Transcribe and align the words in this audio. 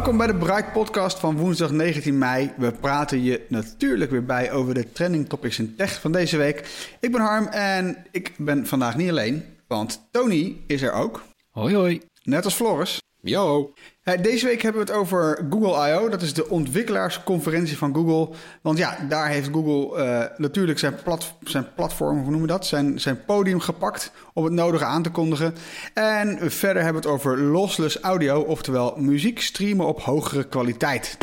Welkom 0.00 0.18
bij 0.18 0.26
de 0.26 0.34
Bright 0.34 0.72
Podcast 0.72 1.18
van 1.18 1.36
woensdag 1.36 1.70
19 1.70 2.18
mei. 2.18 2.52
We 2.56 2.72
praten 2.72 3.22
je 3.22 3.46
natuurlijk 3.48 4.10
weer 4.10 4.24
bij 4.24 4.52
over 4.52 4.74
de 4.74 4.92
trending 4.92 5.28
topics 5.28 5.58
in 5.58 5.76
tech 5.76 6.00
van 6.00 6.12
deze 6.12 6.36
week. 6.36 6.88
Ik 7.00 7.12
ben 7.12 7.20
Harm 7.20 7.46
en 7.46 8.06
ik 8.10 8.34
ben 8.38 8.66
vandaag 8.66 8.96
niet 8.96 9.10
alleen, 9.10 9.44
want 9.66 10.08
Tony 10.10 10.56
is 10.66 10.82
er 10.82 10.92
ook. 10.92 11.22
Hoi 11.50 11.74
hoi. 11.74 12.00
Net 12.22 12.44
als 12.44 12.54
Floris. 12.54 13.02
Yo. 13.20 13.72
Eh, 14.00 14.22
Deze 14.22 14.46
week 14.46 14.62
hebben 14.62 14.86
we 14.86 14.92
het 14.92 15.00
over 15.00 15.46
Google 15.50 15.88
I.O. 15.88 16.08
Dat 16.08 16.22
is 16.22 16.34
de 16.34 16.48
ontwikkelaarsconferentie 16.48 17.76
van 17.76 17.94
Google. 17.94 18.36
Want 18.62 18.78
ja, 18.78 18.98
daar 19.08 19.28
heeft 19.28 19.48
Google 19.52 20.02
eh, 20.02 20.38
natuurlijk 20.38 20.78
zijn, 20.78 20.94
zijn 21.42 21.66
platform, 21.74 22.14
hoe 22.16 22.30
noemen 22.30 22.40
we 22.40 22.46
dat? 22.46 22.66
Zijn, 22.66 23.00
zijn 23.00 23.24
podium 23.24 23.60
gepakt 23.60 24.12
om 24.32 24.44
het 24.44 24.52
nodige 24.52 24.84
aan 24.84 25.02
te 25.02 25.10
kondigen. 25.10 25.54
En 25.94 26.50
verder 26.50 26.82
hebben 26.82 27.02
we 27.02 27.08
het 27.08 27.16
over 27.16 27.38
lossless 27.38 28.00
audio, 28.00 28.40
oftewel 28.40 28.94
muziek 28.96 29.40
streamen 29.40 29.86
op 29.86 30.00
hogere 30.00 30.44
kwaliteit. 30.44 31.16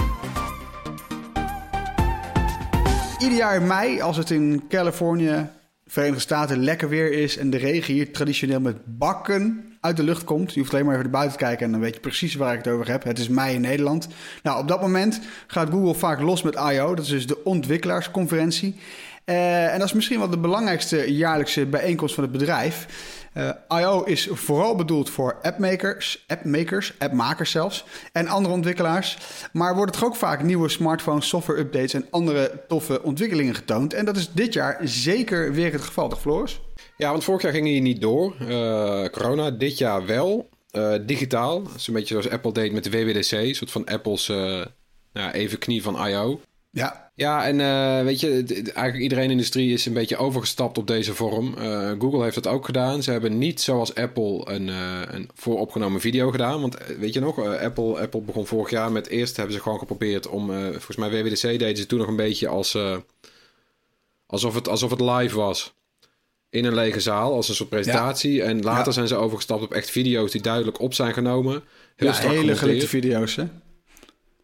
Ieder 3.19 3.37
jaar 3.37 3.55
in 3.55 3.67
mei, 3.67 4.01
als 4.01 4.17
het 4.17 4.29
in 4.29 4.63
Californië, 4.69 5.49
Verenigde 5.85 6.21
Staten 6.21 6.63
lekker 6.63 6.89
weer 6.89 7.11
is 7.11 7.37
en 7.37 7.49
de 7.49 7.57
regen 7.57 7.93
hier 7.93 8.11
traditioneel 8.13 8.59
met 8.59 8.77
bakken 8.85 9.76
uit 9.87 9.97
de 9.97 10.03
lucht 10.03 10.23
komt. 10.23 10.53
Je 10.53 10.59
hoeft 10.59 10.73
alleen 10.73 10.85
maar 10.85 10.93
even 10.93 11.11
naar 11.11 11.19
buiten 11.19 11.37
te 11.37 11.45
kijken 11.45 11.65
en 11.65 11.71
dan 11.71 11.81
weet 11.81 11.93
je 11.93 11.99
precies 11.99 12.35
waar 12.35 12.53
ik 12.53 12.63
het 12.63 12.73
over 12.73 12.89
heb. 12.89 13.03
Het 13.03 13.19
is 13.19 13.27
mei 13.27 13.55
in 13.55 13.61
Nederland. 13.61 14.07
Nou, 14.43 14.59
op 14.59 14.67
dat 14.67 14.81
moment 14.81 15.19
gaat 15.47 15.69
Google 15.69 15.93
vaak 15.93 16.21
los 16.21 16.41
met 16.41 16.55
I.O. 16.55 16.95
Dat 16.95 17.05
is 17.05 17.11
dus 17.11 17.27
de 17.27 17.43
ontwikkelaarsconferentie. 17.43 18.75
Eh, 19.23 19.73
en 19.73 19.79
dat 19.79 19.87
is 19.87 19.93
misschien 19.93 20.19
wel 20.19 20.29
de 20.29 20.37
belangrijkste 20.37 21.15
jaarlijkse 21.15 21.65
bijeenkomst 21.65 22.15
van 22.15 22.23
het 22.23 22.31
bedrijf. 22.31 22.87
Eh, 23.37 23.79
I.O. 23.79 24.03
is 24.03 24.27
vooral 24.31 24.75
bedoeld 24.75 25.09
voor 25.09 25.37
appmakers, 25.41 26.23
appmakers, 26.27 26.93
appmakers 26.99 27.51
zelfs, 27.51 27.83
en 28.11 28.27
andere 28.27 28.55
ontwikkelaars. 28.55 29.17
Maar 29.53 29.75
wordt 29.75 29.95
het 29.95 30.03
ook 30.03 30.15
vaak 30.15 30.43
nieuwe 30.43 30.69
smartphones, 30.69 31.27
software 31.27 31.59
updates 31.59 31.93
en 31.93 32.07
andere 32.09 32.63
toffe 32.67 33.03
ontwikkelingen 33.03 33.55
getoond. 33.55 33.93
En 33.93 34.05
dat 34.05 34.17
is 34.17 34.31
dit 34.31 34.53
jaar 34.53 34.79
zeker 34.83 35.53
weer 35.53 35.71
het 35.71 35.81
geval, 35.81 36.09
toch 36.09 36.21
Floris? 36.21 36.61
Ja, 36.97 37.11
want 37.11 37.23
vorig 37.23 37.41
jaar 37.41 37.51
ging 37.51 37.67
hij 37.67 37.79
niet 37.79 38.01
door. 38.01 38.35
eh, 38.39 39.05
corona, 39.05 39.51
dit 39.51 39.77
jaar 39.77 40.05
wel. 40.05 40.49
Eh, 40.71 40.93
digitaal. 41.01 41.57
Een 41.57 41.93
beetje 41.93 42.07
zoals 42.07 42.29
Apple 42.29 42.51
deed 42.51 42.71
met 42.71 42.83
de 42.83 42.89
WWDC. 42.89 43.31
Een 43.31 43.55
soort 43.55 43.71
van 43.71 43.85
Apple's 43.85 44.27
nou, 45.13 45.31
even 45.31 45.57
knie 45.57 45.83
van 45.83 46.07
I.O. 46.07 46.39
Ja, 46.71 47.06
Ja, 47.17 47.45
en 47.45 47.61
eh, 47.61 48.03
weet 48.03 48.19
je, 48.19 48.43
eigenlijk 48.63 48.97
iedereen 48.97 49.23
in 49.23 49.29
de 49.29 49.35
industrie 49.35 49.73
is 49.73 49.85
een 49.85 49.93
beetje 49.93 50.17
overgestapt 50.17 50.77
op 50.77 50.87
deze 50.87 51.15
vorm. 51.15 51.57
Eh, 51.57 51.91
Google 51.99 52.23
heeft 52.23 52.35
dat 52.35 52.47
ook 52.47 52.65
gedaan. 52.65 53.03
Ze 53.03 53.11
hebben 53.11 53.37
niet 53.37 53.61
zoals 53.61 53.95
Apple 53.95 54.41
een, 54.43 54.69
eh, 54.69 55.01
een 55.07 55.29
vooropgenomen 55.33 56.01
video 56.01 56.31
gedaan. 56.31 56.61
Want 56.61 56.77
weet 56.99 57.13
je 57.13 57.19
nog, 57.19 57.39
Apple, 57.39 57.99
Apple 57.99 58.21
begon 58.21 58.45
vorig 58.45 58.69
jaar 58.69 58.91
met 58.91 59.07
eerst 59.07 59.37
hebben 59.37 59.55
ze 59.55 59.61
gewoon 59.61 59.79
geprobeerd 59.79 60.27
om, 60.27 60.51
volgens 60.71 60.95
mij 60.95 61.09
WWDC 61.09 61.41
deden 61.41 61.77
ze 61.77 61.85
toen 61.85 61.99
nog 61.99 62.07
een 62.07 62.15
beetje 62.15 62.47
als, 62.47 62.77
alsof, 64.25 64.55
het, 64.55 64.67
alsof 64.67 64.89
het 64.89 65.01
live 65.01 65.35
was. 65.35 65.73
In 66.49 66.65
een 66.65 66.73
lege 66.73 66.99
zaal, 66.99 67.33
als 67.33 67.49
een 67.49 67.55
soort 67.55 67.69
presentatie. 67.69 68.43
En 68.43 68.61
later 68.61 68.85
Ja. 68.85 68.91
zijn 68.91 69.07
ze 69.07 69.15
overgestapt 69.15 69.63
op 69.63 69.73
echt 69.73 69.89
video's 69.89 70.31
die 70.31 70.41
duidelijk 70.41 70.79
op 70.79 70.93
zijn 70.93 71.13
genomen. 71.13 71.63
Heel 71.95 72.07
ja 72.07 72.15
hele 72.15 72.55
gelikte 72.55 72.87
video's 72.87 73.35
hè? 73.35 73.45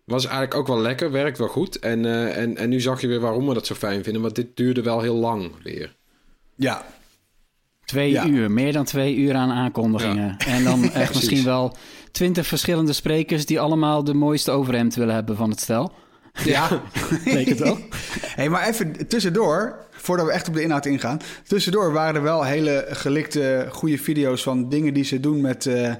Was 0.05 0.23
eigenlijk 0.23 0.55
ook 0.55 0.67
wel 0.67 0.79
lekker, 0.79 1.11
werkt 1.11 1.37
wel 1.37 1.47
goed. 1.47 1.79
En, 1.79 2.05
eh, 2.05 2.37
en, 2.37 2.57
en 2.57 2.69
nu 2.69 2.79
zag 2.81 3.01
je 3.01 3.07
weer 3.07 3.19
waarom 3.19 3.47
we 3.47 3.53
dat 3.53 3.65
zo 3.65 3.75
fijn 3.75 4.03
vinden. 4.03 4.21
Want 4.21 4.35
dit 4.35 4.57
duurde 4.57 4.81
wel 4.81 5.01
heel 5.01 5.15
lang 5.15 5.51
weer. 5.63 5.95
Ja, 6.55 6.85
Twee 7.85 8.11
Ja. 8.11 8.25
uur, 8.25 8.51
meer 8.51 8.73
dan 8.73 8.85
twee 8.85 9.15
uur 9.15 9.33
aan 9.35 9.51
aankondigingen. 9.51 10.37
En 10.37 10.63
dan 10.63 10.91
echt 10.93 11.13
misschien 11.13 11.43
wel 11.43 11.75
twintig 12.11 12.47
verschillende 12.47 12.93
sprekers 12.93 13.45
die 13.45 13.59
allemaal 13.59 14.03
de 14.03 14.13
mooiste 14.13 14.51
overhemd 14.51 14.95
willen 14.95 15.13
hebben 15.15 15.35
van 15.35 15.49
het 15.49 15.59
stel. 15.59 15.93
Ja, 16.43 16.81
Leek 17.25 17.47
het 17.47 17.59
wel. 17.59 17.77
Hey, 18.35 18.49
maar 18.49 18.67
even 18.67 19.07
tussendoor, 19.07 19.85
voordat 19.91 20.25
we 20.25 20.31
echt 20.31 20.47
op 20.47 20.53
de 20.53 20.61
inhoud 20.61 20.85
ingaan. 20.85 21.19
Tussendoor 21.47 21.91
waren 21.93 22.15
er 22.15 22.21
wel 22.21 22.43
hele 22.43 22.85
gelikte, 22.89 23.67
goede 23.71 23.97
video's 23.97 24.43
van 24.43 24.69
dingen 24.69 24.93
die 24.93 25.03
ze 25.03 25.19
doen 25.19 25.41
met, 25.41 25.65
eh, 25.65 25.93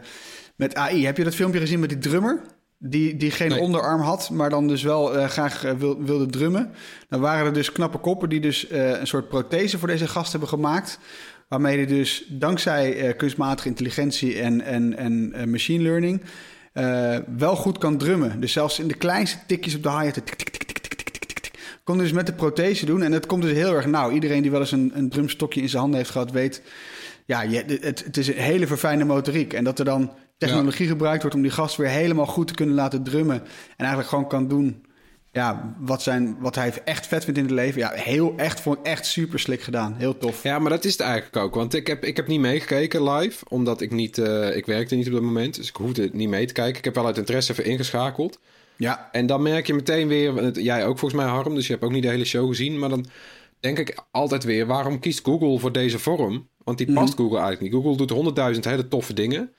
met 0.55 0.75
AI. 0.75 1.05
Heb 1.05 1.17
je 1.17 1.23
dat 1.23 1.35
filmpje 1.35 1.59
gezien 1.59 1.79
met 1.79 1.89
die 1.89 1.97
drummer? 1.97 2.41
die, 2.85 3.17
die 3.17 3.31
geen 3.31 3.59
onderarm 3.59 4.01
had, 4.01 4.29
maar 4.29 4.49
dan 4.49 4.67
dus 4.67 4.83
wel 4.83 5.27
graag 5.27 5.61
wilde 5.99 6.25
drummen. 6.25 6.71
Dan 7.09 7.19
waren 7.19 7.45
er 7.45 7.53
dus 7.53 7.71
knappe 7.71 7.97
koppen 7.97 8.29
die 8.29 8.39
dus 8.39 8.65
een 8.69 9.07
soort 9.07 9.27
prothese 9.27 9.77
voor 9.77 9.87
deze 9.87 10.07
gast 10.07 10.31
hebben 10.31 10.49
gemaakt. 10.49 10.99
Waarmee 11.47 11.77
hij 11.77 11.85
dus 11.85 12.25
dankzij 12.29 13.13
kunstmatige 13.17 13.67
intelligentie 13.67 14.41
en, 14.41 14.61
en, 14.61 14.97
en 14.97 15.49
machine 15.49 15.83
learning 15.83 16.21
wel 17.37 17.55
goed 17.55 17.77
kan 17.77 17.97
drummen. 17.97 18.39
Dus 18.39 18.51
zelfs 18.51 18.79
in 18.79 18.87
de 18.87 18.97
kleinste 18.97 19.37
tikjes 19.47 19.75
op 19.75 19.83
de 19.83 19.89
hi-hat 19.89 20.21
kon 21.83 21.97
dus 21.97 22.11
met 22.11 22.25
de 22.25 22.33
prothese 22.33 22.85
doen. 22.85 23.03
En 23.03 23.11
dat 23.11 23.25
komt 23.25 23.41
dus 23.41 23.51
heel 23.51 23.75
erg 23.75 23.85
Nou, 23.85 24.13
Iedereen 24.13 24.41
die 24.41 24.51
wel 24.51 24.59
eens 24.59 24.71
een, 24.71 24.91
een 24.93 25.09
drumstokje 25.09 25.61
in 25.61 25.69
zijn 25.69 25.81
handen 25.81 25.99
heeft 25.99 26.11
gehad, 26.11 26.31
weet... 26.31 26.61
Ja, 27.25 27.41
je, 27.41 27.63
het, 27.81 28.03
het 28.05 28.17
is 28.17 28.27
een 28.27 28.33
hele 28.33 28.67
verfijnde 28.67 29.05
motoriek. 29.05 29.53
En 29.53 29.63
dat 29.63 29.79
er 29.79 29.85
dan 29.85 30.11
technologie 30.37 30.87
gebruikt 30.87 31.21
wordt 31.21 31.35
om 31.35 31.41
die 31.41 31.51
gast 31.51 31.75
weer 31.75 31.89
helemaal 31.89 32.25
goed 32.25 32.47
te 32.47 32.53
kunnen 32.53 32.75
laten 32.75 33.03
drummen. 33.03 33.41
En 33.41 33.49
eigenlijk 33.77 34.09
gewoon 34.09 34.27
kan 34.27 34.47
doen 34.47 34.85
ja, 35.33 35.75
wat, 35.79 36.01
zijn, 36.01 36.35
wat 36.39 36.55
hij 36.55 36.73
echt 36.85 37.07
vet 37.07 37.23
vindt 37.23 37.39
in 37.39 37.45
het 37.45 37.53
leven. 37.53 37.79
Ja, 37.79 37.91
heel 37.93 38.33
echt, 38.37 38.61
vond 38.61 38.77
ik 38.77 38.85
echt 38.85 39.05
super 39.05 39.39
slik 39.39 39.61
gedaan. 39.61 39.95
Heel 39.97 40.17
tof. 40.17 40.43
ja, 40.43 40.59
maar 40.59 40.69
dat 40.69 40.85
is 40.85 40.91
het 40.91 41.01
eigenlijk 41.01 41.37
ook. 41.37 41.55
Want 41.55 41.73
ik 41.73 41.87
heb, 41.87 42.03
ik 42.05 42.15
heb 42.15 42.27
niet 42.27 42.39
meegekeken 42.39 43.09
live. 43.09 43.45
Omdat 43.47 43.81
ik 43.81 43.91
niet... 43.91 44.17
eh, 44.17 44.55
ik 44.55 44.65
werkte 44.65 44.95
niet 44.95 45.07
op 45.07 45.13
dat 45.13 45.21
moment. 45.21 45.55
Dus 45.55 45.69
ik 45.69 45.75
hoefde 45.75 46.09
niet 46.11 46.29
mee 46.29 46.45
te 46.45 46.53
kijken. 46.53 46.77
Ik 46.77 46.83
heb 46.83 46.95
wel 46.95 47.05
uit 47.05 47.17
interesse 47.17 47.51
even 47.51 47.65
ingeschakeld. 47.65 48.39
Ja, 48.75 49.09
En 49.11 49.25
dan 49.25 49.41
merk 49.41 49.67
je 49.67 49.73
meteen 49.73 50.07
weer... 50.07 50.59
Jij 50.59 50.85
ook 50.85 50.99
volgens 50.99 51.21
mij, 51.21 51.31
Harm. 51.31 51.55
Dus 51.55 51.65
je 51.67 51.73
hebt 51.73 51.85
ook 51.85 51.91
niet 51.91 52.03
de 52.03 52.09
hele 52.09 52.25
show 52.25 52.47
gezien. 52.47 52.79
Maar 52.79 52.89
dan 52.89 53.05
denk 53.59 53.79
ik 53.79 54.03
altijd 54.11 54.43
weer... 54.43 54.65
Waarom 54.65 54.99
kiest 54.99 55.25
Google 55.25 55.59
voor 55.59 55.71
deze 55.71 55.99
vorm? 55.99 56.47
Want 56.63 56.77
die 56.77 56.93
past 56.93 57.15
Google 57.15 57.37
eigenlijk 57.39 57.61
niet. 57.61 57.81
Google 57.81 57.97
doet 57.97 58.09
honderdduizend 58.09 58.65
hele 58.65 58.87
toffe 58.87 59.13
dingen. 59.13 59.51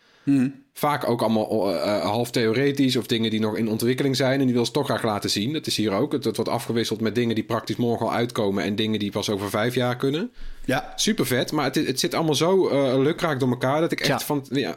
Vaak 0.73 1.09
ook 1.09 1.21
allemaal 1.23 1.71
eh, 1.75 1.97
eh, 1.97 2.03
half 2.03 2.31
theoretisch 2.31 2.97
of 2.97 3.07
dingen 3.07 3.31
die 3.31 3.41
nog 3.41 3.57
in 3.57 3.69
ontwikkeling 3.69 4.17
zijn. 4.17 4.41
En 4.41 4.45
die 4.47 4.55
wil 4.55 4.67
ze 4.67 4.73
toch 4.73 4.85
graag 4.87 5.03
laten 5.03 5.31
zien. 5.31 5.53
Dat 5.53 5.67
is 5.67 5.77
hier 5.77 5.93
ook. 5.93 6.12
Het, 6.12 6.25
het 6.25 6.37
wordt 6.37 6.51
afgewisseld 6.51 7.01
met 7.01 7.15
dingen 7.15 7.35
die 7.35 7.45
praktisch 7.45 7.77
morgen 7.77 8.07
al 8.07 8.12
uitkomen. 8.12 8.65
En 8.65 8.77
dingen 8.77 8.99
die 8.99 9.11
pas 9.11 9.31
over 9.31 9.51
vijf 9.51 9.75
jaar 9.75 9.97
kunnen. 9.97 10.31
ja. 10.65 10.93
Super 10.97 11.27
vet. 11.27 11.53
Maar 11.53 11.65
het, 11.65 11.75
het 11.75 12.01
zit 12.01 12.15
allemaal 12.15 12.35
zo 12.35 12.69
eh 12.69 12.99
lukraak 12.99 13.41
door 13.41 13.49
elkaar. 13.49 13.81
Dat 13.81 13.93
ik 13.93 14.01
echt 14.01 14.09
Ja. 14.09 14.19
van... 14.21 14.47
Ja, 14.51 14.77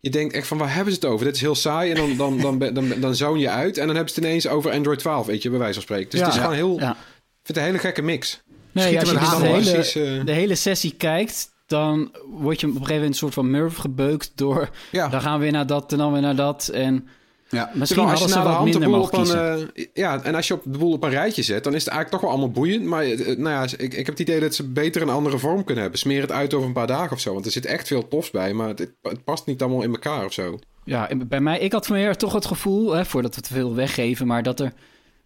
je 0.00 0.10
denkt 0.10 0.34
echt 0.34 0.46
van 0.46 0.58
waar 0.58 0.74
hebben 0.74 0.92
ze 0.94 0.98
het 1.00 1.08
over? 1.08 1.26
Dit 1.26 1.34
is 1.34 1.40
heel 1.40 1.54
saai. 1.54 1.90
En 1.90 1.96
dan, 1.96 2.16
dan, 2.16 2.38
dan, 2.40 2.58
dan, 2.58 2.74
dan, 2.74 3.00
dan 3.00 3.14
zoon 3.14 3.38
je 3.38 3.50
uit. 3.50 3.78
En 3.78 3.86
dan 3.86 3.96
hebben 3.96 4.14
ze 4.14 4.20
het 4.20 4.28
ineens 4.28 4.46
over 4.48 4.70
Android 4.72 4.98
12. 4.98 5.26
Weet 5.26 5.42
je, 5.42 5.50
bij 5.50 5.58
wijze 5.58 5.74
van 5.74 5.82
spreken. 5.82 6.10
Dus 6.10 6.20
Ja. 6.20 6.24
het 6.26 6.34
is 6.34 6.40
gewoon 6.40 6.56
heel... 6.56 6.78
Ja. 6.80 6.90
Ik 6.90 6.96
vind 7.42 7.46
het 7.46 7.56
een 7.56 7.62
hele 7.62 7.78
gekke 7.78 8.02
mix. 8.02 8.42
Nee, 8.72 8.84
als 8.84 9.08
je 9.08 9.14
dus 9.14 9.24
de 9.24 9.26
hamel, 9.26 9.54
hele, 9.54 9.72
precies, 9.72 9.92
de 10.24 10.32
hele 10.32 10.54
sessie 10.54 10.94
kijkt, 10.96 11.50
dan 11.68 12.10
word 12.30 12.60
je 12.60 12.66
op 12.66 12.72
een 12.72 12.78
gegeven 12.78 12.94
moment 12.94 13.04
een 13.04 13.14
soort 13.14 13.34
van 13.34 13.50
murf 13.50 13.76
gebeukt 13.76 14.32
door... 14.34 14.68
Ja. 14.90 15.08
Dan 15.08 15.20
gaan 15.20 15.38
we 15.38 15.42
weer 15.42 15.52
naar 15.52 15.66
dat 15.66 15.92
en 15.92 15.98
dan 15.98 16.12
weer 16.12 16.20
naar 16.20 16.36
dat. 16.36 16.68
En 16.68 17.08
ja. 17.48 17.70
misschien 17.74 17.86
Terwijl 17.86 18.08
als 18.08 18.32
je 18.32 18.38
nou 18.38 18.70
de 18.70 18.78
de 18.78 18.84
boel 18.84 19.00
op 19.00 19.12
een... 19.12 19.68
eh, 19.74 19.86
ja, 19.94 20.22
en 20.22 20.34
als 20.34 20.48
je 20.48 20.54
op 20.54 20.62
de 20.64 20.78
boel 20.78 20.92
op 20.92 21.02
een 21.04 21.10
rijtje 21.10 21.42
zet... 21.42 21.64
dan 21.64 21.74
is 21.74 21.84
het 21.84 21.92
eigenlijk 21.92 22.10
toch 22.10 22.20
wel 22.20 22.30
allemaal 22.30 22.62
boeiend. 22.62 22.84
Maar 22.84 23.04
eh, 23.04 23.36
nou 23.36 23.48
ja, 23.48 23.62
ik, 23.76 23.94
ik 23.94 23.96
heb 23.96 24.06
het 24.06 24.18
idee 24.18 24.40
dat 24.40 24.54
ze 24.54 24.68
beter 24.68 25.02
een 25.02 25.08
andere 25.08 25.38
vorm 25.38 25.64
kunnen 25.64 25.82
hebben. 25.82 26.00
Smeer 26.00 26.20
het 26.20 26.32
uit 26.32 26.54
over 26.54 26.66
een 26.66 26.74
paar 26.74 26.86
dagen 26.86 27.12
of 27.12 27.20
zo. 27.20 27.32
Want 27.32 27.44
er 27.44 27.52
zit 27.52 27.66
echt 27.66 27.86
veel 27.86 28.08
tofs 28.08 28.30
bij. 28.30 28.52
Maar 28.52 28.68
het, 28.68 28.92
het 29.02 29.24
past 29.24 29.46
niet 29.46 29.62
allemaal 29.62 29.82
in 29.82 29.92
elkaar 29.92 30.24
of 30.24 30.32
zo. 30.32 30.58
Ja, 30.84 31.08
bij 31.26 31.40
mij, 31.40 31.58
ik 31.58 31.72
had 31.72 31.88
meer 31.88 32.16
toch 32.16 32.32
het 32.32 32.46
gevoel, 32.46 32.92
hè, 32.92 33.04
voordat 33.04 33.34
we 33.34 33.40
te 33.40 33.52
veel 33.52 33.74
weggeven, 33.74 34.26
maar 34.26 34.42
dat 34.42 34.60
er, 34.60 34.72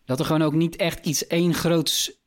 dat 0.04 0.18
er 0.18 0.24
gewoon 0.24 0.42
ook 0.42 0.54
niet 0.54 0.76
echt 0.76 1.06
iets 1.06 1.26
één 1.26 1.54
groots 1.54 2.21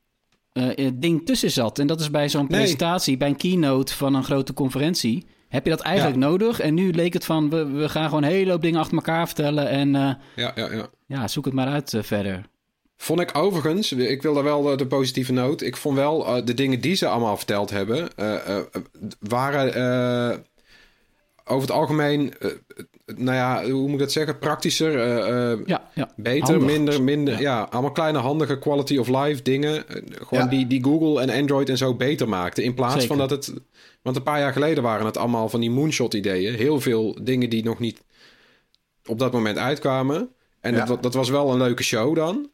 eh, 0.55 0.89
ding 0.93 1.25
tussen 1.25 1.51
zat. 1.51 1.79
En 1.79 1.87
dat 1.87 1.99
is 1.99 2.11
bij 2.11 2.29
zo'n 2.29 2.45
Nee. 2.49 2.59
presentatie, 2.59 3.17
bij 3.17 3.27
een 3.27 3.35
keynote 3.35 3.93
van 3.95 4.13
een 4.13 4.23
grote 4.23 4.53
conferentie, 4.53 5.25
heb 5.47 5.63
je 5.63 5.69
dat 5.69 5.79
eigenlijk 5.81 6.17
nodig. 6.17 6.59
En 6.59 6.73
nu 6.73 6.91
leek 6.91 7.13
het 7.13 7.25
van, 7.25 7.49
we, 7.49 7.65
we 7.65 7.89
gaan 7.89 8.05
gewoon 8.05 8.23
een 8.23 8.29
hele 8.29 8.51
hoop 8.51 8.61
dingen 8.61 8.79
achter 8.79 8.95
elkaar 8.95 9.25
vertellen 9.25 9.69
en 9.69 9.95
eh, 9.95 10.01
Ja, 10.35 10.51
ja, 10.55 10.73
ja. 10.73 10.87
ja, 11.05 11.27
zoek 11.27 11.45
het 11.45 11.53
maar 11.53 11.67
uit 11.67 11.93
verder. 11.99 12.41
Vond 12.97 13.19
ik 13.19 13.37
overigens, 13.37 13.91
ik 13.91 14.21
wil 14.21 14.33
daar 14.33 14.43
wel 14.43 14.61
de, 14.61 14.75
de 14.75 14.87
positieve 14.87 15.33
noot. 15.33 15.61
Ik 15.61 15.77
vond 15.77 15.95
wel 15.97 16.45
de 16.45 16.53
dingen 16.53 16.79
die 16.81 16.95
ze 16.95 17.07
allemaal 17.07 17.37
verteld 17.37 17.69
hebben, 17.69 18.07
waren 19.19 20.43
over 21.45 21.61
het 21.67 21.71
algemeen, 21.77 22.33
nou 23.05 23.35
ja, 23.35 23.69
hoe 23.71 23.81
moet 23.81 23.91
ik 23.93 23.99
dat 23.99 24.11
zeggen, 24.11 24.39
praktischer, 24.39 24.99
eh, 24.99 25.51
eh, 25.51 25.59
Ja, 25.65 25.89
ja. 25.93 26.09
beter, 26.15 26.43
Handig. 26.53 26.65
minder, 26.71 27.03
minder, 27.03 27.33
Ja. 27.33 27.39
ja. 27.39 27.67
allemaal 27.69 27.91
kleine 27.91 28.17
handige 28.17 28.59
quality 28.59 28.97
of 28.97 29.07
life 29.07 29.41
dingen. 29.41 29.87
Eh, 29.87 30.01
Gewoon 30.27 30.49
die, 30.49 30.67
die 30.67 30.83
Google 30.83 31.21
en 31.21 31.29
Android 31.41 31.69
en 31.69 31.77
zo 31.77 31.93
beter 31.95 32.29
maakten. 32.29 32.63
In 32.63 32.73
plaats 32.73 32.93
Zeker. 32.93 33.07
van 33.07 33.17
dat 33.17 33.29
het, 33.29 33.53
want 34.01 34.15
een 34.15 34.23
paar 34.23 34.39
jaar 34.39 34.53
geleden 34.53 34.83
waren 34.83 35.05
het 35.05 35.17
allemaal 35.17 35.49
van 35.49 35.59
die 35.59 35.71
moonshot 35.71 36.13
ideeën. 36.13 36.53
Heel 36.53 36.79
veel 36.81 37.17
dingen 37.21 37.49
die 37.49 37.63
nog 37.63 37.79
niet 37.79 38.01
op 39.05 39.19
dat 39.19 39.31
moment 39.31 39.57
uitkwamen. 39.57 40.29
En 40.61 40.85
dat, 40.85 41.03
dat 41.03 41.13
was 41.13 41.29
wel 41.29 41.51
een 41.51 41.57
leuke 41.57 41.83
show 41.83 42.15
dan. 42.15 42.49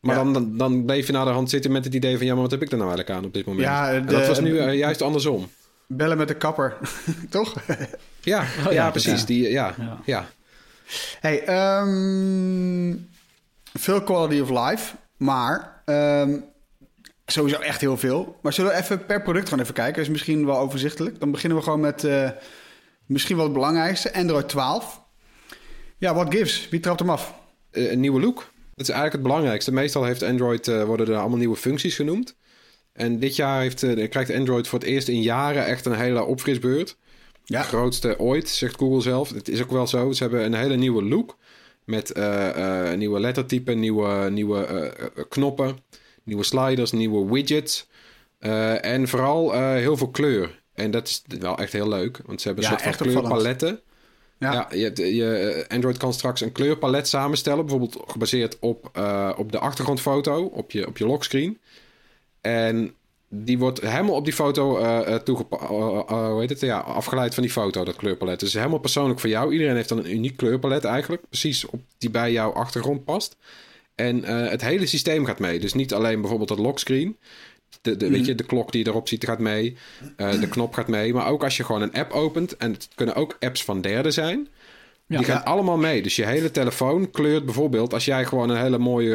Maar 0.00 0.16
Ja. 0.16 0.22
dan, 0.22 0.32
dan, 0.32 0.56
dan 0.56 0.84
bleef 0.84 1.06
je 1.06 1.12
naar 1.12 1.24
de 1.24 1.30
hand 1.30 1.50
zitten 1.50 1.72
met 1.72 1.84
het 1.84 1.94
idee 1.94 2.16
van... 2.16 2.26
ja, 2.26 2.32
maar 2.32 2.42
wat 2.42 2.50
heb 2.50 2.62
ik 2.62 2.70
er 2.70 2.76
nou 2.76 2.88
eigenlijk 2.88 3.18
aan 3.18 3.24
op 3.26 3.34
dit 3.34 3.46
moment? 3.46 3.66
Ja, 3.66 3.92
En 3.92 4.06
dat 4.06 4.26
was 4.26 4.40
nu 4.40 4.70
juist 4.72 5.02
andersom. 5.02 5.48
Bellen 5.96 6.16
met 6.18 6.28
de 6.28 6.36
kapper, 6.36 6.76
toch? 7.30 7.54
Ja, 8.24 8.44
ja, 8.64 8.70
ja, 8.72 8.90
precies. 8.90 9.20
ja. 9.20 9.26
Die, 9.26 9.50
ja, 9.50 9.74
Ja. 9.78 9.98
ja. 10.04 10.26
Hey, 11.20 11.44
ehm, 11.44 12.96
veel 13.72 14.02
quality 14.02 14.40
of 14.40 14.50
life, 14.68 14.94
maar 15.16 15.82
ehm, 15.84 16.36
sowieso 17.26 17.58
echt 17.58 17.80
heel 17.80 17.96
veel. 17.96 18.38
Maar 18.42 18.52
zullen 18.52 18.70
we 18.70 18.76
even 18.76 19.06
per 19.06 19.22
product 19.22 19.48
gaan 19.48 19.60
even 19.60 19.74
kijken? 19.74 19.94
Dat 19.94 20.02
is 20.02 20.08
misschien 20.10 20.46
wel 20.46 20.58
overzichtelijk. 20.58 21.20
Dan 21.20 21.30
beginnen 21.30 21.58
we 21.58 21.64
gewoon 21.64 21.80
met 21.80 22.04
eh, 22.04 22.30
misschien 23.06 23.36
wel 23.36 23.44
het 23.44 23.54
belangrijkste, 23.54 24.14
Android 24.14 24.48
12. 24.48 25.00
Ja, 25.98 26.14
what 26.14 26.34
gives? 26.34 26.68
Wie 26.68 26.80
trapt 26.80 27.00
hem 27.00 27.10
af? 27.10 27.34
Eh, 27.70 27.90
een 27.90 28.00
nieuwe 28.00 28.20
look. 28.20 28.36
Dat 28.74 28.88
is 28.88 28.88
eigenlijk 28.88 29.12
het 29.12 29.22
belangrijkste. 29.22 29.72
Meestal 29.72 30.04
heeft 30.04 30.22
Android, 30.22 30.68
eh, 30.68 30.84
worden 30.84 31.08
er 31.08 31.16
allemaal 31.16 31.38
nieuwe 31.38 31.56
functies 31.56 31.94
genoemd. 31.94 32.36
En 32.92 33.18
dit 33.18 33.36
jaar 33.36 33.60
heeft, 33.60 33.82
eh, 33.82 34.08
krijgt 34.10 34.30
Android 34.34 34.68
voor 34.68 34.78
het 34.78 34.88
eerst 34.88 35.08
in 35.08 35.22
jaren 35.22 35.66
echt 35.66 35.86
een 35.86 35.94
hele 35.94 36.24
opfrisbeurt. 36.24 36.96
Ja. 37.44 37.60
De 37.60 37.66
grootste 37.66 38.18
ooit, 38.18 38.48
zegt 38.48 38.76
Google 38.76 39.00
zelf. 39.00 39.30
Het 39.30 39.48
is 39.48 39.62
ook 39.62 39.70
wel 39.70 39.86
zo. 39.86 40.12
Ze 40.12 40.22
hebben 40.22 40.44
een 40.44 40.54
hele 40.54 40.76
nieuwe 40.76 41.02
look. 41.02 41.36
Met 41.84 42.12
eh, 42.12 42.90
eh, 42.90 42.98
nieuwe 42.98 43.20
lettertypen, 43.20 43.80
nieuwe, 43.80 44.30
nieuwe 44.30 44.92
knoppen, 45.28 45.78
nieuwe 46.24 46.42
sliders, 46.42 46.92
nieuwe 46.92 47.32
widgets. 47.32 47.88
En 48.80 49.08
vooral 49.08 49.52
heel 49.74 49.96
veel 49.96 50.10
kleur. 50.10 50.62
En 50.74 50.90
dat 50.90 51.08
is 51.08 51.22
wel 51.38 51.58
echt 51.58 51.72
heel 51.72 51.88
leuk. 51.88 52.20
Want 52.26 52.40
ze 52.40 52.46
hebben 52.46 52.64
een 52.64 52.70
Ja, 52.70 52.78
soort 52.78 52.96
van 52.96 53.06
kleurpaletten. 53.06 53.80
Ja. 54.38 54.52
Ja, 54.52 54.68
je, 54.70 54.82
hebt- 54.84 54.98
je, 54.98 55.64
Android 55.68 55.96
kan 55.96 56.12
straks 56.12 56.40
een 56.40 56.52
kleurpalet 56.52 57.08
samenstellen. 57.08 57.66
Bijvoorbeeld 57.66 58.02
gebaseerd 58.06 58.58
op, 58.58 58.84
op 59.36 59.52
de 59.52 59.58
achtergrondfoto, 59.58 60.44
op 60.44 60.70
je, 60.70 60.86
op 60.86 60.98
je 60.98 61.06
lockscreen. 61.06 61.58
En 62.42 62.94
die 63.28 63.58
wordt 63.58 63.80
helemaal 63.80 64.14
op 64.14 64.24
die 64.24 64.32
foto 64.34 64.78
eh 64.78 65.14
eh, 65.14 65.20
toegepa- 65.22 65.56
eh, 65.56 66.28
hoe 66.30 66.40
heet 66.40 66.50
het? 66.50 66.60
Ja, 66.60 66.78
afgeleid 66.78 67.34
van 67.34 67.42
die 67.42 67.52
foto, 67.52 67.84
dat 67.84 67.96
kleurpalet. 67.96 68.40
Dus 68.40 68.52
helemaal 68.52 68.78
persoonlijk 68.78 69.20
voor 69.20 69.28
jou. 69.30 69.52
Iedereen 69.52 69.74
heeft 69.76 69.88
dan 69.88 69.98
een 69.98 70.14
uniek 70.14 70.36
kleurpalet 70.36 70.84
eigenlijk. 70.84 71.22
Precies 71.28 71.66
op 71.66 71.80
die 71.98 72.10
bij 72.10 72.32
jouw 72.32 72.52
achtergrond 72.52 73.04
past. 73.04 73.36
En 73.94 74.24
het 74.24 74.60
hele 74.62 74.86
systeem 74.86 75.24
gaat 75.24 75.38
mee. 75.38 75.60
Dus 75.60 75.74
niet 75.74 75.94
alleen 75.94 76.20
bijvoorbeeld 76.20 76.48
het 76.50 76.58
lockscreen. 76.58 77.16
De, 77.80 77.96
de, 77.96 78.08
weet 78.10 78.26
je, 78.26 78.34
de 78.34 78.44
klok 78.44 78.72
die 78.72 78.84
je 78.84 78.90
erop 78.90 79.08
ziet 79.08 79.24
gaat 79.24 79.38
mee. 79.38 79.76
De 80.16 80.48
knop 80.48 80.74
gaat 80.74 80.88
mee. 80.88 81.14
Maar 81.14 81.26
ook 81.26 81.44
als 81.44 81.56
je 81.56 81.64
gewoon 81.64 81.82
een 81.82 81.92
app 81.92 82.12
opent. 82.12 82.56
En 82.56 82.72
het 82.72 82.88
kunnen 82.94 83.14
ook 83.14 83.36
apps 83.40 83.64
van 83.64 83.80
derden 83.80 84.12
zijn. 84.12 84.48
Ja. 85.06 85.16
die 85.16 85.26
gaan 85.26 85.36
Ja. 85.36 85.42
allemaal 85.50 85.76
mee. 85.76 86.02
Dus 86.02 86.16
je 86.16 86.26
hele 86.26 86.50
telefoon 86.50 87.10
kleurt 87.10 87.44
bijvoorbeeld... 87.44 87.92
als 87.92 88.04
jij 88.04 88.24
gewoon 88.24 88.50
een 88.50 88.60
hele 88.60 88.78
mooie 88.78 89.14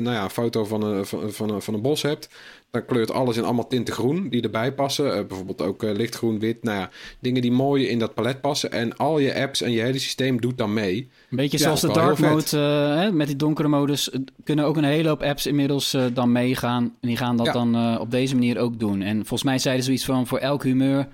nou 0.00 0.16
ja, 0.16 0.30
foto 0.30 0.64
van 0.64 0.82
een, 0.82 1.06
van, 1.06 1.32
van, 1.32 1.50
een, 1.50 1.62
van 1.62 1.74
een 1.74 1.82
bos 1.82 2.02
hebt... 2.02 2.28
dan 2.70 2.84
kleurt 2.84 3.10
alles 3.12 3.36
in 3.36 3.44
allemaal 3.44 3.66
tinten 3.66 3.94
groen 3.94 4.28
die 4.28 4.42
erbij 4.42 4.72
passen. 4.72 5.16
Eh, 5.16 5.26
bijvoorbeeld 5.26 5.62
ook 5.62 5.82
eh, 5.82 5.92
lichtgroen, 5.92 6.38
wit. 6.38 6.62
Nou 6.62 6.78
ja, 6.78 6.90
dingen 7.20 7.42
die 7.42 7.52
mooi 7.52 7.86
in 7.88 7.98
dat 7.98 8.14
palet 8.14 8.40
passen. 8.40 8.72
En 8.72 8.96
al 8.96 9.18
je 9.18 9.34
apps 9.34 9.62
en 9.62 9.70
je 9.72 9.80
hele 9.80 9.98
systeem 9.98 10.40
doet 10.40 10.58
dan 10.58 10.72
mee. 10.72 11.10
Een 11.30 11.36
beetje 11.36 11.58
Ja, 11.58 11.64
zoals 11.64 11.80
de 11.80 11.92
dark 11.92 12.18
mode, 12.18 12.44
eh, 12.50 13.00
hè, 13.00 13.12
met 13.12 13.26
die 13.26 13.36
donkere 13.36 13.68
modus, 13.68 14.10
kunnen 14.44 14.64
ook 14.64 14.76
een 14.76 14.84
hele 14.84 15.08
hoop 15.08 15.22
apps 15.22 15.46
inmiddels 15.46 15.96
dan 16.12 16.32
meegaan. 16.32 16.82
En 17.00 17.08
die 17.08 17.16
gaan 17.16 17.36
dat 17.36 17.46
Ja. 17.46 17.52
dan 17.52 17.98
op 17.98 18.10
deze 18.10 18.34
manier 18.34 18.58
ook 18.58 18.78
doen. 18.78 19.02
En 19.02 19.16
volgens 19.16 19.42
mij 19.42 19.58
zeiden 19.58 19.84
ze 19.84 19.90
zoiets 19.90 20.06
van 20.06 20.26
voor 20.26 20.38
elk 20.38 20.62
humeur 20.62 21.08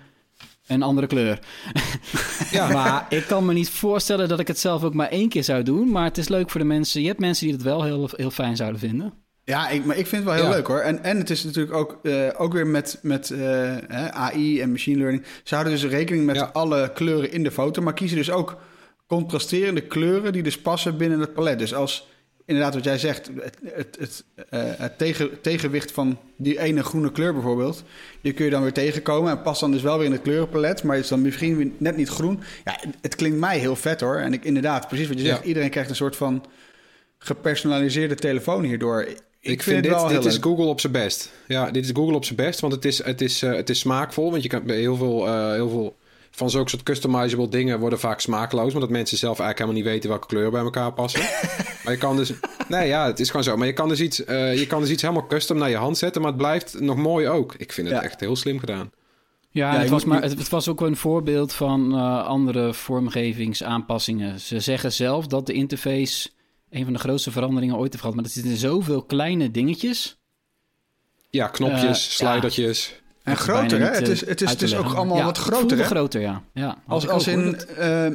een 0.67 0.83
andere 0.83 1.07
kleur. 1.07 1.39
Ja. 2.51 2.69
maar 2.73 3.07
ik 3.09 3.25
kan 3.27 3.45
me 3.45 3.53
niet 3.53 3.71
voorstellen 3.71 4.29
dat 4.29 4.41
ik 4.41 4.47
het 4.47 4.59
zelf 4.59 4.85
ook 4.85 4.95
maar 4.95 5.09
één 5.09 5.29
keer 5.29 5.45
zou 5.45 5.63
doen. 5.63 5.91
Maar 5.91 6.05
het 6.05 6.19
is 6.19 6.29
leuk 6.29 6.51
voor 6.51 6.61
de 6.61 6.67
mensen. 6.67 7.01
Je 7.01 7.07
hebt 7.07 7.21
mensen 7.21 7.47
die 7.47 7.55
het 7.55 7.65
wel 7.65 7.83
heel, 7.85 8.09
heel 8.13 8.31
fijn 8.31 8.57
zouden 8.57 8.81
vinden. 8.81 9.13
Ja, 9.47 9.69
ik, 9.69 9.85
maar 9.85 9.97
ik 9.97 10.07
vind 10.07 10.23
het 10.25 10.33
wel 10.33 10.35
heel 10.43 10.51
Ja. 10.51 10.57
leuk 10.57 10.67
hoor. 10.67 10.79
En, 10.79 11.03
en 11.05 11.19
het 11.19 11.31
is 11.31 11.45
natuurlijk 11.45 11.77
ook, 11.77 11.99
eh, 12.03 12.29
ook 12.37 12.53
weer 12.53 12.67
met, 12.67 12.99
met 13.03 13.31
eh, 13.31 13.77
AI 14.11 14.61
en 14.61 14.71
machine 14.71 14.99
learning. 14.99 15.23
Ze 15.43 15.55
houden 15.55 15.75
dus 15.81 15.85
rekening 15.91 16.27
met 16.27 16.37
Ja. 16.37 16.51
alle 16.53 16.91
kleuren 16.95 17.33
in 17.33 17.43
de 17.43 17.51
foto, 17.51 17.83
maar 17.83 17.95
kiezen 17.95 18.17
dus 18.17 18.31
ook 18.31 18.57
contrasterende 19.07 19.81
kleuren 19.81 20.33
die 20.33 20.43
dus 20.43 20.59
passen 20.61 20.97
binnen 20.97 21.21
het 21.21 21.33
palet. 21.35 21.59
Dus 21.59 21.75
als 21.75 22.09
inderdaad 22.45 22.75
wat 22.75 22.85
jij 22.85 22.99
zegt, 22.99 23.31
het, 23.41 23.57
het, 23.75 23.97
het, 24.01 24.25
eh, 24.49 24.61
het 24.65 24.99
tegen, 24.99 25.41
tegenwicht 25.41 25.93
van 25.93 26.19
die 26.37 26.59
ene 26.61 26.83
groene 26.83 27.13
kleur 27.13 27.33
bijvoorbeeld, 27.33 27.83
die 28.21 28.33
kun 28.33 28.45
je 28.45 28.51
dan 28.51 28.63
weer 28.63 28.73
tegenkomen 28.73 29.31
en 29.31 29.43
past 29.43 29.61
dan 29.61 29.73
dus 29.73 29.83
wel 29.83 29.97
weer 29.97 30.07
in 30.07 30.13
het 30.13 30.23
kleurenpalet, 30.23 30.83
maar 30.83 30.99
is 30.99 31.09
dan 31.09 31.23
misschien 31.23 31.57
weer 31.57 31.71
net 31.79 31.97
niet 31.97 32.09
groen. 32.09 32.41
Ja, 32.65 32.77
het, 32.81 32.95
het 33.01 33.15
klinkt 33.15 33.39
mij 33.39 33.59
heel 33.59 33.77
vet 33.77 34.01
hoor. 34.01 34.17
En 34.17 34.33
ik 34.33 34.45
inderdaad, 34.45 34.89
precies 34.89 35.09
wat 35.09 35.19
je 35.19 35.25
zegt, 35.27 35.41
Ja. 35.43 35.45
iedereen 35.49 35.71
krijgt 35.71 35.91
een 35.91 35.97
soort 35.97 36.17
van 36.17 36.45
gepersonaliseerde 37.19 38.15
telefoon 38.15 38.65
hierdoor. 38.65 39.09
Ik, 39.51 39.63
vind, 39.63 39.77
vind, 39.77 39.85
het 39.87 39.95
wel 39.95 40.09
dit, 40.09 40.23
dit 40.23 40.33
is. 40.33 40.39
Google 40.41 40.65
op 40.65 40.81
zijn 40.81 40.93
best. 40.93 41.33
Ja, 41.47 41.71
dit 41.71 41.85
is 41.85 41.91
Google 41.95 42.15
op 42.15 42.25
zijn 42.25 42.37
best, 42.37 42.61
want 42.61 42.73
het 42.73 42.85
is, 42.85 43.05
het 43.05 43.21
is, 43.21 43.43
eh, 43.43 43.53
het 43.55 43.71
is 43.71 43.79
smaakvol. 43.79 44.31
Want 44.31 44.43
je 44.43 44.49
kan 44.49 44.63
bij 44.65 44.77
heel 44.77 44.97
veel, 44.97 45.27
eh, 45.27 45.51
heel 45.53 45.69
veel 45.69 45.97
van 46.31 46.51
zulke 46.51 46.71
soort 46.71 46.83
customizable 46.83 47.49
dingen 47.49 47.79
worden 47.79 47.99
vaak 47.99 48.21
smaakloos. 48.21 48.75
Omdat 48.75 48.91
mensen 48.91 49.19
zelf 49.19 49.39
eigenlijk 49.39 49.59
helemaal 49.59 49.83
niet 49.83 49.93
weten 49.93 50.11
welke 50.11 50.27
kleuren 50.27 50.53
bij 50.53 50.61
elkaar 50.61 50.93
passen. 50.93 51.21
maar 51.85 51.93
je 51.93 51.99
kan 51.99 52.17
dus... 52.17 52.33
Nee, 52.69 52.89
ja, 52.89 53.07
het 53.07 53.21
is 53.21 53.29
gewoon 53.29 53.45
zo. 53.45 53.57
Maar 53.57 53.67
je 53.67 53.73
kan 53.73 53.89
dus 53.89 54.01
iets, 54.01 54.25
eh, 54.25 54.59
je 54.59 54.67
kan 54.67 54.81
dus 54.81 54.91
iets 54.91 55.03
helemaal 55.03 55.27
custom 55.27 55.59
naar 55.59 55.71
je 55.71 55.77
hand 55.77 55.99
zetten. 55.99 56.21
Maar 56.21 56.31
het 56.31 56.41
blijft 56.41 56.81
nog 56.81 56.97
mooi 56.97 57.29
ook. 57.29 57.55
Ik 57.59 57.73
vind 57.73 57.89
het 57.89 57.97
Ja. 57.97 58.03
echt 58.03 58.21
heel 58.21 58.37
slim 58.37 58.59
gedaan. 58.59 58.91
Ja, 59.51 59.73
Ja, 59.75 59.81
het, 59.81 59.89
was 59.89 60.05
maar, 60.05 60.23
het, 60.23 60.39
het 60.39 60.49
was 60.49 60.69
ook 60.69 60.81
een 60.81 60.97
voorbeeld 60.97 61.53
van 61.53 61.93
eh, 61.95 62.27
andere 62.27 62.75
vormgevingsaanpassingen. 62.75 64.41
Ze 64.41 64.61
zeggen 64.61 64.93
zelf 64.93 65.27
dat 65.27 65.47
de 65.47 65.53
interface 65.53 66.29
een 66.77 66.85
van 66.85 66.93
de 66.93 66.99
grootste 66.99 67.31
veranderingen 67.31 67.77
ooit 67.77 67.89
heeft 67.91 68.01
gehad. 68.01 68.15
Maar 68.17 68.25
er 68.25 68.31
zitten 68.31 68.57
zoveel 68.57 69.03
kleine 69.03 69.51
dingetjes. 69.51 70.19
Ja, 71.31 71.47
knopjes, 71.49 71.83
Eh, 71.83 71.89
ja. 71.89 71.95
slidertjes. 72.33 73.01
En 73.23 73.33
Dat 73.33 73.41
groter, 73.43 73.81
hè? 73.81 73.87
Het 73.89 74.03
eh, 74.07 74.09
is, 74.13 74.21
het 74.21 74.41
is, 74.41 74.47
te 74.49 74.53
het 74.53 74.63
is 74.63 74.77
ook 74.77 74.95
allemaal 74.95 75.17
Ja, 75.17 75.25
wat 75.25 75.39
groter, 75.39 75.79
hè? 75.79 75.85
groter, 75.85 76.21
ja. 76.21 76.43
ja 76.53 76.79
Als, 76.87 77.09
als 77.09 77.27
in 77.27 77.45
Dat- 77.53 77.65
eh, 77.65 78.11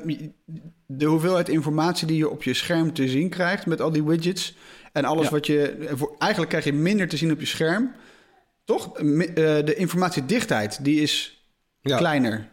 de 0.86 1.06
hoeveelheid 1.06 1.50
informatie 1.50 2.08
die 2.08 2.18
je 2.18 2.30
op 2.30 2.44
je 2.44 2.53
scherm 2.53 2.94
te 2.94 3.08
zien 3.08 3.30
krijgt 3.30 3.65
met 3.65 3.82
al 3.82 3.91
die 3.91 4.03
widgets 4.03 4.56
en 4.94 5.06
alles 5.06 5.25
Ja. 5.25 5.32
wat 5.32 5.46
je... 5.48 5.89
voor- 5.94 6.15
Eigenlijk 6.18 6.51
krijg 6.51 6.65
je 6.65 6.74
minder 6.74 7.08
te 7.08 7.18
zien 7.18 7.32
op 7.32 7.39
je 7.39 7.46
scherm. 7.46 7.91
Toch? 8.65 8.98
Eh, 8.98 9.03
de 9.36 9.74
informatiedichtheid, 9.75 10.84
die 10.84 11.01
is 11.01 11.44
Ja, 11.82 11.98
kleiner. 11.98 12.48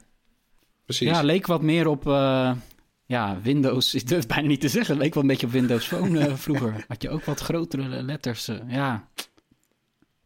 precies. 0.85 1.09
Ja, 1.09 1.23
leek 1.23 1.47
wat 1.47 1.63
meer 1.63 1.87
op 1.87 2.07
eh, 2.07 2.53
ja, 3.09 3.41
Windows. 3.43 3.95
Ik 3.95 4.07
durf 4.09 4.19
het 4.19 4.29
bijna 4.29 4.49
niet 4.49 4.61
te 4.61 4.69
zeggen. 4.69 4.97
Leek 4.97 5.15
wel 5.15 5.23
een 5.23 5.29
beetje 5.29 5.47
op 5.47 5.53
Windows 5.53 5.87
Phone 5.87 6.19
eh, 6.27 6.35
vroeger. 6.47 6.85
Had 6.89 7.03
je 7.03 7.11
ook 7.11 7.25
wat 7.25 7.41
grotere 7.41 8.03
letters. 8.03 8.49
eh, 8.49 8.57
ja. 8.69 9.09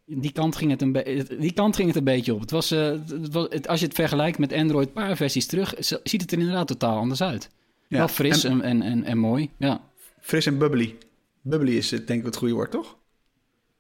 Die 0.05 0.33
kant, 0.33 0.57
ging 0.57 0.71
het 0.71 0.83
een 0.83 0.93
be- 0.93 1.27
die 1.39 1.53
kant 1.53 1.77
ging 1.77 1.89
het 1.89 1.97
een 1.97 2.05
beetje 2.05 2.35
op. 2.35 2.41
Het 2.41 2.51
was, 2.51 2.71
eh, 2.71 2.91
het 3.09 3.33
was, 3.33 3.47
het- 3.51 3.69
als 3.69 3.81
je 3.81 3.87
het 3.87 3.95
vergelijkt 3.95 4.39
met 4.39 4.53
Android 4.53 4.87
een 4.87 4.93
paar 4.93 5.17
versies 5.17 5.47
terug, 5.47 5.75
ziet 5.79 6.21
het 6.21 6.33
er 6.33 6.39
inderdaad 6.39 6.67
totaal 6.67 6.99
anders 6.99 7.21
uit. 7.23 7.51
Ja. 7.89 7.99
Wel 7.99 8.09
fris 8.09 8.45
En 8.45 8.63
en, 8.63 8.83
en, 8.83 9.05
en, 9.05 9.19
mooi. 9.19 9.51
Ja. 9.57 9.81
fris 10.21 10.47
en 10.47 10.59
bubbly. 10.59 10.97
Bubbly 11.43 11.73
is 11.77 11.91
het, 11.91 12.07
denk 12.07 12.19
ik 12.21 12.27
het 12.27 12.37
goede 12.37 12.55
woord, 12.55 12.71
toch? 12.71 12.97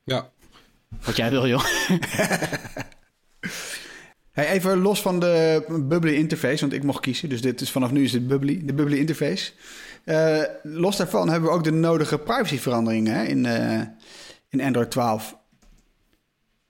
Ja. 0.04 0.30
Wat 1.04 1.16
jij 1.16 1.30
wil, 1.30 1.46
joh. 1.48 1.64
Hey, 4.32 4.48
even 4.48 4.78
los 4.78 5.02
van 5.02 5.20
de 5.20 5.64
bubbly 5.82 6.14
interface, 6.14 6.60
want 6.60 6.72
ik 6.72 6.82
mocht 6.82 7.00
kiezen. 7.00 7.28
Dus 7.28 7.40
dit 7.40 7.60
is, 7.60 7.70
vanaf 7.70 7.90
nu 7.90 8.02
is 8.02 8.12
het 8.12 8.26
bubbly, 8.26 8.62
de 8.64 8.72
bubbly 8.72 8.98
interface. 8.98 9.52
Eh, 10.04 10.42
los 10.62 10.96
daarvan 10.96 11.28
hebben 11.28 11.48
we 11.50 11.56
ook 11.56 11.64
de 11.64 11.72
nodige 11.72 12.18
privacyveranderingen 12.18 13.14
hè, 13.14 13.24
in, 13.24 13.46
eh, 13.46 13.80
in 14.48 14.60
Android 14.60 14.90
12. 14.90 15.40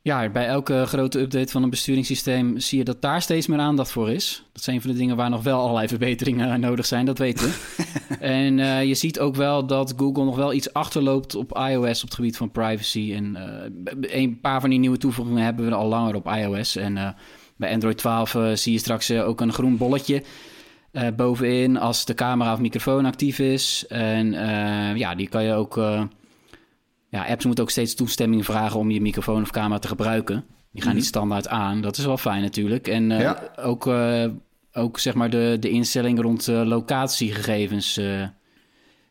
Ja, 0.00 0.28
bij 0.28 0.46
elke 0.46 0.84
grote 0.86 1.20
update 1.20 1.52
van 1.52 1.62
een 1.62 1.70
besturingssysteem 1.70 2.58
zie 2.58 2.78
je 2.78 2.84
dat 2.84 3.02
daar 3.02 3.22
steeds 3.22 3.46
meer 3.46 3.58
aandacht 3.58 3.90
voor 3.90 4.10
is. 4.10 4.44
Dat 4.52 4.62
zijn 4.62 4.80
van 4.80 4.90
de 4.90 4.96
dingen 4.96 5.16
waar 5.16 5.30
nog 5.30 5.42
wel 5.42 5.60
allerlei 5.60 5.88
verbeteringen 5.96 6.60
nodig 6.60 6.86
zijn, 6.86 7.06
dat 7.06 7.18
weten 7.18 7.46
we. 7.46 7.54
en 8.20 8.58
eh, 8.58 8.84
je 8.84 8.94
ziet 8.94 9.20
ook 9.20 9.34
wel 9.34 9.66
dat 9.66 9.94
Google 9.96 10.24
nog 10.24 10.36
wel 10.36 10.52
iets 10.52 10.72
achterloopt 10.72 11.34
op 11.34 11.58
iOS 11.70 12.02
op 12.02 12.08
het 12.08 12.14
gebied 12.14 12.36
van 12.36 12.50
privacy. 12.50 13.12
En 13.14 13.36
een 14.00 14.40
paar 14.40 14.60
van 14.60 14.70
die 14.70 14.78
nieuwe 14.78 14.98
toevoegingen 14.98 15.44
hebben 15.44 15.66
we 15.66 15.74
al 15.74 15.88
langer 15.88 16.14
op 16.14 16.26
iOS. 16.26 16.76
En 16.76 17.16
bij 17.62 17.72
Android 17.72 17.98
12 17.98 18.34
eh, 18.34 18.52
zie 18.54 18.72
je 18.72 18.78
straks 18.78 19.08
eh, 19.08 19.28
ook 19.28 19.40
een 19.40 19.52
groen 19.52 19.76
bolletje. 19.76 20.22
eh, 20.92 21.08
bovenin 21.16 21.76
als 21.76 22.04
de 22.04 22.14
camera 22.14 22.52
of 22.52 22.58
microfoon 22.58 23.04
actief 23.04 23.38
is. 23.38 23.84
En 23.88 24.32
ja, 24.96 25.14
die 25.14 25.28
kan 25.28 25.44
je 25.44 25.52
ook 25.52 25.76
ja, 27.08 27.24
apps 27.26 27.44
moeten 27.44 27.64
ook 27.64 27.70
steeds 27.70 27.94
toestemming 27.94 28.44
vragen 28.44 28.80
om 28.80 28.90
je 28.90 29.00
microfoon 29.00 29.42
of 29.42 29.50
camera 29.50 29.78
te 29.78 29.88
gebruiken. 29.88 30.44
Die 30.72 30.82
gaan 30.82 30.94
niet 30.94 31.04
standaard 31.04 31.48
aan. 31.48 31.80
Dat 31.80 31.96
is 31.96 32.04
wel 32.04 32.16
fijn 32.16 32.42
natuurlijk. 32.42 32.88
En 32.88 33.08
Ja. 33.08 33.52
ook, 33.56 33.90
ook 34.72 34.98
zeg 34.98 35.14
maar 35.14 35.30
de, 35.30 35.56
de 35.60 35.70
instellingen 35.70 36.22
rond 36.22 36.46
locatiegegevens 36.46 38.00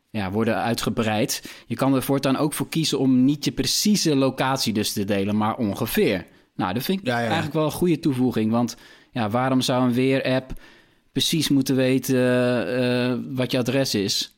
ja, 0.10 0.32
worden 0.32 0.56
uitgebreid. 0.56 1.52
Je 1.68 1.76
kan 1.76 1.96
er 1.96 2.04
voortaan 2.04 2.38
ook 2.38 2.54
voor 2.54 2.70
kiezen 2.70 3.00
om 3.00 3.24
niet 3.26 3.46
je 3.46 3.52
precieze 3.52 4.16
locatie 4.16 4.74
dus 4.74 4.94
te 4.94 5.06
delen, 5.06 5.38
maar 5.38 5.58
ongeveer. 5.58 6.26
Nou, 6.62 6.74
dat 6.74 6.84
vind 6.84 7.00
ik 7.00 7.06
Ja, 7.06 7.14
ja, 7.14 7.20
ja. 7.20 7.26
eigenlijk 7.26 7.56
wel 7.56 7.66
een 7.66 7.72
goede 7.72 8.00
toevoeging. 8.00 8.52
Want 8.52 8.76
ja, 9.12 9.30
waarom 9.30 9.62
zou 9.62 9.84
een 9.84 9.94
weer-app 9.94 10.54
precies 11.12 11.50
moeten 11.50 11.76
weten 11.76 12.18
eh, 12.78 13.18
wat 13.36 13.52
je 13.52 13.58
adres 13.58 13.96
is? 13.96 14.36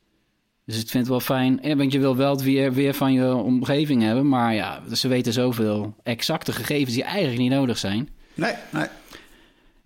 Dus 0.66 0.80
ik 0.80 0.88
vind 0.88 1.02
het 1.02 1.08
wel 1.08 1.20
fijn. 1.20 1.58
Ja, 1.62 1.76
want 1.76 1.92
je 1.92 1.98
wil 1.98 2.16
wel 2.16 2.30
het 2.30 2.42
weer, 2.42 2.72
weer 2.72 2.94
van 2.94 3.12
je 3.12 3.34
omgeving 3.34 4.02
hebben. 4.02 4.28
Maar 4.28 4.54
ja, 4.54 4.82
ze 4.92 5.08
weten 5.08 5.32
zoveel 5.32 5.94
exacte 6.02 6.52
gegevens 6.52 6.94
die 6.94 7.02
eigenlijk 7.02 7.38
niet 7.38 7.50
nodig 7.50 7.78
zijn. 7.78 8.08
Nee, 8.34 8.54
nee. 8.70 8.86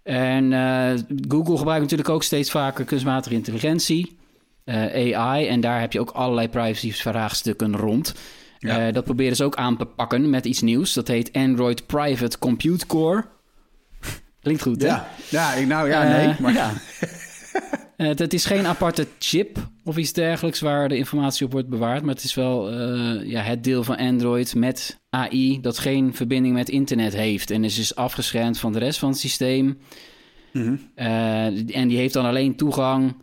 En 0.03 0.53
eh, 0.53 1.01
Google 1.29 1.57
gebruikt 1.57 1.83
natuurlijk 1.83 2.09
ook 2.09 2.23
steeds 2.23 2.51
vaker 2.51 2.85
kunstmatige 2.85 3.35
intelligentie, 3.35 4.17
eh, 4.65 5.17
AI. 5.17 5.47
En 5.47 5.61
daar 5.61 5.81
heb 5.81 5.93
je 5.93 6.01
ook 6.01 6.11
allerlei 6.11 6.49
privacy-vraagstukken 6.49 7.77
rond. 7.77 8.15
Ja. 8.59 8.87
Eh, 8.87 8.93
dat 8.93 9.05
proberen 9.05 9.37
ze 9.37 9.45
ook 9.45 9.57
aan 9.57 9.77
te 9.77 9.85
pakken 9.85 10.31
met 10.31 10.45
iets 10.45 10.61
nieuws. 10.61 10.93
Dat 10.93 11.09
heet 11.09 11.33
Android 11.33 11.87
Private 11.87 12.39
Compute 12.39 12.87
Core. 12.87 13.25
Klinkt 14.43 14.63
goed, 14.63 14.83
hè? 14.83 14.89
Ja, 14.89 15.09
ja 15.29 15.55
ik, 15.55 15.67
nou 15.67 15.89
ja, 15.89 16.03
Eh, 16.03 16.27
nee. 16.27 16.35
Maar, 16.39 16.53
ja. 16.53 16.73
Eh, 17.97 18.07
het, 18.09 18.19
het 18.19 18.33
is 18.33 18.45
geen 18.45 18.67
aparte 18.67 19.07
chip 19.19 19.59
of 19.85 19.97
iets 19.97 20.13
dergelijks 20.13 20.61
waar 20.61 20.89
de 20.89 20.97
informatie 20.97 21.47
op 21.47 21.53
wordt 21.53 21.69
bewaard. 21.69 22.03
Maar 22.03 22.15
het 22.15 22.25
is 22.25 22.35
wel 22.35 22.71
eh, 22.71 23.31
ja, 23.31 23.43
het 23.43 23.65
deel 23.65 23.85
van 23.85 23.97
Android 23.97 24.55
met 24.55 25.01
AI 25.11 25.61
dat 25.61 25.79
geen 25.79 26.15
verbinding 26.15 26.55
met 26.55 26.69
internet 26.69 27.13
heeft. 27.13 27.51
En 27.51 27.65
is 27.65 27.75
dus 27.75 27.95
afgeschermd 27.95 28.59
van 28.59 28.73
de 28.73 28.79
rest 28.79 28.99
van 28.99 29.09
het 29.09 29.19
systeem. 29.19 29.79
Mhm. 30.53 30.77
Eh, 30.95 31.77
en 31.77 31.89
die 31.89 31.97
heeft 31.97 32.15
dan 32.15 32.25
alleen 32.25 32.57
toegang. 32.57 33.15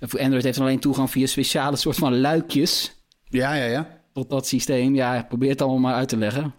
Android 0.00 0.42
heeft 0.42 0.56
dan 0.56 0.66
alleen 0.66 0.80
toegang 0.80 1.10
via 1.10 1.26
speciale 1.26 1.76
soort 1.76 1.96
van 1.96 2.20
luikjes 2.20 2.96
Ja, 3.24 3.54
ja, 3.54 3.64
ja. 3.64 3.99
Tot 4.12 4.30
dat 4.30 4.46
systeem. 4.46 4.94
Ja, 4.94 5.22
probeer 5.28 5.50
het 5.50 5.60
allemaal 5.62 5.78
maar 5.80 5.94
uit 5.94 6.08
te 6.08 6.16
leggen. 6.16 6.54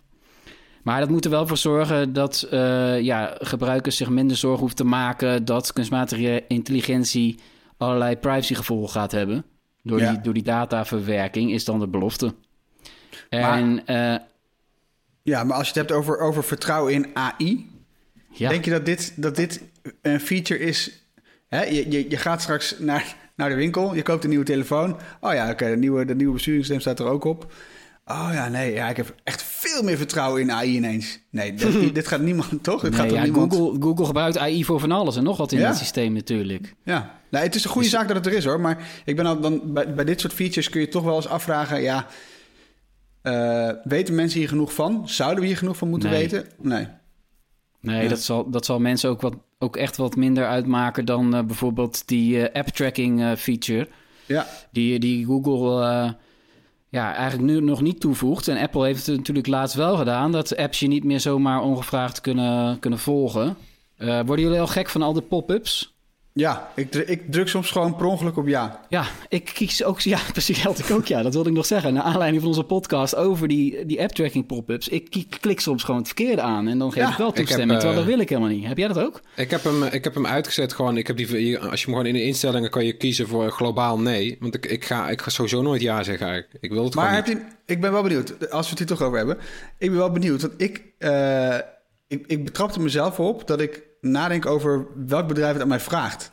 Maar 0.84 1.00
dat 1.00 1.10
moet 1.10 1.26
er 1.26 1.32
wel 1.32 1.48
voor 1.48 1.58
zorgen 1.58 2.14
dat 2.14 2.42
eh, 2.52 3.02
ja, 3.02 3.36
gebruikers 3.40 3.98
zich 3.98 4.10
minder 4.10 4.38
zorgen 4.38 4.60
hoeven 4.60 4.78
te 4.78 4.84
maken 4.84 5.46
dat 5.46 5.74
kunstmatige 5.74 6.44
intelligentie 6.48 7.40
allerlei 7.78 8.16
privacygevolgen 8.18 8.90
gaat 8.90 9.12
hebben. 9.12 9.44
Door, 9.84 10.00
Ja. 10.00 10.12
die, 10.12 10.22
door 10.22 10.34
die 10.34 10.44
dataverwerking 10.44 11.52
is 11.52 11.66
dan 11.66 11.80
de 11.80 11.88
belofte. 11.88 12.34
Maar- 13.30 13.58
En 13.58 13.86
eh, 13.86 14.16
Ja, 15.24 15.44
maar 15.44 15.58
als 15.58 15.68
je 15.68 15.80
het 15.80 15.88
hebt 15.88 16.00
over, 16.00 16.20
over 16.20 16.44
vertrouwen 16.44 16.94
in 16.94 17.06
AI, 17.14 17.70
ja, 18.30 18.50
denk 18.50 18.66
je 18.66 18.72
dat 18.72 18.86
dit, 18.86 19.14
dat 19.22 19.36
dit 19.36 19.62
een 20.02 20.20
feature 20.20 20.60
is? 20.60 20.92
Hè? 21.48 21.64
Je, 21.64 21.92
je, 21.92 22.10
je 22.10 22.18
gaat 22.18 22.42
straks 22.42 22.76
naar, 22.80 23.16
naar 23.42 23.50
de 23.50 23.56
winkel, 23.56 23.96
je 23.96 24.02
koopt 24.02 24.24
een 24.24 24.30
nieuwe 24.30 24.46
telefoon. 24.46 24.98
Oh 25.20 25.34
ja, 25.34 25.50
oké, 25.50 25.70
de 25.70 25.78
nieuwe, 25.78 26.06
de 26.06 26.16
nieuwe 26.16 26.34
besturingssysteem 26.34 26.82
staat 26.82 27.00
er 27.00 27.14
ook 27.14 27.24
op. 27.24 27.54
Oh 28.06 28.30
ja, 28.34 28.48
nee, 28.50 28.74
ja, 28.74 28.90
ik 28.90 28.98
heb 28.98 29.16
echt 29.24 29.44
veel 29.44 29.84
meer 29.84 29.98
vertrouwen 29.98 30.42
in 30.42 30.52
AI 30.52 30.76
ineens. 30.76 31.20
Nee, 31.32 31.54
dit, 31.54 31.94
dit 31.96 32.08
gaat 32.08 32.22
niemand, 32.22 32.64
toch? 32.64 32.82
Dit 32.82 32.92
nee, 32.92 33.00
gaat 33.00 33.10
toch 33.10 33.18
ja, 33.18 33.24
niemand... 33.24 33.54
Google, 33.56 33.82
Google 33.82 34.06
gebruikt 34.06 34.38
AI 34.38 34.66
voor 34.66 34.80
van 34.80 34.92
alles 34.92 35.16
en 35.16 35.24
nog 35.24 35.38
wat 35.38 35.52
in 35.52 35.60
Ja. 35.60 35.68
het 35.68 35.78
systeem 35.78 36.14
natuurlijk. 36.14 36.74
Ja, 36.84 37.20
nou, 37.30 37.46
het 37.46 37.56
is 37.56 37.64
een 37.64 37.70
goede 37.70 37.88
zaak 37.88 38.08
dat 38.08 38.18
het 38.18 38.26
er 38.26 38.34
is 38.34 38.46
hoor. 38.46 38.60
Maar 38.62 38.88
ik 39.06 39.16
ben 39.16 39.26
al 39.26 39.40
dan 39.40 39.62
bij, 39.74 39.94
bij 39.94 40.06
dit 40.06 40.20
soort 40.20 40.34
features 40.34 40.70
kun 40.70 40.82
je 40.82 40.88
toch 40.88 41.04
wel 41.04 41.16
eens 41.16 41.28
afvragen: 41.28 41.82
ja, 41.82 42.06
eh, 43.22 43.70
weten 43.84 44.16
mensen 44.16 44.40
hier 44.40 44.48
genoeg 44.50 44.74
van? 44.74 45.10
Zouden 45.10 45.40
we 45.40 45.46
hier 45.48 45.58
genoeg 45.58 45.78
van 45.78 45.90
moeten 45.90 46.10
Nee. 46.10 46.20
weten? 46.20 46.46
Nee. 46.62 46.88
Nee, 47.82 48.04
Ja. 48.04 48.10
dat, 48.10 48.20
zal, 48.22 48.50
dat 48.50 48.66
zal 48.66 48.80
mensen 48.80 49.10
ook, 49.10 49.22
wat, 49.22 49.36
ook 49.60 49.76
echt 49.76 49.98
wat 49.98 50.16
minder 50.16 50.48
uitmaken 50.48 51.06
dan 51.06 51.36
eh, 51.36 51.44
bijvoorbeeld 51.44 52.08
die 52.08 52.48
eh, 52.48 52.60
app-tracking 52.60 53.22
eh, 53.22 53.32
feature. 53.36 53.88
Ja, 54.26 54.48
Die, 54.72 55.00
die 55.00 55.26
Google 55.26 56.16
ja, 56.90 57.14
eigenlijk 57.16 57.52
nu 57.52 57.62
nog 57.62 57.82
niet 57.82 58.00
toevoegt. 58.00 58.48
En 58.48 58.58
Apple 58.58 58.86
heeft 58.86 59.06
het 59.06 59.18
natuurlijk 59.18 59.48
laatst 59.48 59.76
wel 59.76 59.96
gedaan... 59.96 60.32
dat 60.32 60.58
apps 60.58 60.80
je 60.80 60.88
niet 60.88 61.04
meer 61.04 61.20
zomaar 61.20 61.62
ongevraagd 61.62 62.22
kunnen, 62.22 62.80
kunnen 62.80 63.00
volgen. 63.00 63.58
Worden 63.98 64.40
jullie 64.40 64.60
al 64.60 64.68
gek 64.68 64.90
van 64.90 65.02
al 65.02 65.14
de 65.14 65.22
pop-ups? 65.22 65.91
Ja 66.34 66.72
ik, 66.76 66.96
ik 66.96 67.32
druk 67.32 67.48
soms 67.48 67.72
gewoon 67.72 67.96
per 67.96 68.06
ongeluk 68.06 68.38
op 68.38 68.48
ja. 68.48 68.86
Ja, 68.90 69.06
ik 69.30 69.46
kies 69.54 69.84
ook... 69.84 70.00
Ja, 70.00 70.20
precies, 70.32 70.64
had 70.64 70.80
ik 70.80 70.92
ook, 70.92 71.06
ja. 71.06 71.22
Dat 71.22 71.34
wilde 71.34 71.50
ik 71.50 71.56
nog 71.56 71.66
zeggen. 71.66 71.94
Naar 71.94 72.04
aanleiding 72.04 72.42
van 72.42 72.52
onze 72.52 72.64
podcast 72.64 73.16
over 73.16 73.48
die, 73.48 73.86
die 73.86 74.02
app-tracking 74.02 74.46
pop-ups. 74.46 74.88
Ik 74.88 75.26
klik 75.40 75.60
soms 75.60 75.84
gewoon 75.84 76.00
het 76.00 76.08
verkeerde 76.08 76.42
aan... 76.42 76.68
en 76.68 76.78
dan 76.78 76.92
geef 76.92 77.04
Ja, 77.04 77.12
ik 77.12 77.18
wel 77.18 77.28
ik 77.30 77.36
heb, 77.36 77.46
toestemming. 77.46 77.80
terwijl 77.80 78.00
eh, 78.00 78.06
dat 78.06 78.14
wil 78.16 78.24
ik 78.24 78.30
helemaal 78.30 78.50
niet. 78.52 78.66
Heb 78.68 78.78
jij 78.78 78.88
dat 78.88 79.00
ook? 79.00 79.22
Ik 79.36 79.52
heb 79.52 79.64
hem, 79.64 79.84
ik 79.84 80.04
heb 80.04 80.14
hem 80.14 80.26
uitgezet 80.26 80.74
gewoon. 80.74 80.98
Ik 80.98 81.08
heb 81.08 81.18
die, 81.18 81.60
als 81.60 81.80
je 81.80 81.86
hem 81.86 81.96
gewoon 81.96 82.06
in 82.06 82.14
de 82.14 82.24
instellingen 82.24 82.70
kan 82.70 82.86
je 82.86 82.94
kiezen 82.98 83.28
voor 83.28 83.52
globaal 83.52 84.00
nee. 84.00 84.38
Want 84.40 84.56
ik, 84.56 84.66
ik, 84.66 84.86
ga, 84.86 85.10
ik 85.10 85.22
ga 85.22 85.30
sowieso 85.30 85.62
nooit 85.62 85.82
ja 85.82 86.04
zeggen 86.04 86.28
eigenlijk. 86.28 86.64
Ik 86.64 86.72
wil 86.72 86.84
het 86.84 86.96
Maar 86.96 87.08
gewoon 87.08 87.24
heb 87.24 87.34
niet. 87.34 87.44
je, 87.66 87.74
ik 87.74 87.82
ben 87.82 87.92
wel 87.92 88.04
benieuwd, 88.04 88.52
als 88.52 88.66
we 88.66 88.70
het 88.70 88.80
hier 88.80 88.88
toch 88.98 89.02
over 89.02 89.18
hebben. 89.18 89.38
Ik 89.78 89.90
ben 89.90 89.98
wel 89.98 90.12
benieuwd, 90.12 90.42
want 90.42 90.54
ik, 90.58 90.84
eh, 90.98 91.56
ik, 92.08 92.24
ik 92.28 92.44
betrapte 92.46 92.80
mezelf 92.80 93.20
op 93.20 93.48
dat 93.48 93.62
ik 93.62 93.90
nadenk 94.02 94.46
over 94.46 94.88
welk 95.08 95.28
bedrijf 95.28 95.54
het 95.54 95.62
aan 95.62 95.68
mij 95.68 95.80
vraagt. 95.80 96.32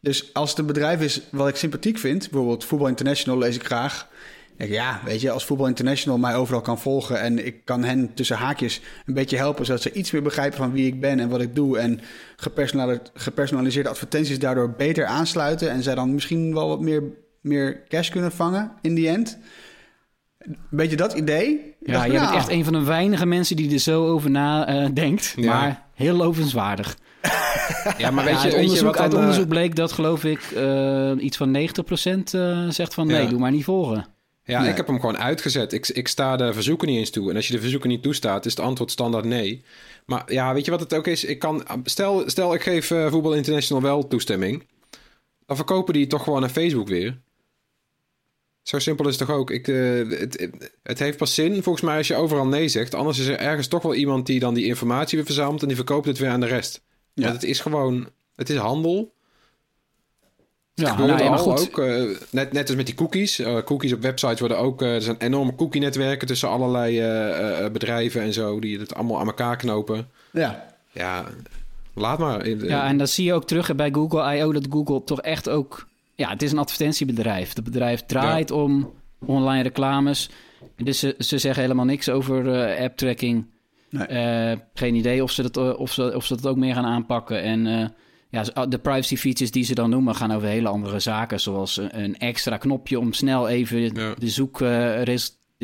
Dus 0.00 0.34
als 0.34 0.50
het 0.50 0.58
een 0.58 0.66
bedrijf 0.66 1.00
is 1.00 1.20
wat 1.30 1.48
ik 1.48 1.56
sympathiek 1.56 1.98
vind, 1.98 2.30
bijvoorbeeld 2.30 2.64
Voetbal 2.64 2.88
International 2.88 3.38
lees 3.38 3.54
ik 3.56 3.64
graag. 3.64 4.08
denk 4.56 4.70
ik, 4.70 4.76
ja, 4.76 5.00
weet 5.04 5.20
je, 5.20 5.30
als 5.30 5.44
Voetbal 5.44 5.66
International 5.66 6.18
mij 6.18 6.34
overal 6.36 6.60
kan 6.60 6.78
volgen 6.78 7.20
en 7.20 7.46
ik 7.46 7.64
kan 7.64 7.84
hen 7.84 8.14
tussen 8.14 8.36
haakjes 8.36 8.80
een 9.06 9.14
beetje 9.14 9.36
helpen, 9.36 9.66
zodat 9.66 9.82
ze 9.82 9.92
iets 9.92 10.10
meer 10.10 10.22
begrijpen 10.22 10.58
van 10.58 10.72
wie 10.72 10.86
ik 10.86 11.00
ben 11.00 11.20
en 11.20 11.28
wat 11.28 11.40
ik 11.40 11.54
doe 11.54 11.78
en 11.78 12.00
gepersonali- 12.36 13.00
gepersonaliseerde 13.14 13.88
advertenties 13.88 14.38
daardoor 14.38 14.70
beter 14.70 15.06
aansluiten 15.06 15.70
en 15.70 15.82
zij 15.82 15.94
dan 15.94 16.14
misschien 16.14 16.54
wel 16.54 16.68
wat 16.68 16.80
meer, 16.80 17.02
meer 17.40 17.82
cash 17.88 18.10
kunnen 18.10 18.32
vangen 18.32 18.72
in 18.80 18.94
die 18.94 19.08
end. 19.08 19.38
Een 20.38 20.56
beetje 20.70 20.96
dat 20.96 21.12
idee. 21.12 21.74
Ja, 21.80 22.04
je 22.04 22.10
bent 22.12 22.22
nou, 22.22 22.36
echt 22.36 22.48
een 22.48 22.64
van 22.64 22.72
de 22.72 22.82
weinige 22.82 23.26
mensen 23.26 23.56
die 23.56 23.72
er 23.72 23.78
zo 23.78 24.06
over 24.06 24.30
na 24.30 24.66
eh, 24.66 24.88
denkt. 24.94 25.32
Ja. 25.36 25.60
Maar 25.60 25.83
heel 25.94 26.14
lovenswaardig. 26.16 26.96
Ja, 27.98 28.10
maar 28.10 28.24
weet 28.24 28.34
je, 28.34 28.40
uit 28.40 28.42
weet 28.42 28.52
je 28.52 28.58
onderzoek, 28.60 28.86
wat 28.86 28.98
uit 28.98 29.12
eh, 29.12 29.18
onderzoek 29.18 29.48
bleek 29.48 29.76
dat, 29.76 29.92
geloof 29.92 30.24
ik, 30.24 30.40
eh, 30.40 31.12
iets 31.18 31.36
van 31.36 31.50
90% 31.50 32.34
eh 32.34 32.68
zegt 32.68 32.94
van 32.94 33.06
nee, 33.06 33.22
Ja. 33.22 33.28
doe 33.28 33.38
maar 33.38 33.50
niet 33.50 33.64
volgen. 33.64 34.06
Ja, 34.44 34.60
Nee. 34.60 34.70
ik 34.70 34.76
heb 34.76 34.86
hem 34.86 35.00
gewoon 35.00 35.18
uitgezet. 35.18 35.72
Ik, 35.72 35.88
ik 35.88 36.08
sta 36.08 36.36
de 36.36 36.52
verzoeken 36.52 36.88
niet 36.88 36.98
eens 36.98 37.10
toe. 37.10 37.30
En 37.30 37.36
als 37.36 37.46
je 37.46 37.52
de 37.54 37.60
verzoeken 37.60 37.88
niet 37.88 38.02
toestaat, 38.02 38.46
is 38.46 38.56
het 38.56 38.64
antwoord 38.64 38.90
standaard 38.90 39.24
nee. 39.24 39.64
Maar 40.06 40.22
ja, 40.32 40.54
weet 40.54 40.64
je 40.64 40.70
wat 40.70 40.80
het 40.80 40.94
ook 40.94 41.06
is? 41.06 41.24
Ik 41.24 41.38
kan, 41.38 41.64
stel, 41.84 42.22
stel 42.26 42.54
ik 42.54 42.62
geef 42.62 42.86
Voetbal 42.86 43.34
International 43.34 43.82
wel 43.82 44.08
toestemming. 44.08 44.66
Dan 45.46 45.56
verkopen 45.56 45.94
die 45.94 46.06
toch 46.06 46.22
gewoon 46.22 46.40
naar 46.40 46.50
Facebook 46.50 46.88
weer. 46.88 47.20
Zo 48.64 48.78
simpel 48.78 49.08
is 49.08 49.18
het 49.18 49.26
toch 49.28 49.36
ook. 49.36 49.50
Ik, 49.50 49.68
eh, 49.68 50.08
het, 50.08 50.48
het, 50.82 50.98
heeft 50.98 51.18
pas 51.18 51.34
zin, 51.34 51.62
volgens 51.62 51.84
mij, 51.84 51.96
als 51.96 52.08
je 52.08 52.14
overal 52.14 52.46
nee 52.46 52.68
zegt. 52.68 52.94
Anders 52.94 53.18
is 53.18 53.26
er 53.26 53.38
ergens 53.38 53.66
toch 53.66 53.82
wel 53.82 53.94
iemand 53.94 54.26
die 54.26 54.40
dan 54.40 54.54
die 54.54 54.64
informatie 54.64 55.16
weer 55.18 55.26
verzamelt... 55.26 55.62
en 55.62 55.66
die 55.68 55.76
verkoopt 55.76 56.06
het 56.06 56.18
weer 56.18 56.30
aan 56.30 56.40
de 56.40 56.46
rest. 56.46 56.82
Ja. 57.14 57.22
Want 57.22 57.34
het 57.34 57.44
is 57.44 57.60
gewoon... 57.60 58.08
Het 58.36 58.50
is 58.50 58.56
handel. 58.56 59.12
Ja, 60.74 60.90
gebeurt 60.90 61.08
nou 61.08 61.22
ja, 61.22 61.28
maar 61.30 61.38
goed. 61.38 61.60
ook. 61.60 61.78
eh, 61.78 62.02
net, 62.30 62.52
net 62.52 62.66
als 62.66 62.76
met 62.76 62.86
die 62.86 62.94
cookies. 62.94 63.38
Eh, 63.38 63.62
cookies 63.62 63.92
op 63.92 64.02
websites 64.02 64.40
worden 64.40 64.58
ook... 64.58 64.82
eh, 64.82 64.94
er 64.94 65.02
zijn 65.02 65.16
enorme 65.18 65.54
cookie-netwerken 65.54 66.26
tussen 66.26 66.48
allerlei 66.48 67.00
eh, 67.00 67.64
eh, 67.64 67.72
bedrijven 67.72 68.20
en 68.22 68.32
zo... 68.32 68.60
die 68.60 68.78
het 68.78 68.94
allemaal 68.94 69.18
aan 69.18 69.26
elkaar 69.26 69.56
knopen. 69.56 70.08
Ja, 70.32 70.76
Ja, 70.92 71.24
laat 71.94 72.18
maar. 72.18 72.48
Ja, 72.48 72.86
en 72.86 72.98
dat 72.98 73.10
zie 73.10 73.24
je 73.24 73.34
ook 73.34 73.46
terug 73.46 73.74
bij 73.74 73.90
Google 73.92 74.36
I.O. 74.36 74.52
dat 74.52 74.66
Google 74.70 75.04
toch 75.04 75.20
echt 75.20 75.48
ook... 75.48 75.86
Ja, 76.16 76.28
het 76.28 76.42
is 76.42 76.52
een 76.52 76.58
advertentiebedrijf. 76.58 77.54
Het 77.54 77.64
bedrijf 77.64 78.02
draait 78.06 78.50
om 78.50 78.92
online 79.26 79.62
reclames. 79.62 80.30
Dus 80.76 80.98
ze, 80.98 81.14
ze 81.18 81.38
zeggen 81.38 81.62
helemaal 81.62 81.84
niks 81.84 82.08
over 82.08 82.52
eh 82.62 82.84
app-tracking. 82.84 83.46
Nee. 83.90 84.06
Eh, 84.06 84.58
geen 84.74 84.94
idee 84.94 85.22
of 85.22 85.30
ze, 85.30 85.42
dat, 85.42 85.56
eh, 85.56 85.78
of, 85.80 85.92
ze, 85.92 86.12
of 86.16 86.24
ze 86.24 86.34
dat 86.36 86.46
ook 86.46 86.56
meer 86.56 86.74
gaan 86.74 86.84
aanpakken. 86.84 87.42
En 87.42 87.92
ja, 88.28 88.66
de 88.66 88.78
privacy 88.78 89.16
features 89.16 89.50
die 89.50 89.64
ze 89.64 89.74
dan 89.74 89.90
noemen... 89.90 90.14
gaan 90.14 90.32
over 90.32 90.48
hele 90.48 90.68
andere 90.68 90.98
zaken. 90.98 91.40
Zoals 91.40 91.76
een, 91.90 92.18
extra 92.18 92.56
knopje 92.56 92.98
om 92.98 93.12
snel 93.12 93.48
even 93.48 93.80
Ja. 93.80 94.14
de, 94.18 94.28
zoek, 94.28 94.58
ja, 94.58 95.04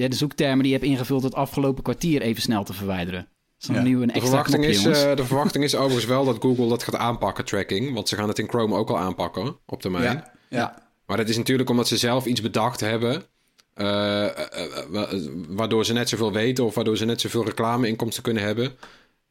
de 0.08 0.14
zoektermen 0.14 0.58
die 0.62 0.72
je 0.72 0.78
hebt 0.78 0.90
ingevuld... 0.90 1.22
het 1.22 1.34
afgelopen 1.34 1.82
kwartier 1.82 2.22
even 2.22 2.42
snel 2.42 2.64
te 2.64 2.72
verwijderen. 2.72 3.20
Dat 3.20 3.28
is 3.60 3.66
dan 3.66 3.76
Ja. 3.76 3.82
nu 3.82 4.02
een 4.02 4.08
de, 4.08 4.20
verwachting 4.20 4.62
knopje, 4.64 4.90
is, 4.90 5.16
de 5.16 5.24
verwachting 5.24 5.64
is 5.64 5.74
overigens 5.74 6.06
wel 6.06 6.24
dat 6.24 6.36
Google 6.40 6.68
dat 6.68 6.82
gaat 6.82 6.96
aanpakken, 6.96 7.44
tracking. 7.44 7.94
Want 7.94 8.08
ze 8.08 8.16
gaan 8.16 8.28
het 8.28 8.38
in 8.38 8.48
Chrome 8.48 8.76
ook 8.76 8.90
al 8.90 8.98
aanpakken 8.98 9.56
op 9.66 9.80
termijn. 9.80 10.04
ja, 10.04 10.32
ja. 10.50 10.88
Maar 11.06 11.16
dat 11.18 11.28
is 11.28 11.36
natuurlijk 11.36 11.70
omdat 11.70 11.88
ze 11.88 11.96
zelf 11.96 12.26
iets 12.26 12.40
bedacht 12.40 12.80
hebben. 12.80 13.22
eh, 13.74 14.24
eh, 14.24 14.30
eh, 14.38 14.84
wa- 14.88 15.08
waardoor 15.48 15.84
ze 15.84 15.92
net 15.92 16.08
zoveel 16.08 16.32
weten 16.32 16.64
of 16.64 16.74
waardoor 16.74 16.96
ze 16.96 17.04
net 17.04 17.20
zoveel 17.20 17.44
reclameinkomsten 17.44 18.22
kunnen 18.22 18.42
hebben. 18.42 18.72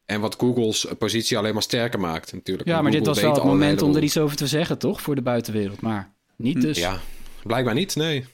En 0.06 0.20
wat 0.20 0.34
Google's 0.38 0.86
positie 0.98 1.38
alleen 1.38 1.52
maar 1.52 1.62
sterker 1.62 2.00
maakt 2.00 2.32
natuurlijk. 2.32 2.68
Ja, 2.68 2.82
maar 2.82 2.90
dit 2.90 3.06
was 3.06 3.20
wel 3.20 3.34
het 3.34 3.44
moment 3.44 3.82
om 3.82 3.96
er 3.96 4.02
iets 4.02 4.18
over 4.18 4.36
te 4.36 4.46
zeggen, 4.46 4.78
toch? 4.78 5.00
Voor 5.00 5.14
de 5.14 5.22
buitenwereld. 5.22 5.80
Maar 5.80 6.10
niet 6.36 6.60
dus. 6.60 6.78
Ja, 6.78 6.98
blijkbaar 7.42 7.74
niet, 7.74 7.96
nee. 7.96 8.26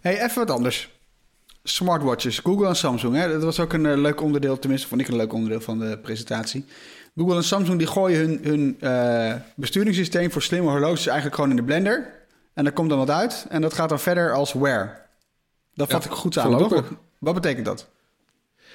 Hey, 0.00 0.22
even 0.22 0.38
wat 0.46 0.50
anders. 0.50 0.88
smartwatches, 1.62 2.38
Google 2.38 2.66
en 2.68 2.76
Samsung. 2.76 3.14
Hè? 3.16 3.28
Dat 3.28 3.42
was 3.42 3.60
ook 3.60 3.72
een 3.72 4.00
leuk 4.00 4.20
onderdeel, 4.22 4.58
tenminste 4.58 4.88
vond 4.88 5.00
ik 5.00 5.08
een 5.08 5.16
leuk 5.16 5.32
onderdeel 5.32 5.60
van 5.60 5.78
de 5.78 5.98
presentatie. 6.02 6.64
Google 7.16 7.36
en 7.36 7.44
Samsung 7.44 7.78
die 7.78 7.86
gooien 7.86 8.18
hun, 8.18 8.40
hun 8.42 8.76
eh, 8.80 9.34
besturingssysteem 9.56 10.30
voor 10.32 10.42
slimme 10.42 10.70
horloges 10.70 11.06
eigenlijk 11.06 11.34
gewoon 11.34 11.50
in 11.50 11.56
de 11.56 11.62
blender. 11.62 12.22
En 12.54 12.64
daar 12.64 12.72
komt 12.72 12.88
dan 12.88 12.98
wat 12.98 13.10
uit. 13.10 13.46
En 13.48 13.62
dat 13.62 13.74
gaat 13.74 13.88
dan 13.88 14.00
verder 14.00 14.32
als 14.34 14.52
Wear. 14.52 15.06
Dat 15.74 15.90
vat 15.90 16.04
Ja, 16.04 16.10
ik 16.10 16.16
goed 16.16 16.34
samen, 16.34 16.68
toch? 16.68 16.92
Wat 17.18 17.34
betekent 17.34 17.66
dat? 17.66 17.88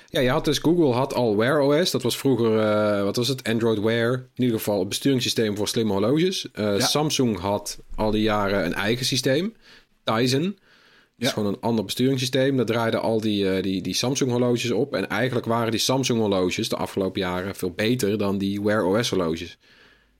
Ja, 0.09 0.19
je 0.19 0.29
had 0.29 0.45
dus 0.45 0.57
Google 0.57 0.91
had 0.93 1.13
al 1.13 1.37
Wear 1.37 1.59
OS. 1.61 1.91
Dat 1.91 2.03
was 2.03 2.17
vroeger, 2.17 2.59
eh, 2.59 3.03
wat 3.03 3.15
was 3.15 3.27
het? 3.27 3.47
Android 3.49 3.79
Wear. 3.79 4.13
In 4.13 4.43
ieder 4.43 4.57
geval 4.57 4.79
het 4.79 4.87
besturingssysteem 4.89 5.55
voor 5.57 5.67
slimme 5.67 5.91
horloges. 5.91 6.51
Eh, 6.51 6.77
Ja. 6.77 6.85
Samsung 6.85 7.39
had 7.39 7.79
al 7.95 8.11
die 8.11 8.21
jaren 8.21 8.65
een 8.65 8.73
eigen 8.73 9.05
systeem. 9.05 9.53
Tizen. 10.03 10.43
Dat 10.43 11.27
is 11.27 11.33
gewoon 11.33 11.53
een 11.53 11.61
ander 11.61 11.85
besturingssysteem. 11.85 12.57
Daar 12.57 12.65
draaiden 12.65 13.01
al 13.01 13.21
die, 13.21 13.49
eh, 13.51 13.63
die, 13.63 13.81
die 13.81 13.93
Samsung 13.93 14.31
horloges 14.31 14.71
op. 14.71 14.93
En 14.93 15.07
eigenlijk 15.09 15.45
waren 15.45 15.71
die 15.71 15.79
Samsung 15.79 16.19
horloges 16.19 16.69
de 16.69 16.75
afgelopen 16.75 17.21
jaren 17.21 17.55
veel 17.55 17.71
beter 17.71 18.17
dan 18.17 18.37
die 18.37 18.61
Wear 18.61 18.85
OS 18.85 19.09
horloges. 19.09 19.57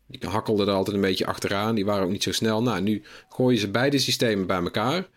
Die 0.10 0.30
hakkelden 0.30 0.68
er 0.68 0.74
altijd 0.74 0.96
een 0.96 1.02
beetje 1.02 1.26
achteraan. 1.26 1.76
Die 1.76 1.86
waren 1.86 2.04
ook 2.04 2.12
niet 2.12 2.24
zo 2.24 2.32
snel. 2.32 2.62
Nou, 2.62 2.82
nu 2.82 3.02
gooien 3.30 3.60
ze 3.60 3.70
beide 3.70 3.98
systemen 3.98 4.48
bij 4.48 4.62
elkaar. 4.62 5.08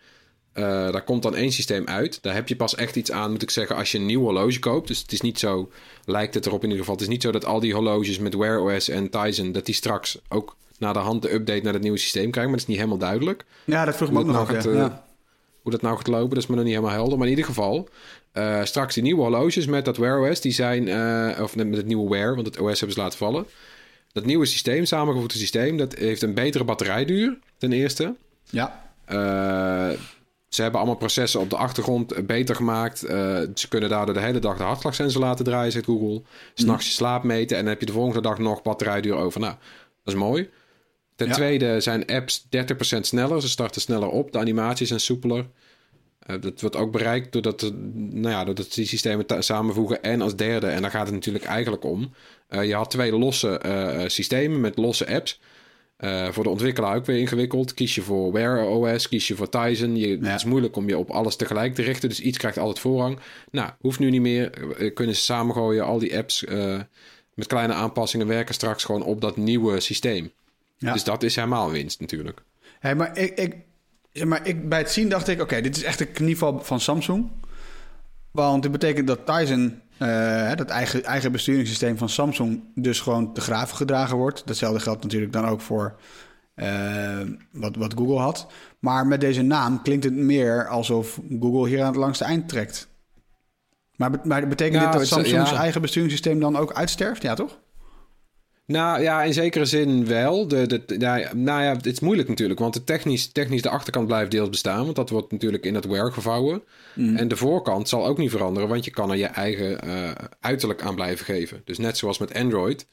Eh, 0.53 0.63
daar 0.63 1.03
komt 1.03 1.23
dan 1.23 1.35
één 1.35 1.51
systeem 1.51 1.87
uit. 1.87 2.21
Daar 2.21 2.33
heb 2.33 2.47
je 2.47 2.55
pas 2.55 2.75
echt 2.75 2.95
iets 2.95 3.11
aan, 3.11 3.31
moet 3.31 3.41
ik 3.41 3.49
zeggen, 3.49 3.75
als 3.75 3.91
je 3.91 3.97
een 3.97 4.05
nieuw 4.05 4.21
horloge 4.21 4.59
koopt. 4.59 4.87
Dus 4.87 5.01
het 5.01 5.11
is 5.11 5.21
niet 5.21 5.39
zo, 5.39 5.71
lijkt 6.05 6.33
het 6.33 6.45
erop 6.45 6.57
in 6.63 6.69
ieder 6.69 6.79
geval. 6.79 6.93
Het 6.95 7.03
is 7.03 7.09
niet 7.09 7.21
zo 7.21 7.31
dat 7.31 7.45
al 7.45 7.59
die 7.59 7.73
horloges 7.73 8.19
met 8.19 8.35
Wear 8.35 8.59
OS 8.61 8.89
en 8.89 9.09
Tizen, 9.09 9.51
dat 9.51 9.65
die 9.65 9.75
straks 9.75 10.19
ook 10.29 10.55
naar 10.77 10.93
de 10.93 10.99
hand 10.99 11.21
de 11.21 11.33
update 11.33 11.61
naar 11.63 11.73
het 11.73 11.81
nieuwe 11.81 11.97
systeem 11.97 12.31
krijgen. 12.31 12.51
Maar 12.51 12.59
dat 12.59 12.69
is 12.69 12.75
niet 12.75 12.77
helemaal 12.77 13.07
duidelijk. 13.07 13.45
Ja, 13.65 13.85
dat 13.85 13.95
vroeg 13.95 14.11
me 14.11 14.19
ook 14.19 14.25
nog 14.25 14.47
het 14.47 14.57
af. 14.57 14.63
nou 14.65 14.77
ja. 14.77 14.85
eh. 14.85 14.91
Hoe 15.61 15.71
dat 15.71 15.81
nou 15.81 15.97
gaat 15.97 16.07
lopen, 16.07 16.29
dat 16.29 16.37
is 16.37 16.47
me 16.47 16.55
nog 16.55 16.63
niet 16.63 16.73
helemaal 16.73 16.95
helder. 16.95 17.17
Maar 17.17 17.27
in 17.27 17.33
ieder 17.33 17.49
geval, 17.49 17.89
eh, 18.31 18.63
straks 18.63 18.93
die 18.93 19.03
nieuwe 19.03 19.21
horloges 19.21 19.65
met 19.65 19.85
dat 19.85 19.97
Wear 19.97 20.29
OS, 20.29 20.41
die 20.41 20.51
zijn, 20.51 20.89
of 21.41 21.55
met 21.55 21.75
het 21.75 21.85
nieuwe 21.85 22.09
Wear, 22.09 22.35
want 22.35 22.47
het 22.47 22.59
OS 22.59 22.79
hebben 22.79 22.95
ze 22.95 23.01
laten 23.01 23.17
vallen. 23.17 23.45
Dat 24.13 24.25
nieuwe 24.25 24.45
systeem, 24.45 24.85
samengevoegde 24.85 25.37
systeem, 25.37 25.77
dat 25.77 25.95
heeft 25.95 26.21
een 26.21 26.33
betere 26.33 26.63
batterijduur, 26.63 27.39
ten 27.57 27.71
eerste. 27.71 28.15
Ja. 28.49 28.91
Eh, 29.05 29.89
ze 30.49 30.61
hebben 30.61 30.79
allemaal 30.79 30.97
processen 30.99 31.39
op 31.39 31.49
de 31.49 31.55
achtergrond 31.55 32.25
beter 32.27 32.55
gemaakt. 32.55 33.03
Eh, 33.03 33.39
ze 33.55 33.67
kunnen 33.69 33.89
daardoor 33.89 34.13
de 34.13 34.19
hele 34.21 34.39
dag 34.39 34.57
de 34.57 34.63
hartslagsensor 34.63 35.21
laten 35.21 35.45
draaien, 35.45 35.71
zegt 35.71 35.85
Google. 35.85 36.21
S'nachts 36.53 36.85
je 36.85 36.91
slaap 36.91 37.23
meten 37.23 37.57
en 37.57 37.61
dan 37.63 37.71
heb 37.71 37.79
je 37.79 37.85
de 37.85 37.91
volgende 37.91 38.21
dag 38.21 38.37
nog 38.37 38.61
batterijduur 38.61 39.15
over. 39.15 39.39
Nou, 39.39 39.53
dat 40.03 40.13
is 40.13 40.19
mooi. 40.19 40.49
Ten 41.15 41.27
Ja. 41.27 41.33
tweede 41.33 41.79
zijn 41.79 42.05
apps 42.05 42.45
30% 42.49 43.05
sneller. 43.05 43.41
Ze 43.41 43.49
starten 43.49 43.81
sneller 43.81 44.09
op. 44.09 44.31
De 44.31 44.37
animaties 44.39 44.87
zijn 44.87 44.99
soepeler. 44.99 45.45
Eh, 46.25 46.35
dat 46.41 46.61
wordt 46.61 46.75
ook 46.75 46.91
bereikt 46.91 47.31
doordat, 47.31 47.71
nou 47.93 48.29
ja, 48.29 48.43
doordat 48.43 48.73
die 48.73 48.85
systemen 48.85 49.25
samenvoegen. 49.39 50.03
En 50.03 50.21
als 50.21 50.35
derde, 50.35 50.67
en 50.67 50.81
daar 50.81 50.91
gaat 50.91 51.05
het 51.05 51.15
natuurlijk 51.15 51.45
eigenlijk 51.45 51.83
om. 51.83 52.13
eh, 52.47 52.63
je 52.63 52.75
had 52.75 52.89
twee 52.89 53.17
losse 53.17 53.57
eh, 53.57 54.03
systemen 54.07 54.61
met 54.61 54.77
losse 54.77 55.07
apps. 55.07 55.39
Voor 56.29 56.43
de 56.43 56.49
ontwikkelaar 56.49 56.95
ook 56.95 57.05
weer 57.05 57.17
ingewikkeld. 57.19 57.73
Kies 57.73 57.95
je 57.95 58.01
voor 58.01 58.31
Wear 58.31 58.65
OS, 58.65 59.07
kies 59.07 59.27
je 59.27 59.35
voor 59.35 59.49
Tizen. 59.49 59.95
Je, 59.95 60.07
Ja. 60.07 60.25
Het 60.25 60.35
is 60.35 60.43
moeilijk 60.43 60.75
om 60.75 60.87
je 60.87 60.97
op 60.97 61.09
alles 61.09 61.35
tegelijk 61.35 61.75
te 61.75 61.81
richten. 61.81 62.09
Dus 62.09 62.19
iets 62.19 62.37
krijgt 62.37 62.57
altijd 62.57 62.79
voorrang. 62.79 63.19
Nou, 63.51 63.69
hoeft 63.79 63.99
nu 63.99 64.09
niet 64.09 64.21
meer. 64.21 64.49
Kunnen 64.93 65.15
ze 65.15 65.21
samengooien. 65.21 65.85
Al 65.85 65.99
die 65.99 66.17
apps 66.17 66.43
met 67.33 67.47
kleine 67.47 67.73
aanpassingen 67.73 68.27
werken 68.27 68.53
straks 68.53 68.83
gewoon 68.83 69.03
op 69.03 69.21
dat 69.21 69.37
nieuwe 69.37 69.79
systeem. 69.79 70.31
Ja. 70.77 70.93
Dus 70.93 71.03
dat 71.03 71.23
is 71.23 71.35
helemaal 71.35 71.71
winst 71.71 71.99
natuurlijk. 71.99 72.41
Hey, 72.79 72.95
maar 72.95 73.17
ik, 73.17 73.39
ik, 73.39 73.55
zeg 74.13 74.27
maar 74.27 74.47
ik, 74.47 74.69
bij 74.69 74.77
het 74.77 74.91
zien 74.91 75.09
dacht 75.09 75.27
ik, 75.27 75.41
oké, 75.41 75.61
dit 75.61 75.75
is 75.75 75.83
echt 75.83 75.99
een 75.99 76.11
knieval 76.11 76.59
van 76.63 76.79
Samsung. 76.79 77.31
Want 78.31 78.61
dit 78.61 78.71
betekent 78.71 79.07
dat 79.07 79.25
Tizen, 79.25 79.81
eh, 79.97 80.55
dat 80.55 80.69
eigen, 80.69 81.03
eigen 81.03 81.31
besturingssysteem 81.31 81.97
van 81.97 82.09
Samsung, 82.09 82.63
dus 82.75 82.99
gewoon 82.99 83.33
te 83.33 83.41
graven 83.41 83.75
gedragen 83.75 84.17
wordt. 84.17 84.47
Datzelfde 84.47 84.79
geldt 84.79 85.03
natuurlijk 85.03 85.33
dan 85.33 85.45
ook 85.45 85.61
voor 85.61 85.95
eh, 86.55 87.19
wat, 87.51 87.75
wat 87.75 87.93
Google 87.93 88.19
had. 88.19 88.47
Maar 88.79 89.07
met 89.07 89.21
deze 89.21 89.41
naam 89.41 89.81
klinkt 89.81 90.03
het 90.03 90.13
meer 90.13 90.67
alsof 90.67 91.19
Google 91.39 91.67
hier 91.67 91.81
aan 91.81 91.87
het 91.87 91.95
langste 91.95 92.23
eind 92.23 92.49
trekt. 92.49 92.87
Maar, 93.95 94.11
maar 94.23 94.47
betekent 94.47 94.81
Ja, 94.81 94.91
dit 94.91 94.99
dat 94.99 95.07
Samsung's 95.07 95.49
ja. 95.49 95.57
eigen 95.57 95.81
besturingssysteem 95.81 96.39
dan 96.39 96.57
ook 96.57 96.73
uitsterft? 96.73 97.21
Ja, 97.21 97.33
toch? 97.33 97.59
Nou 98.65 99.01
ja, 99.01 99.23
in 99.23 99.33
zekere 99.33 99.65
zin 99.65 100.05
wel. 100.05 100.47
De, 100.47 100.67
de, 100.67 100.95
ja, 100.97 101.33
nou 101.33 101.63
ja, 101.63 101.75
het 101.75 101.85
is 101.85 101.99
moeilijk 101.99 102.29
natuurlijk, 102.29 102.59
want 102.59 102.73
de 102.73 102.83
technisch, 102.83 103.27
technisch 103.27 103.61
de 103.61 103.69
achterkant 103.69 104.07
blijft 104.07 104.31
deels 104.31 104.49
bestaan, 104.49 104.83
want 104.83 104.95
dat 104.95 105.09
wordt 105.09 105.31
natuurlijk 105.31 105.65
in 105.65 105.75
het 105.75 105.85
Wear 105.85 106.11
gevouwen. 106.11 106.63
En 107.17 107.27
de 107.27 107.35
voorkant 107.35 107.89
zal 107.89 108.05
ook 108.05 108.17
niet 108.17 108.31
veranderen, 108.31 108.69
want 108.69 108.85
je 108.85 108.91
kan 108.91 109.11
er 109.11 109.17
je 109.17 109.25
eigen 109.25 109.81
eh, 109.81 110.11
uiterlijk 110.39 110.81
aan 110.81 110.95
blijven 110.95 111.25
geven. 111.25 111.61
Dus 111.65 111.77
net 111.77 111.97
zoals 111.97 112.17
met 112.17 112.33
Android. 112.33 112.87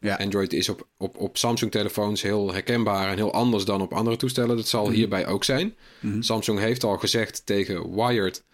Ja. 0.00 0.16
Android 0.16 0.52
is 0.52 0.68
op, 0.68 0.86
op, 0.96 1.16
op 1.16 1.36
Samsung-telefoons 1.36 2.22
heel 2.22 2.52
herkenbaar 2.52 3.10
en 3.10 3.16
heel 3.16 3.32
anders 3.32 3.64
dan 3.64 3.80
op 3.80 3.92
andere 3.92 4.16
toestellen. 4.16 4.56
Dat 4.56 4.68
zal 4.68 4.90
hierbij 4.90 5.26
ook 5.26 5.44
zijn. 5.44 5.74
Samsung 6.20 6.58
heeft 6.58 6.84
al 6.84 6.96
gezegd 6.96 7.42
tegen 7.46 7.94
Wired 7.94 8.44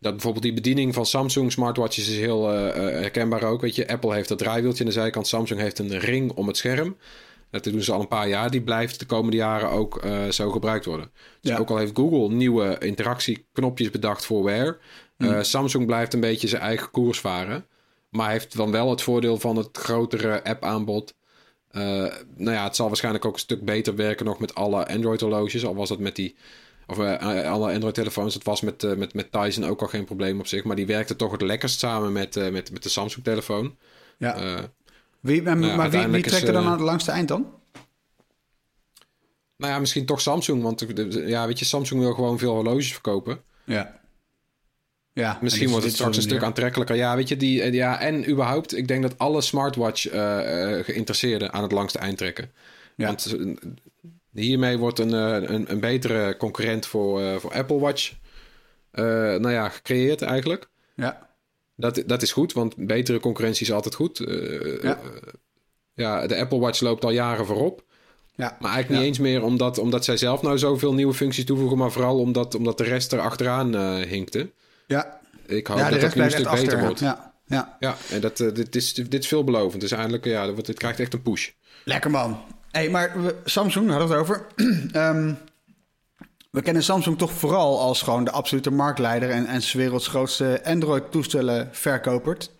dat 0.00 0.12
bijvoorbeeld 0.12 0.44
die 0.44 0.52
bediening 0.54 0.94
van 0.94 1.06
Samsung 1.06 1.52
smartwatches 1.52 2.08
is 2.08 2.18
heel 2.18 2.52
eh, 2.52 2.68
eh, 2.68 3.00
herkenbaar 3.00 3.42
ook. 3.42 3.60
Weet 3.60 3.74
je, 3.74 3.88
Apple 3.88 4.14
heeft 4.14 4.28
dat 4.28 4.38
draaiwieltje 4.38 4.80
aan 4.84 4.90
de 4.90 4.96
zijkant. 4.96 5.26
Samsung 5.26 5.60
heeft 5.60 5.78
een 5.78 5.98
ring 5.98 6.32
om 6.32 6.46
het 6.46 6.56
scherm. 6.56 6.96
Dat 7.50 7.64
doen 7.64 7.82
ze 7.82 7.92
al 7.92 8.00
een 8.00 8.08
paar 8.08 8.28
jaar. 8.28 8.50
Die 8.50 8.62
blijft 8.62 8.98
de 8.98 9.06
komende 9.06 9.36
jaren 9.36 9.70
ook 9.70 9.96
eh, 9.98 10.28
zo 10.28 10.50
gebruikt 10.50 10.84
worden. 10.84 11.10
Dus 11.40 11.50
Ja. 11.50 11.58
ook 11.58 11.70
al 11.70 11.76
heeft 11.76 11.96
Google 11.96 12.34
nieuwe 12.34 12.76
interactieknopjes 12.78 13.90
bedacht 13.90 14.24
voor 14.24 14.44
Wear. 14.44 14.78
eh, 15.16 15.42
Samsung 15.42 15.86
blijft 15.86 16.14
een 16.14 16.20
beetje 16.20 16.48
zijn 16.48 16.62
eigen 16.62 16.90
koers 16.90 17.20
varen. 17.20 17.66
Maar 18.10 18.30
heeft 18.30 18.56
dan 18.56 18.70
wel 18.70 18.90
het 18.90 19.02
voordeel 19.02 19.38
van 19.38 19.56
het 19.56 19.68
grotere 19.72 20.44
app-aanbod. 20.44 21.14
Nou 21.72 22.10
ja, 22.36 22.64
het 22.64 22.76
zal 22.76 22.86
waarschijnlijk 22.86 23.24
ook 23.24 23.32
een 23.34 23.38
stuk 23.38 23.64
beter 23.64 23.94
werken 23.96 24.26
nog 24.26 24.38
met 24.38 24.54
alle 24.54 24.88
Android-horloges. 24.88 25.66
Al 25.66 25.74
was 25.74 25.88
dat 25.88 25.98
met 25.98 26.16
die... 26.16 26.34
Of 26.90 26.98
eh, 26.98 27.50
alle 27.50 27.72
Android-telefoons. 27.72 28.34
Dat 28.34 28.42
was 28.42 28.60
met, 28.60 28.84
eh, 28.84 28.94
met, 28.94 29.14
met 29.14 29.32
Tizen 29.32 29.64
ook 29.64 29.80
al 29.80 29.86
geen 29.86 30.04
probleem 30.04 30.38
op 30.38 30.46
zich. 30.46 30.64
Maar 30.64 30.76
die 30.76 30.86
werkte 30.86 31.16
toch 31.16 31.32
het 31.32 31.42
lekkerst 31.42 31.78
samen 31.78 32.12
met, 32.12 32.36
eh, 32.36 32.50
met, 32.50 32.72
met 32.72 32.82
de 32.82 32.88
Samsung-telefoon. 32.88 33.76
Ja. 34.18 34.34
Eh, 34.36 34.64
Wie, 35.20 35.42
maar 35.42 35.90
wie, 35.90 36.06
wie 36.06 36.22
trekt 36.22 36.46
er 36.46 36.52
dan 36.52 36.62
eh, 36.62 36.68
aan 36.68 36.76
het 36.76 36.86
langste 36.86 37.10
eind 37.10 37.28
dan? 37.28 37.46
nou 39.56 39.72
ja, 39.72 39.78
misschien 39.78 40.06
toch 40.06 40.20
Samsung. 40.20 40.62
Want 40.62 40.86
ja, 41.10 41.46
weet 41.46 41.58
je, 41.58 41.64
Samsung 41.64 42.00
wil 42.00 42.14
gewoon 42.14 42.38
veel 42.38 42.54
horloges 42.54 42.92
verkopen. 42.92 43.40
Ja. 43.64 44.00
Ja, 45.12 45.38
Misschien 45.40 45.64
en 45.64 45.70
wordt 45.70 45.84
het 45.86 45.94
straks 45.94 46.16
een 46.16 46.22
stuk 46.22 46.42
aantrekkelijker. 46.42 46.96
Ja, 46.96 47.16
weet 47.16 47.28
je, 47.28 47.36
die, 47.36 47.62
eh, 47.62 47.72
ja, 47.72 48.00
en 48.00 48.30
überhaupt, 48.30 48.76
ik 48.76 48.88
denk 48.88 49.02
dat 49.02 49.18
alle 49.18 49.40
smartwatch 49.40 50.08
eh, 50.08 50.78
eh, 50.78 50.84
geïnteresseerden 50.84 51.52
aan 51.52 51.62
het 51.62 51.72
langste 51.72 51.98
eind 51.98 52.18
trekken. 52.18 52.50
Ja. 52.96 53.06
Want 53.06 53.36
eh, 53.38 53.56
hiermee 54.32 54.78
wordt 54.78 54.98
een, 54.98 55.14
eh, 55.14 55.50
een, 55.50 55.70
een 55.70 55.80
betere 55.80 56.36
concurrent 56.36 56.86
voor, 56.86 57.22
eh, 57.22 57.36
voor 57.36 57.52
Apple 57.52 57.78
Watch 57.78 58.12
eh, 58.90 59.04
nou 59.04 59.50
ja, 59.50 59.68
gecreëerd 59.68 60.22
eigenlijk. 60.22 60.68
Ja. 60.96 61.28
Dat, 61.76 62.02
dat 62.06 62.22
is 62.22 62.32
goed, 62.32 62.52
want 62.52 62.76
betere 62.76 63.20
concurrentie 63.20 63.66
is 63.66 63.72
altijd 63.72 63.94
goed. 63.94 64.18
Ja. 64.82 64.98
ja, 65.94 66.26
de 66.26 66.36
Apple 66.36 66.58
Watch 66.58 66.80
loopt 66.80 67.04
al 67.04 67.10
jaren 67.10 67.46
voorop. 67.46 67.84
Ja. 68.40 68.56
Maar 68.60 68.72
eigenlijk 68.72 69.02
niet 69.02 69.08
eens 69.08 69.18
meer 69.18 69.42
omdat, 69.42 69.78
omdat 69.78 70.04
zij 70.04 70.16
zelf 70.16 70.42
nou 70.42 70.58
zoveel 70.58 70.94
nieuwe 70.94 71.14
functies 71.14 71.44
toevoegen, 71.44 71.78
maar 71.78 71.90
vooral 71.90 72.18
omdat, 72.18 72.54
omdat 72.54 72.78
de 72.78 72.84
rest 72.84 73.12
er 73.12 73.20
achteraan 73.20 73.74
eh, 73.74 73.94
hinkte. 73.94 74.50
Ja, 74.86 75.20
Ik 75.46 75.66
hoop 75.66 75.78
ja 75.78 75.90
dat 75.90 76.00
dat 76.00 76.14
nu 76.14 76.22
een 76.22 76.30
stuk 76.30 76.50
beter 76.50 76.80
wordt. 76.80 77.00
Ja. 77.00 77.34
Ja. 77.46 77.76
Ja, 77.80 77.96
en 78.10 78.20
dat, 78.20 78.36
dit, 78.36 78.76
is, 78.76 78.94
dit 78.94 79.14
is 79.14 79.28
veelbelovend. 79.28 79.80
Dus 79.80 79.90
eindelijk, 79.90 80.24
ja, 80.24 80.52
dit 80.52 80.78
krijgt 80.78 81.00
echt 81.00 81.12
een 81.12 81.22
push. 81.22 81.50
Lekker 81.84 82.10
man. 82.10 82.38
Hey, 82.70 82.90
maar 82.90 83.22
we- 83.22 83.36
Samsung, 83.44 83.86
we 84.08 84.14
het 84.14 84.22
over. 84.22 84.46
Ehm, 84.92 85.34
we 86.50 86.62
kennen 86.62 86.82
Samsung 86.82 87.18
toch 87.18 87.32
vooral 87.32 87.80
als 87.80 88.02
gewoon 88.02 88.24
de 88.24 88.30
absolute 88.30 88.70
marktleider 88.70 89.30
en, 89.30 89.46
en 89.46 89.62
werelds 89.72 90.06
grootste 90.08 90.60
Android-toestellen 90.64 91.68
verkopert. 91.72 92.50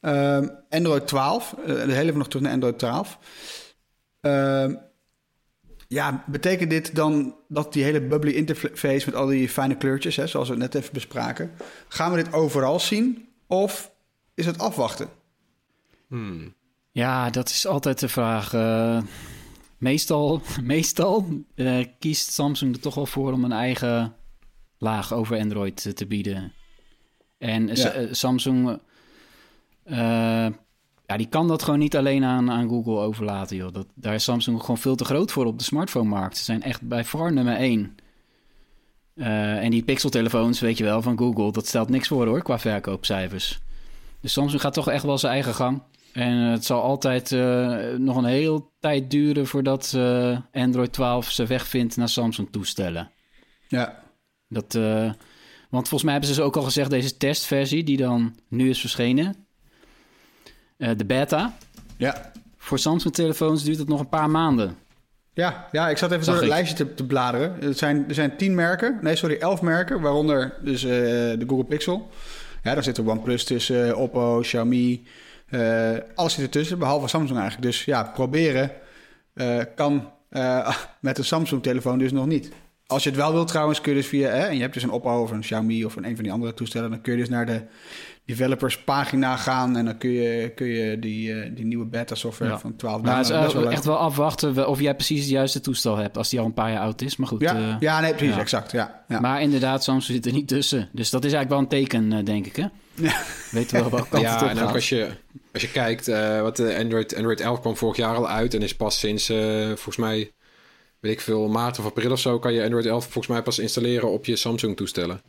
Ehm, 0.00 0.48
Android 0.70 1.06
12, 1.06 1.54
eh, 1.58 1.66
de 1.66 1.74
hele 1.92 2.02
even 2.02 2.18
nog 2.18 2.28
terug 2.28 2.42
naar 2.42 2.52
Android 2.52 2.78
12. 2.78 3.18
Ehm, 4.20 4.74
ja, 5.88 6.24
betekent 6.26 6.70
dit 6.70 6.94
dan 6.94 7.36
dat 7.48 7.72
die 7.72 7.84
hele 7.84 8.00
bubbly 8.00 8.32
interface 8.32 9.06
met 9.06 9.14
al 9.14 9.26
die 9.26 9.48
fijne 9.48 9.76
kleurtjes, 9.76 10.16
hè, 10.16 10.26
zoals 10.26 10.48
we 10.48 10.56
net 10.56 10.74
even 10.74 10.92
bespraken, 10.92 11.50
gaan 11.88 12.10
we 12.12 12.22
dit 12.22 12.32
overal 12.32 12.80
zien 12.80 13.28
of 13.46 13.90
is 14.34 14.46
het 14.46 14.58
afwachten? 14.58 15.08
Ja, 16.92 17.30
dat 17.30 17.48
is 17.48 17.66
altijd 17.66 17.98
de 18.00 18.08
vraag. 18.08 18.54
Eh, 18.54 19.02
meestal 19.84 20.40
meestal 20.62 21.26
eh, 21.54 21.84
kiest 21.98 22.32
Samsung 22.32 22.74
er 22.74 22.80
toch 22.80 22.94
wel 22.94 23.06
voor 23.06 23.32
om 23.32 23.44
een 23.44 23.52
eigen 23.52 24.14
laag 24.78 25.12
over 25.12 25.38
Android 25.38 25.86
eh, 25.86 25.92
te 25.92 26.06
bieden. 26.06 26.52
En 27.38 27.66
Ja. 27.66 27.74
Sa- 27.74 27.88
eh, 27.90 28.06
Samsung, 28.10 28.78
eh, 29.84 29.96
ja, 31.06 31.16
die 31.16 31.28
kan 31.28 31.48
dat 31.48 31.62
gewoon 31.62 31.78
niet 31.78 31.96
alleen 31.96 32.24
aan, 32.24 32.50
aan 32.50 32.68
Google 32.68 32.98
overlaten. 32.98 33.56
Joh. 33.56 33.72
Dat, 33.72 33.86
daar 33.94 34.14
is 34.14 34.24
Samsung 34.24 34.60
gewoon 34.60 34.78
veel 34.78 34.96
te 34.96 35.04
groot 35.04 35.32
voor 35.32 35.44
op 35.46 35.58
de 35.58 35.64
smartphone-markt. 35.64 36.36
Ze 36.36 36.44
zijn 36.44 36.62
echt 36.62 36.82
bij 36.82 37.04
far 37.04 37.32
nummer 37.32 37.56
één. 37.56 37.96
Eh, 39.14 39.56
en 39.64 39.70
die 39.70 39.82
pixeltelefoons, 39.82 40.60
weet 40.60 40.78
je 40.78 40.84
wel, 40.84 41.02
van 41.02 41.18
Google, 41.18 41.52
dat 41.52 41.66
stelt 41.66 41.88
niks 41.88 42.08
voor 42.08 42.26
hoor, 42.26 42.42
qua 42.42 42.58
verkoopcijfers. 42.58 43.60
Dus 44.20 44.32
Samsung 44.32 44.60
gaat 44.60 44.74
toch 44.74 44.88
echt 44.88 45.04
wel 45.04 45.18
zijn 45.18 45.32
eigen 45.32 45.54
gang. 45.54 45.82
En 46.14 46.36
het 46.36 46.64
zal 46.64 46.82
altijd 46.82 47.32
eh, 47.32 47.76
nog 47.96 48.16
een 48.16 48.24
heel 48.24 48.72
tijd 48.80 49.10
duren 49.10 49.46
voordat 49.46 49.92
eh, 49.96 50.38
Android 50.52 50.92
12 50.92 51.30
zijn 51.30 51.48
weg 51.48 51.66
vindt 51.66 51.96
naar 51.96 52.08
Samsung 52.08 52.48
toestellen. 52.50 53.10
Ja. 53.68 54.02
Dat, 54.48 54.74
eh, 54.74 55.10
want 55.70 55.88
volgens 55.88 56.02
mij 56.02 56.12
hebben 56.12 56.30
ze 56.30 56.36
dus 56.36 56.44
ook 56.44 56.56
al 56.56 56.62
gezegd, 56.62 56.90
deze 56.90 57.16
testversie 57.16 57.84
die 57.84 57.96
dan 57.96 58.34
nu 58.48 58.68
is 58.70 58.80
verschenen, 58.80 59.36
de 60.76 61.04
beta, 61.06 61.56
Ja. 61.96 62.32
voor 62.56 62.78
Samsung 62.78 63.14
telefoons 63.14 63.64
duurt 63.64 63.78
het 63.78 63.88
nog 63.88 64.00
een 64.00 64.08
paar 64.08 64.30
maanden. 64.30 64.76
Ja, 65.32 65.68
ja, 65.72 65.88
ik 65.88 65.96
zat 65.96 66.12
even 66.12 66.24
Zag 66.24 66.34
door 66.34 66.42
het 66.42 66.52
ik. 66.52 66.58
lijstje 66.58 66.84
te, 66.86 66.94
te 66.94 67.06
bladeren. 67.06 67.62
Er 67.62 67.74
zijn, 67.74 68.04
er 68.08 68.14
zijn 68.14 68.36
tien 68.36 68.54
merken, 68.54 68.98
nee 69.02 69.16
sorry, 69.16 69.36
elf 69.36 69.62
merken, 69.62 70.00
waaronder 70.00 70.54
dus 70.62 70.80
de 70.80 71.44
Google 71.46 71.64
Pixel. 71.64 72.10
Ja, 72.62 72.74
daar 72.74 72.82
zit 72.82 72.96
er 72.98 73.08
OnePlus 73.08 73.44
tussen, 73.44 73.96
Oppo, 73.96 74.38
Xiaomi, 74.40 75.06
alles 76.14 76.32
zit 76.34 76.42
ertussen, 76.44 76.78
behalve 76.78 77.08
Samsung 77.08 77.38
eigenlijk. 77.38 77.70
Dus 77.70 77.84
ja, 77.84 78.02
proberen 78.02 78.70
eh, 79.34 79.60
kan 79.74 80.10
eh, 80.28 80.76
met 81.00 81.18
een 81.18 81.24
Samsung-telefoon 81.24 81.98
dus 81.98 82.12
nog 82.12 82.26
niet. 82.26 82.50
Als 82.86 83.02
je 83.02 83.08
het 83.08 83.18
wel 83.18 83.32
wilt 83.32 83.48
trouwens, 83.48 83.80
kun 83.80 83.92
je 83.92 83.98
dus 83.98 84.08
via, 84.08 84.28
hè, 84.28 84.38
en 84.46 84.54
je 84.54 84.60
hebt 84.60 84.74
dus 84.74 84.82
een 84.82 84.90
Oppo 84.90 85.22
of 85.22 85.30
een 85.30 85.40
Xiaomi 85.40 85.84
of 85.84 85.96
een, 85.96 86.04
een 86.06 86.14
van 86.14 86.24
die 86.24 86.32
andere 86.32 86.54
toestellen, 86.54 86.90
dan 86.90 87.00
kun 87.00 87.12
je 87.12 87.18
dus 87.18 87.28
naar 87.28 87.46
de 87.46 87.62
developers 88.24 88.78
pagina 88.84 89.36
gaan 89.36 89.76
en 89.76 89.84
dan 89.84 89.98
kun 89.98 90.10
je, 90.10 90.52
kun 90.54 90.66
je 90.66 90.98
die, 90.98 91.32
eh, 91.42 91.50
die 91.54 91.64
nieuwe 91.64 91.84
beta 91.84 92.14
software 92.14 92.50
Ja. 92.50 92.58
van 92.58 92.76
12 92.76 93.02
Maar 93.02 93.16
het 93.16 93.24
is 93.46 93.52
wel 93.54 93.70
echt 93.70 93.84
wel 93.84 93.96
afwachten 93.96 94.68
of 94.68 94.80
jij 94.80 94.94
precies 94.94 95.20
het 95.20 95.28
juiste 95.30 95.60
toestel 95.60 95.96
hebt 95.96 96.16
als 96.16 96.28
die 96.28 96.40
al 96.40 96.46
een 96.46 96.52
paar 96.54 96.70
jaar 96.70 96.80
oud 96.80 97.02
is. 97.02 97.16
Maar 97.16 97.28
goed, 97.28 97.40
Ja, 97.40 97.54
eh, 97.56 97.76
ja, 97.80 98.00
nee, 98.00 98.14
precies, 98.14 98.34
ja. 98.34 98.40
exact. 98.40 98.72
Ja, 98.72 99.04
ja. 99.08 99.20
maar 99.20 99.40
inderdaad, 99.42 99.84
Samsung 99.84 100.14
zit 100.16 100.26
er 100.26 100.32
niet 100.32 100.48
tussen. 100.48 100.88
Dus 100.92 101.10
dat 101.10 101.24
is 101.24 101.32
eigenlijk 101.32 101.50
wel 101.70 101.78
een 101.78 101.86
teken, 101.86 102.12
eh, 102.12 102.24
denk 102.24 102.46
ik. 102.46 102.56
Hè? 102.56 102.66
Ja. 102.94 103.20
Weten 103.50 103.76
we 103.76 103.80
wel 103.82 103.90
welke 103.90 104.08
kant 104.20 104.22
het 104.22 104.32
Ja, 104.32 104.42
op 104.44 104.50
en 104.50 104.56
ook 104.58 104.64
gaat. 104.64 104.74
als 104.74 104.88
je, 104.88 105.08
als 105.54 105.62
je 105.62 105.70
kijkt, 105.70 106.08
eh, 106.08 106.40
wat 106.40 106.56
de 106.56 106.76
Android, 106.78 107.14
Android 107.16 107.40
11 107.40 107.60
kwam 107.60 107.76
vorig 107.76 107.96
jaar 107.96 108.16
al 108.16 108.28
uit 108.28 108.54
en 108.54 108.62
is 108.62 108.76
pas 108.76 108.98
sinds, 108.98 109.28
eh, 109.28 109.66
volgens 109.66 109.96
mij, 109.96 110.32
weet 111.00 111.12
ik 111.12 111.20
veel, 111.20 111.48
maart 111.48 111.78
of 111.78 111.84
april 111.84 112.10
of 112.12 112.18
zo, 112.20 112.38
kan 112.38 112.52
je 112.52 112.62
Android 112.62 112.86
11 112.86 113.02
volgens 113.04 113.26
mij 113.26 113.42
pas 113.42 113.58
installeren 113.58 114.10
op 114.10 114.24
je 114.24 114.36
Samsung 114.36 114.76
toestellen. 114.76 115.20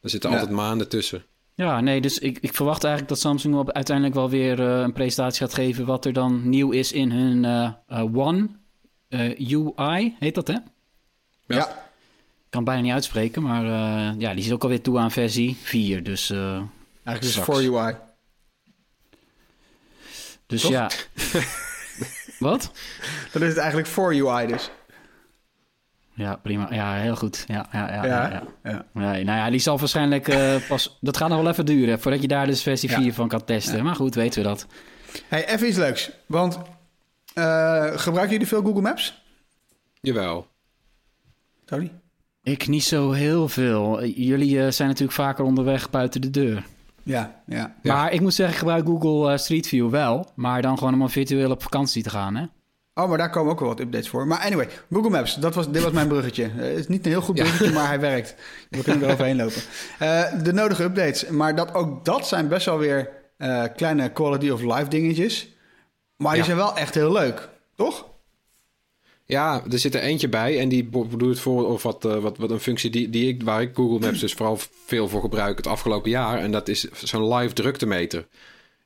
Er 0.00 0.10
zitten 0.10 0.30
Ja. 0.30 0.36
altijd 0.36 0.54
maanden 0.56 0.88
tussen. 0.88 1.24
Ja, 1.54 1.80
nee, 1.80 2.00
dus 2.00 2.18
ik, 2.18 2.38
ik 2.40 2.54
verwacht 2.54 2.84
eigenlijk 2.84 3.14
dat 3.14 3.22
Samsung 3.22 3.54
op, 3.54 3.70
uiteindelijk 3.72 4.16
wel 4.16 4.30
weer 4.30 4.60
eh, 4.60 4.80
een 4.80 4.92
presentatie 4.92 5.46
gaat 5.46 5.54
geven 5.54 5.84
wat 5.86 6.04
er 6.04 6.12
dan 6.12 6.48
nieuw 6.48 6.70
is 6.70 6.92
in 6.92 7.10
hun 7.10 7.44
eh, 7.44 7.70
eh, 8.00 8.16
One 8.16 8.48
eh, 9.08 9.52
UI, 9.52 10.16
heet 10.18 10.34
dat 10.34 10.46
hè? 10.46 10.52
Ja. 10.54 10.60
Ja. 11.46 11.68
Ik 11.68 12.50
kan 12.60 12.60
het 12.60 12.64
bijna 12.64 12.80
niet 12.82 12.92
uitspreken, 12.92 13.42
maar 13.42 13.64
eh, 13.64 14.20
ja, 14.20 14.34
die 14.34 14.44
is 14.44 14.52
ook 14.52 14.62
alweer 14.62 14.80
toe 14.82 14.98
aan 14.98 15.10
versie 15.10 15.56
4. 15.62 16.02
Dus, 16.02 16.30
eh, 16.30 16.38
Eigenlijk 17.04 17.22
is 17.22 17.34
het 17.34 17.44
voor 17.44 17.62
UI. 17.62 17.96
Dus 20.46 20.60
Toch? 20.62 20.70
ja. 20.70 20.90
wat? 22.38 22.70
Dan 23.32 23.42
is 23.42 23.48
het 23.48 23.56
eigenlijk 23.56 23.88
voor 23.88 24.14
UI 24.14 24.46
dus. 24.46 24.70
Ja, 26.14 26.36
prima. 26.36 26.66
Ja, 26.70 26.94
heel 26.94 27.16
goed. 27.16 27.44
Ja, 27.46 27.66
ja, 27.72 27.88
ja. 27.88 28.04
Ja, 28.04 28.06
ja, 28.06 28.42
ja. 28.62 28.70
ja. 28.70 28.86
Nee, 28.92 29.24
nou 29.24 29.38
ja, 29.38 29.50
die 29.50 29.60
zal 29.60 29.78
waarschijnlijk 29.78 30.28
eh, 30.28 30.54
pas... 30.68 30.98
Dat 31.00 31.16
gaat 31.16 31.28
nog 31.28 31.42
wel 31.42 31.50
even 31.50 31.66
duren 31.66 32.00
voordat 32.00 32.20
je 32.20 32.28
daar 32.28 32.46
dus 32.46 32.62
versie 32.62 32.90
Ja. 32.90 33.00
4 33.00 33.14
van 33.14 33.28
kan 33.28 33.44
testen. 33.44 33.84
Maar 33.84 33.94
goed, 33.94 34.14
weten 34.14 34.42
we 34.42 34.48
dat. 34.48 34.66
Hey, 35.28 35.48
even 35.48 35.68
iets 35.68 35.76
leuks. 35.76 36.10
Want 36.26 36.58
eh, 37.34 37.90
gebruiken 37.94 38.32
jullie 38.32 38.46
veel 38.46 38.62
Google 38.62 38.82
Maps? 38.82 39.22
Jawel. 40.00 40.46
Tony? 41.64 41.92
Ik 42.42 42.66
niet 42.66 42.84
zo 42.84 43.12
heel 43.12 43.48
veel. 43.48 44.04
Jullie 44.04 44.64
eh, 44.64 44.70
zijn 44.70 44.88
natuurlijk 44.88 45.16
vaker 45.16 45.44
onderweg 45.44 45.90
buiten 45.90 46.20
de 46.20 46.30
deur. 46.30 46.64
Ja, 47.04 47.42
ja. 47.46 47.74
Ja. 47.82 47.94
Maar 47.94 48.12
ik 48.12 48.20
moet 48.20 48.34
zeggen, 48.34 48.54
ik 48.54 48.60
gebruik 48.60 48.86
Google 48.86 49.32
eh, 49.32 49.38
Street 49.38 49.66
View 49.66 49.90
wel. 49.90 50.30
Maar 50.34 50.62
dan 50.62 50.78
gewoon 50.78 50.94
om 50.94 51.02
al 51.02 51.08
virtueel 51.08 51.50
op 51.50 51.62
vakantie 51.62 52.02
te 52.02 52.10
gaan, 52.10 52.34
hè? 52.36 52.44
Oh, 52.94 53.08
maar 53.08 53.18
daar 53.18 53.30
komen 53.30 53.52
ook 53.52 53.60
wel 53.60 53.68
wat 53.68 53.80
updates 53.80 54.08
voor. 54.08 54.26
Maar 54.26 54.38
anyway, 54.38 54.68
Google 54.92 55.10
Maps, 55.10 55.34
dat 55.34 55.54
was, 55.54 55.70
dit 55.70 55.82
was 55.82 55.92
mijn 55.92 56.08
bruggetje. 56.08 56.44
Eh, 56.44 56.50
Het 56.56 56.78
is 56.78 56.86
niet 56.88 57.04
een 57.04 57.10
heel 57.10 57.20
goed 57.20 57.34
bruggetje, 57.34 57.72
maar 57.72 57.86
hij 57.86 58.00
werkt. 58.00 58.34
We 58.70 58.82
kunnen 58.82 59.06
er 59.06 59.12
overheen 59.12 59.36
lopen. 59.36 59.62
Eh, 59.98 60.22
de 60.42 60.52
nodige 60.52 60.82
updates. 60.82 61.28
Maar 61.28 61.54
dat, 61.54 61.74
ook 61.74 62.04
dat 62.04 62.26
zijn 62.26 62.48
best 62.48 62.66
wel 62.66 62.78
weer 62.78 63.08
eh, 63.36 63.62
kleine 63.76 64.08
quality 64.12 64.48
of 64.50 64.60
life 64.62 64.88
dingetjes. 64.88 65.48
Maar 66.16 66.30
die 66.30 66.40
Ja. 66.40 66.44
zijn 66.46 66.56
wel 66.56 66.76
echt 66.76 66.94
heel 66.94 67.12
leuk, 67.12 67.48
toch? 67.76 68.06
Ja, 69.26 69.62
er 69.70 69.78
zit 69.78 69.94
er 69.94 70.00
eentje 70.00 70.28
bij 70.28 70.60
en 70.60 70.68
die 70.68 70.84
bedoelt 70.84 71.38
voor 71.38 71.66
of 71.66 71.82
wat, 71.82 72.04
eh, 72.04 72.18
wat, 72.18 72.38
wat 72.38 72.50
een 72.50 72.60
functie 72.60 72.90
die, 72.90 73.10
die 73.10 73.28
ik, 73.28 73.42
waar 73.42 73.62
ik 73.62 73.74
Google 73.74 73.98
Maps 73.98 74.20
dus 74.20 74.32
vooral 74.32 74.58
veel 74.86 75.08
voor 75.08 75.20
gebruik 75.20 75.56
het 75.56 75.66
afgelopen 75.66 76.10
jaar. 76.10 76.38
En 76.38 76.50
dat 76.50 76.68
is 76.68 76.90
zo'n 76.90 77.34
live 77.34 77.54
druktemeter. 77.54 78.26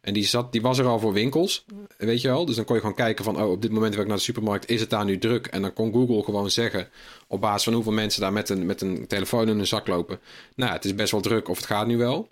En 0.00 0.14
die, 0.14 0.24
zat, 0.24 0.52
die 0.52 0.62
was 0.62 0.78
er 0.78 0.86
al 0.86 0.98
voor 0.98 1.12
winkels, 1.12 1.64
weet 1.96 2.20
je 2.20 2.28
wel. 2.28 2.44
Dus 2.44 2.56
dan 2.56 2.64
kon 2.64 2.74
je 2.74 2.80
gewoon 2.80 2.96
kijken 2.96 3.24
van, 3.24 3.42
oh, 3.42 3.50
op 3.50 3.62
dit 3.62 3.70
moment 3.70 3.92
dat 3.92 4.00
ik 4.00 4.08
naar 4.08 4.16
de 4.16 4.22
supermarkt, 4.22 4.70
is 4.70 4.80
het 4.80 4.90
daar 4.90 5.04
nu 5.04 5.18
druk? 5.18 5.46
En 5.46 5.62
dan 5.62 5.72
kon 5.72 5.92
Google 5.92 6.22
gewoon 6.22 6.50
zeggen, 6.50 6.88
op 7.26 7.40
basis 7.40 7.64
van 7.64 7.72
hoeveel 7.72 7.92
mensen 7.92 8.20
daar 8.20 8.32
met 8.32 8.48
een, 8.48 8.66
met 8.66 8.80
een 8.80 9.06
telefoon 9.06 9.48
in 9.48 9.56
hun 9.56 9.66
zak 9.66 9.86
lopen. 9.86 10.18
Nou, 10.54 10.72
het 10.72 10.84
is 10.84 10.94
best 10.94 11.12
wel 11.12 11.20
druk 11.20 11.48
of 11.48 11.56
het 11.56 11.66
gaat 11.66 11.86
nu 11.86 11.96
wel. 11.96 12.28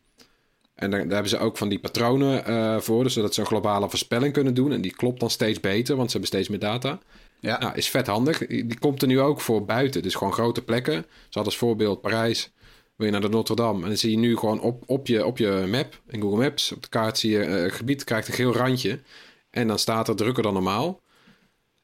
En 0.74 0.90
daar, 0.90 1.00
daar 1.00 1.12
hebben 1.12 1.28
ze 1.28 1.38
ook 1.38 1.56
van 1.56 1.68
die 1.68 1.78
patronen 1.78 2.46
eh, 2.46 2.80
voor, 2.80 3.02
dus 3.02 3.12
zodat 3.12 3.34
ze 3.34 3.40
een 3.40 3.46
globale 3.46 3.88
voorspelling 3.88 4.32
kunnen 4.32 4.54
doen. 4.54 4.72
En 4.72 4.80
die 4.80 4.96
klopt 4.96 5.20
dan 5.20 5.30
steeds 5.30 5.60
beter, 5.60 5.96
want 5.96 6.10
ze 6.10 6.16
hebben 6.18 6.36
steeds 6.36 6.48
meer 6.48 6.70
data. 6.70 7.00
Ja. 7.46 7.58
Nou, 7.58 7.74
is 7.74 7.88
vet 7.88 8.06
handig. 8.06 8.46
Die 8.46 8.78
komt 8.78 9.02
er 9.02 9.08
nu 9.08 9.20
ook 9.20 9.40
voor 9.40 9.64
buiten. 9.64 10.02
Dus 10.02 10.14
gewoon 10.14 10.32
grote 10.32 10.62
plekken. 10.62 10.94
Ze 10.94 11.08
hadden 11.22 11.44
als 11.44 11.56
voorbeeld 11.56 12.00
Parijs. 12.00 12.52
Wil 12.96 13.06
je 13.06 13.12
naar 13.12 13.20
de 13.20 13.28
Notre 13.28 13.54
Dame. 13.54 13.82
En 13.82 13.88
dan 13.88 13.96
zie 13.96 14.10
je 14.10 14.16
nu 14.16 14.36
gewoon 14.36 14.60
op, 14.60 14.82
op, 14.86 15.06
je, 15.06 15.26
op 15.26 15.38
je 15.38 15.66
map, 15.70 16.00
in 16.08 16.20
Google 16.20 16.38
Maps, 16.38 16.72
op 16.72 16.82
de 16.82 16.88
kaart 16.88 17.18
zie 17.18 17.30
je 17.30 17.44
eh, 17.44 17.62
het 17.62 17.72
gebied 17.72 18.04
krijgt 18.04 18.28
een 18.28 18.34
geel 18.34 18.52
randje. 18.52 19.00
En 19.50 19.68
dan 19.68 19.78
staat 19.78 20.08
er 20.08 20.16
drukker 20.16 20.42
dan 20.42 20.52
normaal. 20.52 21.00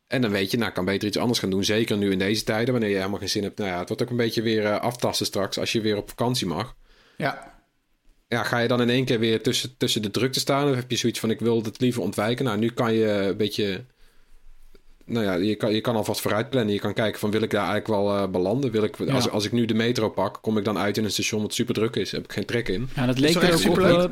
En 0.07 0.21
dan 0.21 0.31
weet 0.31 0.51
je, 0.51 0.57
nou, 0.57 0.69
ik 0.69 0.75
kan 0.75 0.85
beter 0.85 1.09
iets 1.09 1.17
anders 1.17 1.39
gaan 1.39 1.51
doen. 1.51 1.65
Zeker 1.65 1.97
nu 1.97 2.11
in 2.11 2.19
deze 2.19 2.45
tijden, 2.45 2.73
wanneer 2.73 2.91
je 2.91 2.97
helemaal 2.97 3.19
geen 3.19 3.29
zin 3.29 3.43
hebt. 3.43 3.59
Nou 3.59 3.71
ja, 3.71 3.79
het 3.79 3.89
wordt 3.89 4.03
ook 4.03 4.11
een 4.11 4.17
beetje 4.17 4.43
weer 4.43 4.65
eh, 4.65 4.81
aftasten 4.81 5.27
straks 5.27 5.59
als 5.59 5.73
je 5.73 5.81
weer 5.81 5.97
op 5.97 6.09
vakantie 6.09 6.47
mag. 6.47 6.77
Ja. 7.17 7.61
Ja, 8.29 8.43
ga 8.43 8.59
je 8.59 8.69
dan 8.69 8.81
in 8.81 8.91
één 8.91 9.05
keer 9.05 9.19
weer 9.19 9.43
tussen, 9.43 9.77
tussen 9.77 10.03
de 10.03 10.11
drukte 10.11 10.41
staan? 10.41 10.69
Of 10.69 10.75
heb 10.75 10.91
je 10.91 10.97
zoiets 10.97 11.21
van, 11.21 11.31
ik 11.31 11.41
wil 11.41 11.63
het 11.63 11.81
liever 11.81 12.03
ontwijken? 12.03 12.45
Nou, 12.45 12.59
nu 12.59 12.71
kan 12.71 12.95
je 12.95 13.07
een 13.07 13.37
beetje... 13.37 13.85
Nou 15.07 15.25
ja, 15.25 15.35
je 15.35 15.55
kan, 15.55 15.73
je 15.75 15.81
kan 15.81 15.97
alvast 15.97 16.21
vooruit 16.21 16.51
plannen. 16.51 16.75
Je 16.75 16.81
kan 16.81 16.95
kijken 16.95 17.21
van, 17.21 17.31
wil 17.31 17.43
ik 17.43 17.51
daar 17.51 17.69
eigenlijk 17.69 17.87
wel 17.87 18.17
eh, 18.17 18.29
belanden? 18.29 18.71
Wil 18.71 18.83
ik, 18.83 19.01
als, 19.01 19.31
als 19.31 19.45
ik 19.45 19.53
nu 19.53 19.65
de 19.65 19.75
metro 19.75 20.09
pak, 20.09 20.39
kom 20.41 20.59
ik 20.59 20.65
dan 20.65 20.79
uit 20.79 20.97
in 20.97 21.05
een 21.05 21.11
station 21.11 21.43
wat 21.43 21.55
super 21.55 21.75
druk 21.75 21.97
is? 21.97 22.13
Heb 22.13 22.25
ik 22.25 22.33
geen 22.33 22.45
trek 22.45 22.69
in? 22.69 22.89
Ja, 22.95 23.07
dat 23.07 23.19
leek 23.19 23.35
er 23.35 23.55
ook 23.55 23.79
op, 23.79 23.79
eh, 23.79 24.05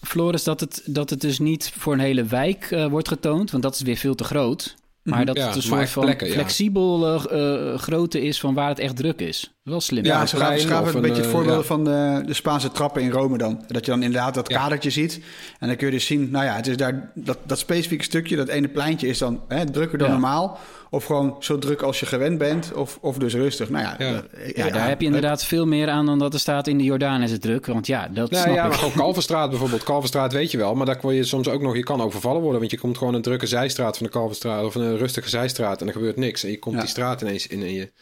Floris, 0.00 0.44
dat 0.44 0.60
het, 0.60 0.82
dat 0.84 1.10
het 1.10 1.20
dus 1.20 1.38
niet 1.38 1.72
voor 1.78 1.92
een 1.92 1.98
hele 1.98 2.24
wijk 2.24 2.70
eh, 2.70 2.86
wordt 2.86 3.08
getoond. 3.08 3.50
Want 3.50 3.62
dat 3.62 3.74
is 3.74 3.80
weer 3.80 3.96
veel 3.96 4.14
te 4.14 4.24
groot. 4.24 4.74
Maar 5.04 5.24
dat 5.24 5.36
Ja, 5.36 5.46
het 5.46 5.56
een 5.56 5.62
soort 5.62 5.90
van 5.90 6.02
plekken, 6.02 6.28
flexibel 6.30 7.14
eh, 7.30 7.78
grootte 7.78 8.22
is 8.22 8.40
van 8.40 8.54
waar 8.54 8.68
het 8.68 8.78
echt 8.78 8.96
druk 8.96 9.20
is. 9.20 9.54
Wel 9.62 9.80
slim. 9.80 10.04
Ja, 10.04 10.26
ze 10.26 10.36
gaven, 10.36 10.88
een 10.88 10.94
een, 10.94 11.00
beetje 11.00 11.22
het 11.22 11.30
voorbeeld 11.30 11.60
ja. 11.60 11.66
van 11.66 11.84
de, 11.84 12.22
de 12.26 12.34
Spaanse 12.34 12.70
trappen 12.70 13.02
in 13.02 13.10
Rome 13.10 13.38
dan. 13.38 13.64
Dat 13.66 13.84
je 13.84 13.90
dan 13.90 14.02
inderdaad 14.02 14.34
dat 14.34 14.48
Ja. 14.48 14.58
kadertje 14.58 14.90
ziet. 14.90 15.20
En 15.58 15.66
dan 15.68 15.76
kun 15.76 15.86
je 15.86 15.92
dus 15.92 16.06
zien, 16.06 16.30
nou 16.30 16.44
ja, 16.44 16.54
het 16.54 16.66
is 16.66 16.76
daar, 16.76 17.10
dat, 17.14 17.38
dat 17.46 17.58
specifieke 17.58 18.04
stukje, 18.04 18.36
dat 18.36 18.48
ene 18.48 18.68
pleintje 18.68 19.06
is 19.08 19.18
dan 19.18 19.40
hè, 19.48 19.70
drukker 19.70 19.98
dan 19.98 20.06
Ja. 20.06 20.12
normaal. 20.12 20.58
Of 20.94 21.04
gewoon 21.04 21.36
zo 21.40 21.58
druk 21.58 21.82
als 21.82 22.00
je 22.00 22.06
gewend 22.06 22.38
bent. 22.38 22.72
Of, 22.72 22.98
of 23.00 23.18
dus 23.18 23.34
rustig. 23.34 23.68
Nou 23.70 23.84
ja, 23.84 23.94
Ja. 23.98 24.22
eh, 24.30 24.54
Ja, 24.56 24.70
daar 24.70 24.88
heb 24.88 25.00
je 25.00 25.06
inderdaad 25.06 25.44
veel 25.44 25.66
meer 25.66 25.88
aan 25.88 26.06
dan 26.06 26.18
dat 26.18 26.32
er 26.34 26.40
staat 26.40 26.66
in 26.66 26.78
de 26.78 26.84
Jordaan 26.84 27.22
is 27.22 27.30
het 27.30 27.40
druk. 27.40 27.66
Want 27.66 27.86
ja, 27.86 28.08
dat 28.08 28.30
Nou 28.30 28.42
snap 28.42 28.54
ja, 28.54 28.62
ik. 28.62 28.68
maar 28.68 28.78
gewoon 28.78 28.92
Kalverstraat 29.04 29.50
bijvoorbeeld. 29.50 29.82
Kalverstraat 29.82 30.32
weet 30.32 30.50
je 30.50 30.58
wel, 30.58 30.74
maar 30.74 30.86
daar 30.86 30.96
kon 30.98 31.14
je 31.14 31.24
soms 31.24 31.48
ook 31.48 31.62
nog... 31.62 31.76
Je 31.76 31.82
kan 31.82 32.00
overvallen 32.00 32.40
worden, 32.42 32.58
want 32.60 32.70
je 32.72 32.78
komt 32.78 32.98
gewoon 32.98 33.14
een 33.14 33.22
drukke 33.22 33.46
zijstraat 33.46 33.96
van 33.96 34.06
de 34.06 34.12
Kalverstraat... 34.12 34.64
of 34.64 34.74
een 34.74 34.96
rustige 34.96 35.28
zijstraat 35.28 35.80
en 35.80 35.86
er 35.86 35.92
gebeurt 35.92 36.16
niks. 36.16 36.44
En 36.44 36.50
je 36.50 36.58
komt 36.58 36.74
Ja. 36.74 36.80
die 36.80 36.90
straat 36.90 37.20
ineens 37.22 37.46
in 37.46 37.60
en 37.62 37.72
je 37.72 37.92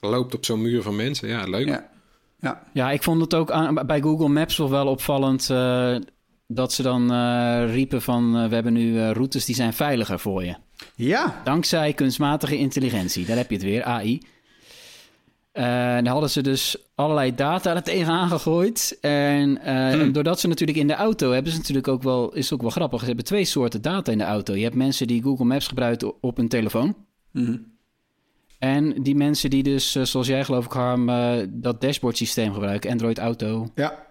loopt 0.00 0.34
op 0.34 0.44
zo'n 0.44 0.62
muur 0.62 0.82
van 0.82 0.96
mensen. 0.96 1.28
Ja, 1.28 1.44
leuk. 1.44 1.66
Ja. 1.66 1.88
Ja. 2.40 2.62
Ja, 2.72 2.90
ik 2.90 3.02
vond 3.02 3.20
het 3.20 3.34
ook 3.34 3.50
aan, 3.50 3.74
bij 3.86 4.00
Google 4.00 4.28
Maps 4.28 4.58
nog 4.58 4.70
wel 4.70 4.86
opvallend 4.86 5.50
eh, 5.50 5.96
dat 6.50 6.72
ze 6.72 6.82
dan 6.82 7.12
eh, 7.12 7.74
riepen 7.74 8.02
van 8.02 8.36
eh, 8.36 8.48
we 8.48 8.54
hebben 8.54 8.72
nu 8.72 8.98
eh, 8.98 9.10
routes 9.10 9.44
die 9.44 9.54
zijn 9.54 9.72
veiliger 9.72 10.18
voor 10.18 10.44
je. 10.44 10.54
ja, 10.94 11.40
Dankzij 11.44 11.92
kunstmatige 11.92 12.56
intelligentie. 12.56 13.26
Daar 13.26 13.36
heb 13.36 13.48
je 13.48 13.54
het 13.54 13.64
weer, 13.64 13.82
AI. 13.82 14.22
Eh 15.52 15.64
daar 15.64 16.06
hadden 16.08 16.30
ze 16.30 16.42
dus 16.42 16.76
allerlei 16.94 17.34
data 17.34 17.74
er 17.74 17.82
tegenaan 17.82 18.28
gegooid. 18.28 18.98
En, 19.00 19.62
en 19.62 20.12
doordat 20.12 20.40
ze 20.40 20.48
natuurlijk 20.48 20.78
in 20.78 20.86
de 20.86 20.94
auto 20.94 21.30
hebben 21.30 21.52
ze 21.52 21.58
natuurlijk 21.58 21.88
ook 21.88 22.02
wel, 22.02 22.34
is 22.34 22.52
ook 22.52 22.60
wel 22.60 22.70
grappig. 22.70 23.00
Ze 23.00 23.06
hebben 23.06 23.24
twee 23.24 23.44
soorten 23.44 23.82
data 23.82 24.12
in 24.12 24.18
de 24.18 24.24
auto. 24.24 24.54
Je 24.54 24.62
hebt 24.62 24.74
mensen 24.74 25.06
die 25.06 25.22
Google 25.22 25.44
Maps 25.44 25.66
gebruiken 25.66 26.22
op 26.22 26.36
hun 26.36 26.48
telefoon. 26.48 26.96
Mhm. 27.32 27.56
En 28.58 29.02
die 29.02 29.14
mensen 29.14 29.50
die 29.50 29.62
dus, 29.62 29.92
zoals 29.92 30.26
jij 30.26 30.44
geloof 30.44 30.64
ik, 30.64 30.72
Harm, 30.72 31.06
dat 31.50 31.80
dashboard 31.80 32.16
systeem 32.16 32.52
gebruiken, 32.52 32.90
Android 32.90 33.18
Auto. 33.18 33.68
ja. 33.74 34.07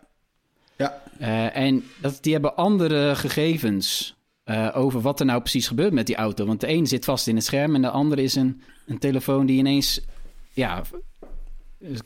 Ja, 0.78 1.02
Eh, 1.20 1.56
en 1.56 1.84
dat, 2.02 2.18
die 2.22 2.34
hebben 2.34 2.56
andere 2.56 3.16
gegevens 3.16 4.16
eh, 4.44 4.70
over 4.74 5.02
wat 5.02 5.20
er 5.20 5.26
nou 5.26 5.40
precies 5.40 5.68
gebeurt 5.68 5.94
met 5.94 6.06
die 6.06 6.16
auto. 6.16 6.46
Want 6.46 6.60
de 6.62 6.70
een 6.70 6.88
zit 6.88 7.06
vast 7.06 7.28
in 7.28 7.36
het 7.36 7.46
scherm 7.46 7.76
en 7.76 7.82
de 7.82 7.90
andere 7.90 8.22
is 8.22 8.36
een, 8.36 8.62
een 8.86 9.00
telefoon 9.00 9.46
die 9.46 9.58
ineens 9.58 10.02
ja, 10.54 10.82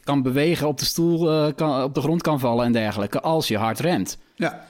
kan 0.03 0.21
bewegen, 0.21 0.67
op 0.67 0.79
de 0.79 0.85
stoel, 0.85 1.31
eh, 1.31 1.53
kan, 1.55 1.83
op 1.83 1.93
de 1.93 2.01
grond 2.01 2.21
kan 2.21 2.39
vallen 2.39 2.65
en 2.65 2.71
dergelijke, 2.71 3.21
als 3.21 3.47
je 3.47 3.57
hard 3.57 3.79
remt. 3.79 4.17
Ja, 4.35 4.67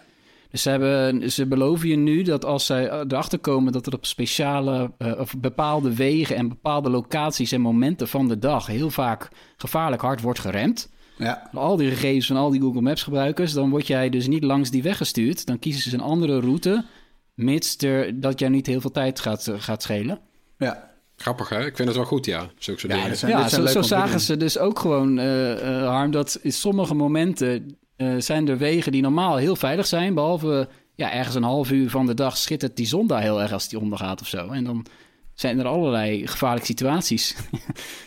Dus 0.50 0.62
ze, 0.62 0.70
hebben, 0.70 1.32
ze 1.32 1.46
beloven 1.46 1.88
je 1.88 1.96
nu 1.96 2.22
dat 2.22 2.46
als 2.46 2.66
zij 2.66 2.92
erachter 2.92 3.40
komen 3.40 3.72
dat 3.72 3.86
er 3.86 3.94
op 3.94 4.06
speciale 4.06 4.92
of 5.18 5.38
bepaalde 5.38 5.96
wegen 5.96 6.36
en 6.36 6.48
bepaalde 6.48 6.90
locaties 6.90 7.52
en 7.52 7.62
momenten 7.62 8.08
van 8.08 8.28
de 8.28 8.40
dag 8.40 8.68
heel 8.68 8.90
vaak 8.90 9.30
gevaarlijk 9.58 10.02
hard 10.02 10.22
wordt 10.22 10.40
geremd. 10.40 10.90
Ja. 11.24 11.50
Al 11.54 11.76
die 11.78 11.90
gegevens 11.90 12.28
van 12.28 12.36
al 12.36 12.50
die 12.50 12.62
Google 12.62 12.82
Maps 12.82 13.04
gebruikers, 13.04 13.54
dan 13.54 13.70
word 13.70 13.88
jij 13.88 14.10
dus 14.10 14.28
niet 14.28 14.44
langs 14.44 14.70
die 14.72 14.84
weg 14.84 14.98
gestuurd. 14.98 15.46
Dan 15.46 15.60
kiezen 15.60 15.90
ze 15.90 15.96
een 15.96 16.02
andere 16.04 16.40
route, 16.40 16.86
mits 17.34 17.78
er, 17.78 18.20
dat 18.20 18.40
jij 18.40 18.50
niet 18.50 18.66
heel 18.68 18.82
veel 18.82 18.92
tijd 18.92 19.20
gaat, 19.20 19.48
eh, 19.48 19.56
gaat 19.58 19.84
schelen. 19.84 20.20
ja. 20.58 20.90
Grappig, 21.16 21.50
hè? 21.50 21.66
Ik 21.66 21.76
vind 21.76 21.88
het 21.88 21.98
wel 21.98 22.06
goed, 22.06 22.26
ja. 22.26 22.40
Zulke 22.58 22.80
soort 22.80 22.94
Ja, 22.94 23.02
dingen. 23.02 23.18
zijn, 23.18 23.32
ja, 23.32 23.48
zo, 23.50 23.66
zo 23.66 23.82
zagen 23.82 24.20
ze 24.20 24.38
dus 24.38 24.58
ook 24.58 24.80
gewoon, 24.80 25.20
eh, 25.20 25.52
eh, 25.82 25.88
Harm, 25.88 26.12
dat 26.12 26.40
in 26.42 26.54
sommige 26.54 26.94
momenten 26.94 27.78
eh, 27.96 28.14
zijn 28.18 28.48
er 28.48 28.58
wegen 28.58 28.92
die 28.92 29.02
normaal 29.02 29.36
heel 29.36 29.56
veilig 29.56 29.86
zijn. 29.88 30.14
Behalve 30.14 30.70
ja, 30.96 31.12
ergens 31.12 31.36
een 31.36 31.44
half 31.44 31.72
uur 31.72 31.90
van 31.90 32.06
de 32.06 32.14
dag 32.14 32.38
schittert 32.38 32.76
die 32.76 32.86
zon 32.86 33.08
daar 33.08 33.22
heel 33.22 33.42
erg 33.42 33.52
als 33.54 33.68
die 33.70 33.80
ondergaat 33.80 34.22
of 34.22 34.28
zo. 34.28 34.48
En 34.50 34.64
dan 34.64 34.86
zijn 35.34 35.60
er 35.60 35.66
allerlei 35.68 36.28
gevaarlijke 36.28 36.66
situaties. 36.68 37.36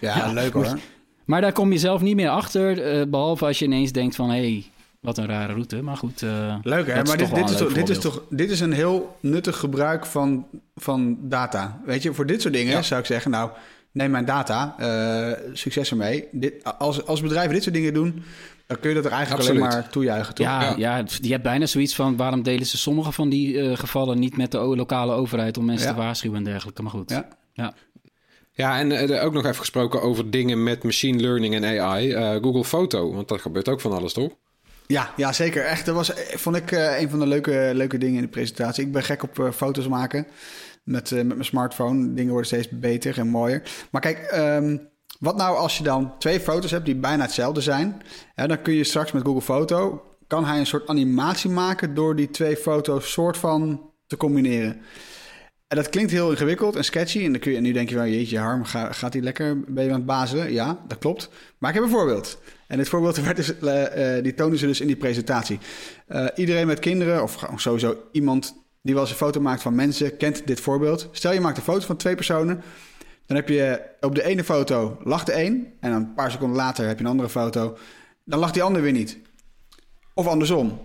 Ja, 0.00 0.16
Ja, 0.26 0.32
leuk 0.32 0.54
moet- 0.54 0.66
hoor. 0.66 0.78
Maar 1.24 1.40
daar 1.40 1.52
kom 1.52 1.72
je 1.72 1.78
zelf 1.78 2.00
niet 2.02 2.14
meer 2.16 2.28
achter, 2.28 2.82
eh, 2.82 3.06
behalve 3.06 3.44
als 3.46 3.58
je 3.58 3.64
ineens 3.64 3.92
denkt 3.92 4.16
van... 4.16 4.28
hé, 4.30 4.34
hey, 4.36 4.64
wat 5.00 5.18
een 5.18 5.26
rare 5.26 5.52
route. 5.52 5.82
Maar 5.82 5.96
goed, 5.96 6.22
eh, 6.22 6.56
Leuk 6.62 6.86
hè, 6.86 7.02
maar 7.02 7.16
dit, 7.16 7.20
is 7.20 7.50
een 7.50 7.56
toch, 7.56 7.72
dit, 7.72 7.88
is 7.88 7.96
voorbeeld. 7.96 8.00
toch, 8.00 8.22
dit 8.30 8.50
is 8.50 8.60
een 8.60 8.72
heel 8.72 9.16
nuttig 9.20 9.56
gebruik 9.56 10.06
van, 10.06 10.46
van 10.76 11.16
data. 11.20 11.80
Weet 11.84 12.02
je, 12.02 12.14
voor 12.14 12.26
dit 12.26 12.42
soort 12.42 12.54
dingen 12.54 12.72
Ja. 12.72 12.82
zou 12.82 13.00
ik 13.00 13.06
zeggen, 13.06 13.30
nou, 13.30 13.50
neem 13.92 14.10
mijn 14.10 14.24
data, 14.24 14.74
eh, 14.78 15.38
succes 15.52 15.90
ermee. 15.90 16.28
Dit, 16.32 16.78
als, 16.78 17.06
als 17.06 17.20
bedrijven 17.20 17.52
dit 17.52 17.62
soort 17.62 17.74
dingen 17.74 17.94
doen, 17.94 18.22
dan 18.66 18.80
kun 18.80 18.88
je 18.88 18.94
dat 18.96 19.04
er 19.04 19.10
eigenlijk 19.12 19.48
alleen 19.48 19.60
maar 19.60 19.88
toejuichen, 19.88 20.34
toch? 20.34 20.46
Ja, 20.46 20.62
Ja. 20.62 20.74
ja. 20.76 21.04
je 21.20 21.30
hebt 21.30 21.42
bijna 21.42 21.66
zoiets 21.66 21.94
van... 21.94 22.16
waarom 22.16 22.42
delen 22.42 22.66
ze 22.66 22.76
sommige 22.76 23.12
van 23.12 23.28
die 23.28 23.76
gevallen 23.76 24.18
niet 24.18 24.36
met 24.36 24.50
de 24.50 24.58
lokale 24.58 25.12
overheid... 25.12 25.58
om 25.58 25.64
mensen 25.64 25.88
Ja. 25.88 25.94
te 25.94 25.98
waarschuwen 26.00 26.38
en 26.38 26.44
dergelijke. 26.44 26.82
Maar 26.82 26.90
goed, 26.90 27.20
Ja. 27.52 27.74
Ja. 28.54 28.78
En 28.78 28.92
eh, 28.92 29.24
ook 29.24 29.32
nog 29.32 29.44
even 29.44 29.56
gesproken 29.56 30.02
over 30.02 30.30
dingen 30.30 30.62
met 30.62 30.84
machine 30.84 31.20
learning 31.20 31.54
en 31.54 31.80
AI. 31.80 32.12
Eh, 32.12 32.30
Google 32.30 32.64
Foto, 32.64 33.12
want 33.12 33.28
dat 33.28 33.40
gebeurt 33.40 33.68
ook 33.68 33.80
van 33.80 33.92
alles, 33.92 34.12
toch? 34.12 34.32
Ja, 34.86 35.12
ja, 35.16 35.32
zeker. 35.32 35.64
Echt, 35.64 35.86
dat 35.86 35.94
was, 35.94 36.14
eh, 36.14 36.36
vond 36.36 36.56
ik 36.56 36.70
een 36.70 37.10
van 37.10 37.18
de 37.18 37.26
leuke, 37.26 37.70
leuke 37.74 37.98
dingen 37.98 38.16
in 38.16 38.22
de 38.22 38.28
presentatie. 38.28 38.84
Ik 38.84 38.92
ben 38.92 39.02
gek 39.02 39.22
op 39.22 39.50
foto's 39.54 39.88
maken 39.88 40.26
met, 40.84 41.10
met 41.10 41.26
mijn 41.26 41.44
smartphone. 41.44 42.14
Dingen 42.14 42.30
worden 42.30 42.46
steeds 42.46 42.68
beter 42.68 43.18
en 43.18 43.28
mooier. 43.28 43.62
Maar 43.90 44.00
kijk, 44.00 44.18
ehm, 44.18 44.76
wat 45.18 45.36
nou 45.36 45.56
als 45.56 45.78
je 45.78 45.84
dan 45.84 46.18
twee 46.18 46.40
foto's 46.40 46.70
hebt 46.70 46.84
die 46.84 46.94
bijna 46.96 47.22
hetzelfde 47.22 47.60
zijn? 47.60 48.02
Hè, 48.34 48.46
dan 48.46 48.62
kun 48.62 48.74
je 48.74 48.84
straks 48.84 49.12
met 49.12 49.24
Google 49.24 49.42
Foto... 49.42 50.02
kan 50.26 50.44
hij 50.44 50.58
een 50.58 50.66
soort 50.66 50.88
animatie 50.88 51.50
maken... 51.50 51.94
door 51.94 52.16
die 52.16 52.30
twee 52.30 52.56
foto's 52.56 53.12
soort 53.12 53.36
van 53.36 53.90
te 54.06 54.16
combineren. 54.16 54.80
En 55.74 55.80
dat 55.80 55.90
klinkt 55.90 56.10
heel 56.10 56.30
ingewikkeld 56.30 56.76
en 56.76 56.84
sketchy. 56.84 57.24
En, 57.24 57.32
dan 57.32 57.40
kun 57.40 57.52
je, 57.52 57.60
nu 57.60 57.72
denk 57.72 57.88
je 57.88 57.94
wel, 57.94 58.06
jeetje, 58.06 58.38
Harm, 58.38 58.64
ga- 58.64 58.92
gaat 58.92 59.12
hij 59.12 59.22
lekker? 59.22 59.60
Ben 59.60 59.84
je 59.84 59.90
aan 59.90 59.96
het 59.96 60.06
bazelen? 60.06 60.52
Ja, 60.52 60.78
dat 60.86 60.98
klopt. 60.98 61.28
Maar 61.58 61.70
ik 61.70 61.76
heb 61.76 61.84
een 61.84 61.90
voorbeeld. 61.90 62.38
En 62.66 62.78
dit 62.78 62.88
voorbeeld 62.88 63.14
dus, 63.36 63.58
eh, 63.58 64.16
eh, 64.16 64.24
die 64.24 64.34
tonen 64.34 64.58
ze 64.58 64.66
dus 64.66 64.80
in 64.80 64.86
die 64.86 64.96
presentatie. 64.96 65.58
Eh, 66.06 66.26
iedereen 66.34 66.66
met 66.66 66.78
kinderen, 66.78 67.22
of 67.22 67.46
sowieso 67.56 67.96
iemand 68.12 68.64
die 68.82 68.94
wel 68.94 69.02
eens 69.02 69.12
een 69.12 69.16
foto 69.16 69.40
maakt 69.40 69.62
van 69.62 69.74
mensen, 69.74 70.16
kent 70.16 70.46
dit 70.46 70.60
voorbeeld. 70.60 71.08
Stel 71.12 71.32
je 71.32 71.40
maakt 71.40 71.56
een 71.56 71.62
foto 71.62 71.86
van 71.86 71.96
twee 71.96 72.14
personen. 72.14 72.62
Dan 73.26 73.36
heb 73.36 73.48
je 73.48 73.80
op 74.00 74.14
de 74.14 74.24
ene 74.24 74.44
foto 74.44 74.98
lacht 75.04 75.26
de 75.26 75.44
een. 75.44 75.72
En 75.80 75.92
een 75.92 76.14
paar 76.14 76.30
seconden 76.30 76.56
later 76.56 76.86
heb 76.86 76.98
je 76.98 77.04
een 77.04 77.10
andere 77.10 77.28
foto. 77.28 77.76
Dan 78.24 78.38
lacht 78.38 78.54
die 78.54 78.62
ander 78.62 78.82
weer 78.82 78.92
niet. 78.92 79.18
Of 80.14 80.26
andersom. 80.26 80.80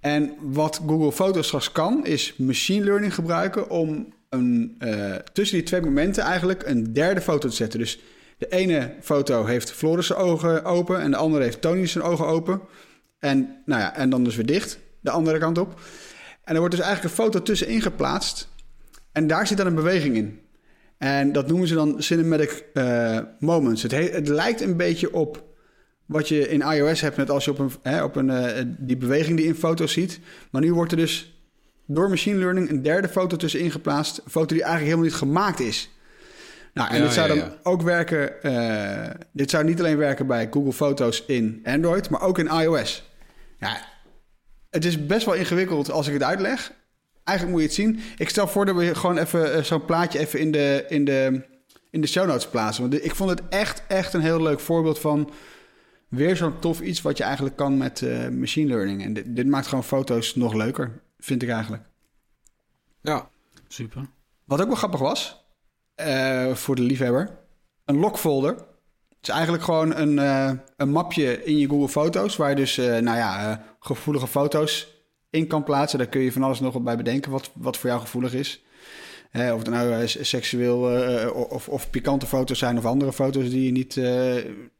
En 0.00 0.34
wat 0.40 0.80
Google 0.86 1.12
Foto's 1.12 1.46
straks 1.46 1.72
kan, 1.72 2.06
is 2.06 2.36
machine 2.36 2.84
learning 2.84 3.14
gebruiken 3.14 3.70
om 3.70 4.13
eh, 4.78 5.14
tussen 5.32 5.56
die 5.56 5.66
twee 5.66 5.80
momenten 5.80 6.22
eigenlijk 6.22 6.62
een 6.66 6.92
derde 6.92 7.20
foto 7.20 7.48
te 7.48 7.54
zetten. 7.54 7.78
Dus 7.78 7.98
de 8.38 8.48
ene 8.48 8.94
foto 9.00 9.44
heeft 9.44 9.72
Floris 9.72 10.06
zijn 10.06 10.18
ogen 10.18 10.64
open 10.64 11.00
en 11.00 11.10
de 11.10 11.16
andere 11.16 11.44
heeft 11.44 11.60
Tony 11.60 11.86
zijn 11.86 12.04
ogen 12.04 12.26
open. 12.26 12.60
En, 13.18 13.62
nou 13.66 13.80
ja, 13.80 13.96
en 13.96 14.10
dan 14.10 14.24
dus 14.24 14.36
weer 14.36 14.46
dicht, 14.46 14.78
de 15.00 15.10
andere 15.10 15.38
kant 15.38 15.58
op. 15.58 15.80
En 16.44 16.54
er 16.54 16.60
wordt 16.60 16.74
dus 16.76 16.84
eigenlijk 16.84 17.16
een 17.16 17.24
foto 17.24 17.42
tussenin 17.42 17.80
geplaatst. 17.82 18.48
En 19.12 19.26
daar 19.26 19.46
zit 19.46 19.56
dan 19.56 19.66
een 19.66 19.74
beweging 19.74 20.16
in. 20.16 20.40
En 20.98 21.32
dat 21.32 21.46
noemen 21.46 21.68
ze 21.68 21.74
dan 21.74 22.02
cinematic 22.02 22.64
eh, 22.74 23.18
moments. 23.38 23.82
Het, 23.82 23.90
he- 23.92 24.10
het 24.10 24.28
lijkt 24.28 24.60
een 24.60 24.76
beetje 24.76 25.12
op 25.14 25.44
wat 26.06 26.28
je 26.28 26.48
in 26.48 26.60
iOS 26.60 27.00
hebt 27.00 27.16
met 27.16 27.30
als 27.30 27.44
je 27.44 27.50
op 27.50 27.58
een, 27.58 27.70
hè, 27.82 28.02
op 28.02 28.16
een 28.16 28.30
eh, 28.30 28.64
die 28.78 28.96
beweging 28.96 29.36
die 29.36 29.46
in 29.46 29.54
foto's 29.54 29.92
ziet. 29.92 30.20
Maar 30.50 30.62
nu 30.62 30.74
wordt 30.74 30.92
er 30.92 30.98
dus 30.98 31.33
door 31.86 32.08
machine 32.08 32.38
learning 32.38 32.70
een 32.70 32.82
derde 32.82 33.08
foto 33.08 33.36
tussenin 33.36 33.70
geplaatst. 33.70 34.20
Een 34.24 34.30
foto 34.30 34.54
die 34.54 34.62
eigenlijk 34.64 34.84
helemaal 34.84 35.04
niet 35.04 35.14
gemaakt 35.28 35.60
is. 35.60 35.90
Nou, 36.74 36.90
en 36.90 36.96
Ja, 36.96 37.02
dit 37.02 37.12
zou 37.12 37.28
dan 37.28 37.36
ja. 37.36 37.56
ook 37.62 37.82
werken. 37.82 38.42
eh, 38.42 39.10
dit 39.32 39.50
zou 39.50 39.64
niet 39.64 39.78
alleen 39.78 39.96
werken 39.96 40.26
bij 40.26 40.48
Google 40.50 40.72
Foto's 40.72 41.24
in 41.26 41.60
Android, 41.64 42.10
maar 42.10 42.20
ook 42.20 42.38
in 42.38 42.46
iOS. 42.46 43.10
Ja, 43.58 43.76
het 44.70 44.84
is 44.84 45.06
best 45.06 45.26
wel 45.26 45.34
ingewikkeld 45.34 45.90
als 45.90 46.06
ik 46.06 46.12
het 46.12 46.22
uitleg. 46.22 46.72
Eigenlijk 47.24 47.58
moet 47.58 47.74
je 47.74 47.82
het 47.84 47.86
zien. 47.96 48.00
Ik 48.16 48.28
stel 48.28 48.48
voor 48.48 48.66
dat 48.66 48.76
we 48.76 48.94
gewoon 48.94 49.18
even 49.18 49.52
eh, 49.54 49.62
zo'n 49.62 49.84
plaatje 49.84 50.18
even 50.18 50.38
in 50.40 50.52
de, 50.52 50.84
in, 50.88 51.04
de, 51.04 51.42
in 51.90 52.00
de 52.00 52.06
show 52.06 52.26
notes 52.26 52.48
plaatsen. 52.48 52.88
Want 52.90 53.04
ik 53.04 53.14
vond 53.14 53.30
het 53.30 53.40
echt, 53.48 53.82
echt 53.88 54.12
een 54.14 54.20
heel 54.20 54.42
leuk 54.42 54.60
voorbeeld 54.60 54.98
van 54.98 55.30
weer 56.08 56.36
zo'n 56.36 56.58
tof 56.58 56.80
iets 56.80 57.02
wat 57.02 57.16
je 57.16 57.24
eigenlijk 57.24 57.56
kan 57.56 57.76
met 57.78 58.02
eh, 58.02 58.28
machine 58.28 58.68
learning. 58.68 59.04
En 59.04 59.12
dit, 59.12 59.24
dit 59.28 59.46
maakt 59.46 59.66
gewoon 59.66 59.84
foto's 59.84 60.34
nog 60.34 60.54
leuker, 60.54 61.00
vind 61.24 61.42
ik 61.42 61.48
eigenlijk. 61.48 61.82
Ja. 63.00 63.28
super. 63.68 64.06
Wat 64.44 64.60
ook 64.60 64.66
wel 64.66 64.76
grappig 64.76 65.00
was, 65.00 65.44
eh, 65.94 66.54
voor 66.54 66.74
de 66.74 66.82
liefhebber, 66.82 67.38
een 67.84 67.96
logfolder. 67.96 68.52
Het 69.08 69.28
is 69.28 69.28
eigenlijk 69.28 69.64
gewoon 69.64 69.96
een, 69.96 70.18
eh, 70.18 70.50
een 70.76 70.90
mapje 70.90 71.44
in 71.44 71.58
je 71.58 71.68
Google 71.68 71.88
Foto's, 71.88 72.36
waar 72.36 72.48
je 72.48 72.56
dus, 72.56 72.78
eh, 72.78 72.86
nou 72.86 73.16
ja, 73.16 73.50
eh, 73.50 73.58
gevoelige 73.78 74.26
foto's 74.26 74.88
in 75.30 75.46
kan 75.46 75.64
plaatsen. 75.64 75.98
Daar 75.98 76.08
kun 76.08 76.20
je 76.20 76.32
van 76.32 76.42
alles 76.42 76.60
nog 76.60 76.72
wat 76.72 76.84
bij 76.84 76.96
bedenken, 76.96 77.30
wat, 77.30 77.50
wat 77.54 77.76
voor 77.76 77.88
jou 77.88 78.00
gevoelig 78.00 78.34
is. 78.34 78.63
Eh, 79.34 79.52
of 79.52 79.58
het 79.58 79.68
nou 79.68 79.92
eh, 79.92 80.06
seksueel 80.06 80.90
eh, 80.90 81.36
of, 81.50 81.68
of 81.68 81.90
pikante 81.90 82.26
foto's 82.26 82.58
zijn 82.58 82.78
of 82.78 82.84
andere 82.84 83.12
foto's 83.12 83.50
die 83.50 83.64
je 83.64 83.72
niet, 83.72 83.96
eh, 83.96 84.34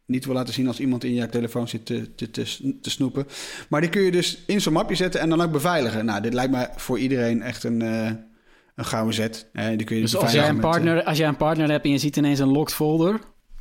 niet 0.07 0.25
wil 0.25 0.35
laten 0.35 0.55
zien 0.55 0.67
als 0.67 0.81
iemand 0.81 1.05
in 1.05 1.14
je 1.14 1.29
telefoon 1.29 1.69
zit 1.69 1.87
te, 1.87 2.14
te, 2.14 2.31
te, 2.81 2.90
snoepen. 2.90 3.27
Maar 3.69 3.81
die 3.81 3.90
kun 3.90 4.03
je 4.03 4.11
dus 4.11 4.43
in 4.47 4.61
zo'n 4.61 4.73
mapje 4.73 4.95
zetten 4.95 5.21
en 5.21 5.29
dan 5.29 5.40
ook 5.40 5.53
beveiligen. 5.53 6.05
Nou, 6.05 6.23
dit 6.23 6.35
lijkt 6.35 6.53
me 6.53 6.69
voor 6.77 6.99
iedereen 6.99 7.43
echt 7.43 7.64
een, 7.64 7.83
eh, 7.83 8.11
een 8.75 8.85
gouden 8.85 9.14
zet. 9.14 9.49
Eh, 9.53 9.69
die 9.69 9.85
kun 9.85 9.97
je 9.97 10.03
Dus 10.03 10.17
als 10.17 10.33
jij, 10.33 10.49
een 10.49 10.55
met, 10.55 10.64
eh, 10.64 10.71
partner, 10.71 11.05
als 11.05 11.19
jij 11.19 11.29
een 11.29 11.37
partner 11.37 11.71
hebt 11.71 11.85
en 11.85 11.90
je 11.90 11.99
ziet 11.99 12.17
ineens 12.17 12.38
een 12.38 12.53
locked 12.53 12.75
folder... 12.75 13.12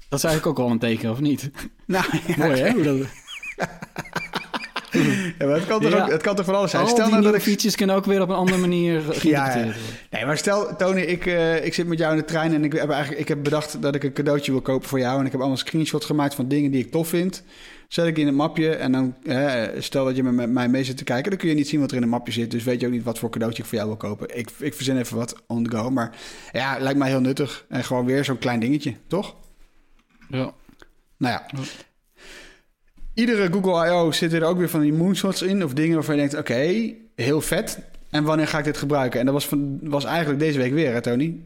dat 0.10 0.20
is 0.20 0.24
eigenlijk 0.24 0.48
ook 0.48 0.66
wel 0.66 0.74
een 0.74 0.80
teken, 0.80 1.12
of 1.12 1.20
niet? 1.20 1.52
nou, 1.86 2.06
ja, 2.28 2.36
Mooi, 2.38 2.62
hè? 2.62 2.74
Ja, 5.40 5.46
maar 5.46 5.56
het, 5.56 5.66
kan 5.66 5.82
toch 5.82 5.92
Ja. 5.92 6.04
ook, 6.04 6.12
het 6.12 6.22
kan 6.22 6.36
toch 6.36 6.46
van 6.46 6.56
alles 6.56 6.72
zijn. 6.72 6.84
Al 6.84 6.90
Stel 6.90 7.10
nou 7.10 7.22
dat 7.22 7.36
ik... 7.36 7.42
features 7.42 7.76
kunnen 7.76 7.96
ook 7.96 8.06
weer 8.06 8.22
op 8.22 8.30
een 8.30 8.36
andere 8.36 8.58
manier 8.58 9.02
geïnterpreteerd 9.02 9.36
Ja, 9.36 9.58
ja. 9.58 9.64
worden. 9.64 9.82
Nee, 10.10 10.26
maar 10.26 10.38
stel, 10.38 10.76
Tony, 10.76 11.02
ik, 11.02 11.26
eh, 11.26 11.66
ik 11.66 11.74
zit 11.74 11.88
met 11.88 11.98
jou 11.98 12.12
in 12.14 12.20
de 12.20 12.26
trein 12.26 12.54
en 12.54 12.64
ik 12.64 12.74
heb, 12.74 12.90
eigenlijk, 12.90 13.22
ik 13.22 13.28
heb 13.28 13.44
bedacht 13.44 13.82
dat 13.82 13.96
ik 13.96 14.04
een 14.04 14.14
cadeautje 14.14 14.52
wil 14.52 14.62
kopen 14.62 14.88
voor 14.90 15.00
jou. 15.00 15.20
En 15.20 15.26
ik 15.26 15.32
heb 15.32 15.40
allemaal 15.40 15.58
screenshots 15.60 16.06
gemaakt 16.06 16.36
van 16.36 16.48
dingen 16.48 16.72
die 16.72 16.86
ik 16.86 16.92
tof 16.92 17.08
vind. 17.08 17.44
Zet 17.88 18.06
ik 18.08 18.18
in 18.18 18.28
een 18.28 18.36
mapje 18.36 18.70
en 18.76 18.92
dan, 18.92 19.16
stel 19.78 20.06
dat 20.06 20.16
je 20.16 20.24
met 20.24 20.50
mij 20.50 20.68
mee 20.70 20.84
zit 20.84 20.98
te 20.98 21.04
kijken, 21.04 21.30
dan 21.30 21.40
kun 21.40 21.50
je 21.50 21.56
niet 21.56 21.68
zien 21.68 21.80
wat 21.80 21.92
er 21.92 21.98
in 21.98 22.04
een 22.04 22.10
mapje 22.10 22.34
zit. 22.34 22.52
Dus 22.52 22.64
weet 22.64 22.80
je 22.80 22.86
ook 22.86 22.92
niet 22.92 23.04
wat 23.04 23.20
voor 23.20 23.30
cadeautje 23.30 23.62
ik 23.64 23.70
voor 23.70 23.78
jou 23.78 23.90
wil 23.90 23.98
kopen. 23.98 24.38
Ik, 24.38 24.50
ik 24.60 24.74
verzin 24.74 24.98
even 24.98 25.18
wat 25.18 25.36
on 25.48 25.64
the 25.64 25.76
go, 25.78 25.90
maar 25.90 26.16
ja, 26.52 26.78
lijkt 26.80 27.00
mij 27.00 27.10
heel 27.10 27.22
nuttig. 27.22 27.66
En 27.70 27.84
gewoon 27.84 28.06
weer 28.06 28.24
zo'n 28.26 28.38
klein 28.38 28.60
dingetje, 28.60 28.94
toch? 29.08 29.36
Ja. 30.30 30.54
Nou 31.18 31.34
ja. 31.34 31.46
Iedere 33.14 33.52
Google 33.52 33.88
I.O. 33.88 34.12
zitten 34.12 34.42
er 34.42 34.48
ook 34.48 34.58
weer 34.58 34.70
van 34.70 34.82
die 34.82 34.94
moonshots 34.94 35.42
in. 35.42 35.64
Of 35.64 35.74
dingen 35.74 35.96
waarvan 35.96 36.16
je 36.16 36.22
denkt, 36.22 36.38
oké, 36.38 36.94
heel 37.16 37.42
vet. 37.42 37.80
En 38.10 38.24
wanneer 38.24 38.48
ga 38.48 38.58
ik 38.58 38.64
dit 38.64 38.78
gebruiken? 38.78 39.20
En 39.20 39.26
dat 39.26 39.34
was, 39.34 39.50
was 39.82 40.04
eigenlijk 40.04 40.40
deze 40.40 40.58
week 40.58 40.74
weer, 40.74 40.94
hè 40.94 41.02
Tony? 41.02 41.40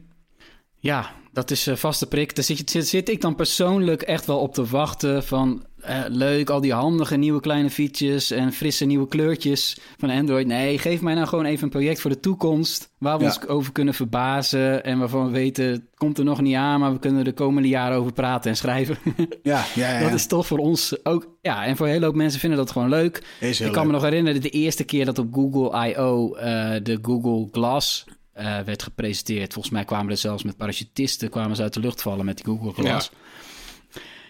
Ja, 0.76 1.10
dat 1.32 1.50
is 1.50 1.66
eh, 1.66 1.76
vaste 1.76 2.06
prik. 2.06 2.34
Daar 2.34 2.44
zit, 2.44 2.70
zit, 2.70 2.88
zit 2.88 3.08
ik 3.08 3.20
dan 3.20 3.34
persoonlijk 3.34 4.02
echt 4.02 4.26
wel 4.26 4.38
op 4.38 4.54
te 4.54 4.66
wachten 4.66 5.24
van... 5.24 5.66
eh, 5.80 6.00
leuk, 6.08 6.50
al 6.50 6.60
die 6.60 6.72
handige 6.72 7.16
nieuwe 7.16 7.40
kleine 7.40 7.70
features 7.70 8.30
en 8.30 8.52
frisse 8.52 8.84
nieuwe 8.84 9.08
kleurtjes 9.08 9.78
van 9.98 10.10
Android. 10.10 10.46
Nee, 10.46 10.78
geef 10.78 11.00
mij 11.00 11.14
nou 11.14 11.26
gewoon 11.26 11.44
even 11.44 11.64
een 11.64 11.70
project 11.70 12.00
voor 12.00 12.10
de 12.10 12.20
toekomst... 12.20 12.90
waar 12.98 13.18
we 13.18 13.24
Ja. 13.24 13.28
ons 13.30 13.46
over 13.48 13.72
kunnen 13.72 13.94
verbazen 13.94 14.84
en 14.84 14.98
waarvan 14.98 15.24
we 15.26 15.30
weten... 15.32 15.64
het 15.64 15.82
komt 15.96 16.18
er 16.18 16.24
nog 16.24 16.40
niet 16.40 16.54
aan, 16.54 16.80
maar 16.80 16.92
we 16.92 16.98
kunnen 16.98 17.18
er 17.18 17.24
de 17.24 17.32
komende 17.32 17.68
jaren 17.68 17.98
over 17.98 18.12
praten 18.12 18.50
en 18.50 18.56
schrijven. 18.56 18.96
Ja, 19.42 19.64
ja, 19.74 19.92
ja. 19.98 20.00
Dat 20.04 20.12
is 20.12 20.26
toch 20.26 20.46
voor 20.46 20.58
ons 20.58 21.04
ook... 21.04 21.28
Ja, 21.42 21.64
en 21.64 21.76
voor 21.76 21.86
een 21.86 21.92
hele 21.92 22.04
hoop 22.04 22.14
mensen 22.14 22.40
vinden 22.40 22.58
dat 22.58 22.70
gewoon 22.70 22.88
leuk. 22.88 23.16
Ik 23.40 23.56
kan 23.58 23.66
leuk. 23.72 23.84
me 23.84 23.92
nog 23.92 24.02
herinneren, 24.02 24.40
de 24.40 24.50
eerste 24.50 24.84
keer 24.84 25.04
dat 25.04 25.18
op 25.18 25.34
Google 25.34 25.88
I.O. 25.88 26.34
eh, 26.34 26.74
de 26.82 26.98
Google 27.02 27.48
Glass 27.52 28.04
eh, 28.32 28.58
werd 28.60 28.82
gepresenteerd. 28.82 29.52
Volgens 29.52 29.74
mij 29.74 29.84
kwamen 29.84 30.10
er 30.10 30.16
zelfs 30.16 30.42
met 30.42 30.56
parachutisten 30.56 31.30
kwamen 31.30 31.56
ze 31.56 31.62
uit 31.62 31.74
de 31.74 31.80
lucht 31.80 32.02
vallen 32.02 32.24
met 32.24 32.36
die 32.36 32.44
Google 32.46 32.72
Glass. 32.72 33.10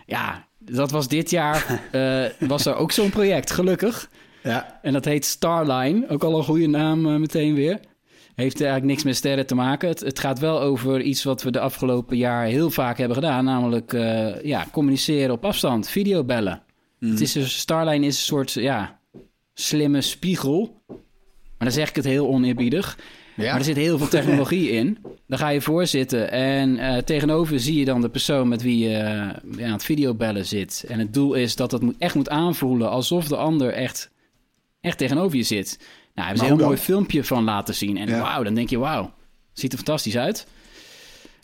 Ja, 0.07 0.48
dat 0.71 0.91
was 0.91 1.09
dit 1.09 1.31
jaar, 1.31 1.81
eh, 1.93 2.49
was 2.49 2.67
er 2.67 2.75
ook 2.75 2.93
zo'n 2.93 3.11
project, 3.11 3.51
gelukkig. 3.51 4.11
Ja. 4.43 4.79
En 4.83 4.93
dat 4.93 5.05
heet 5.05 5.25
Starline, 5.25 6.09
ook 6.09 6.25
al 6.25 6.39
een 6.39 6.45
goede 6.45 6.67
naam 6.67 7.07
eh, 7.07 7.15
meteen 7.15 7.55
weer. 7.55 7.81
Heeft 8.35 8.61
eigenlijk 8.61 8.91
niks 8.91 9.05
met 9.05 9.17
sterren 9.17 9.47
te 9.47 9.55
maken. 9.55 9.89
Het, 9.89 10.01
het 10.01 10.19
gaat 10.19 10.39
wel 10.39 10.61
over 10.61 11.01
iets 11.01 11.25
wat 11.25 11.43
we 11.43 11.51
de 11.51 11.61
afgelopen 11.61 12.17
jaar 12.17 12.47
heel 12.47 12.71
vaak 12.71 12.99
hebben 12.99 13.17
gedaan. 13.17 13.45
Namelijk 13.45 13.93
eh, 13.93 14.43
ja, 14.43 14.67
communiceren 14.73 15.35
op 15.35 15.45
afstand, 15.45 15.89
videobellen. 15.89 16.63
Het 17.01 17.21
is 17.21 17.59
Starline 17.59 18.07
is 18.07 18.17
een 18.17 18.23
soort 18.23 18.53
ja, 18.53 19.01
slimme 19.55 20.01
spiegel. 20.01 20.83
Maar 20.87 21.69
dan 21.69 21.73
zeg 21.73 21.89
ik 21.89 21.97
het 21.97 22.05
heel 22.05 22.29
oneerbiedig. 22.29 22.99
Ja. 23.39 23.51
Maar 23.51 23.59
er 23.59 23.65
zit 23.65 23.77
heel 23.77 23.99
veel 23.99 24.09
technologie 24.09 24.71
in. 24.71 24.99
Dan 25.27 25.39
ga 25.39 25.49
je 25.49 25.61
voorzitten 25.61 26.31
en 26.31 26.79
eh, 26.79 26.97
tegenover 27.03 27.61
zie 27.61 27.79
je 27.79 27.85
dan 27.85 28.01
de 28.01 28.09
persoon 28.09 28.49
met 28.49 28.63
wie 28.63 28.79
je 28.89 28.97
eh, 28.97 29.31
ja, 29.57 29.67
aan 29.67 29.73
het 29.73 29.85
videobellen 29.85 30.47
zit. 30.47 30.85
En 30.89 30.99
het 30.99 31.15
doel 31.15 31.35
is 31.35 31.57
dat 31.57 31.71
het 31.73 31.83
moet, 31.83 31.95
echt 31.99 32.15
moet 32.15 32.29
aanvoelen 32.29 32.91
alsof 32.91 33.29
de 33.29 33.37
ander 33.37 33.73
echt, 33.73 34.11
echt 34.81 34.99
tegenover 34.99 35.37
je 35.37 35.43
zit. 35.43 35.79
Nou, 36.15 36.29
hebben 36.29 36.47
ze 36.47 36.53
een 36.53 36.59
heel 36.59 36.67
mooi 36.67 36.79
filmpje 36.79 37.25
van 37.25 37.45
laten 37.45 37.75
zien. 37.75 37.97
En 37.97 38.09
Ja. 38.09 38.21
wauw, 38.21 38.43
dan 38.43 38.55
denk 38.55 38.71
je 38.71 38.79
wauw, 38.79 39.13
ziet 39.53 39.73
er 39.73 39.79
fantastisch 39.79 40.17
uit. 40.17 40.47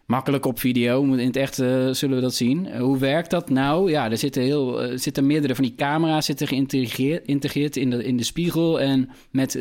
Makkelijk 0.06 0.46
op 0.46 0.58
video, 0.60 1.02
in 1.04 1.26
het 1.26 1.36
echt 1.36 1.58
eh, 1.58 1.88
zullen 1.90 2.16
we 2.16 2.22
dat 2.22 2.34
zien. 2.34 2.76
Hoe 2.78 2.98
werkt 2.98 3.30
dat 3.30 3.50
nou? 3.50 3.90
Ja, 3.90 4.10
er 4.10 4.18
zitten, 4.18 4.42
heel, 4.42 4.98
zitten 4.98 5.26
meerdere 5.26 5.54
van 5.54 5.64
die 5.64 5.74
camera's 5.74 6.26
zitten 6.26 6.46
geïntegreerd 6.46 7.24
geïntegreerd 7.24 7.76
in, 7.76 7.90
de, 7.90 8.04
in 8.04 8.16
de 8.16 8.24
spiegel. 8.24 8.80
En 8.80 9.10
met 9.30 9.58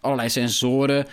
allerlei 0.00 0.28
sensoren 0.28 1.06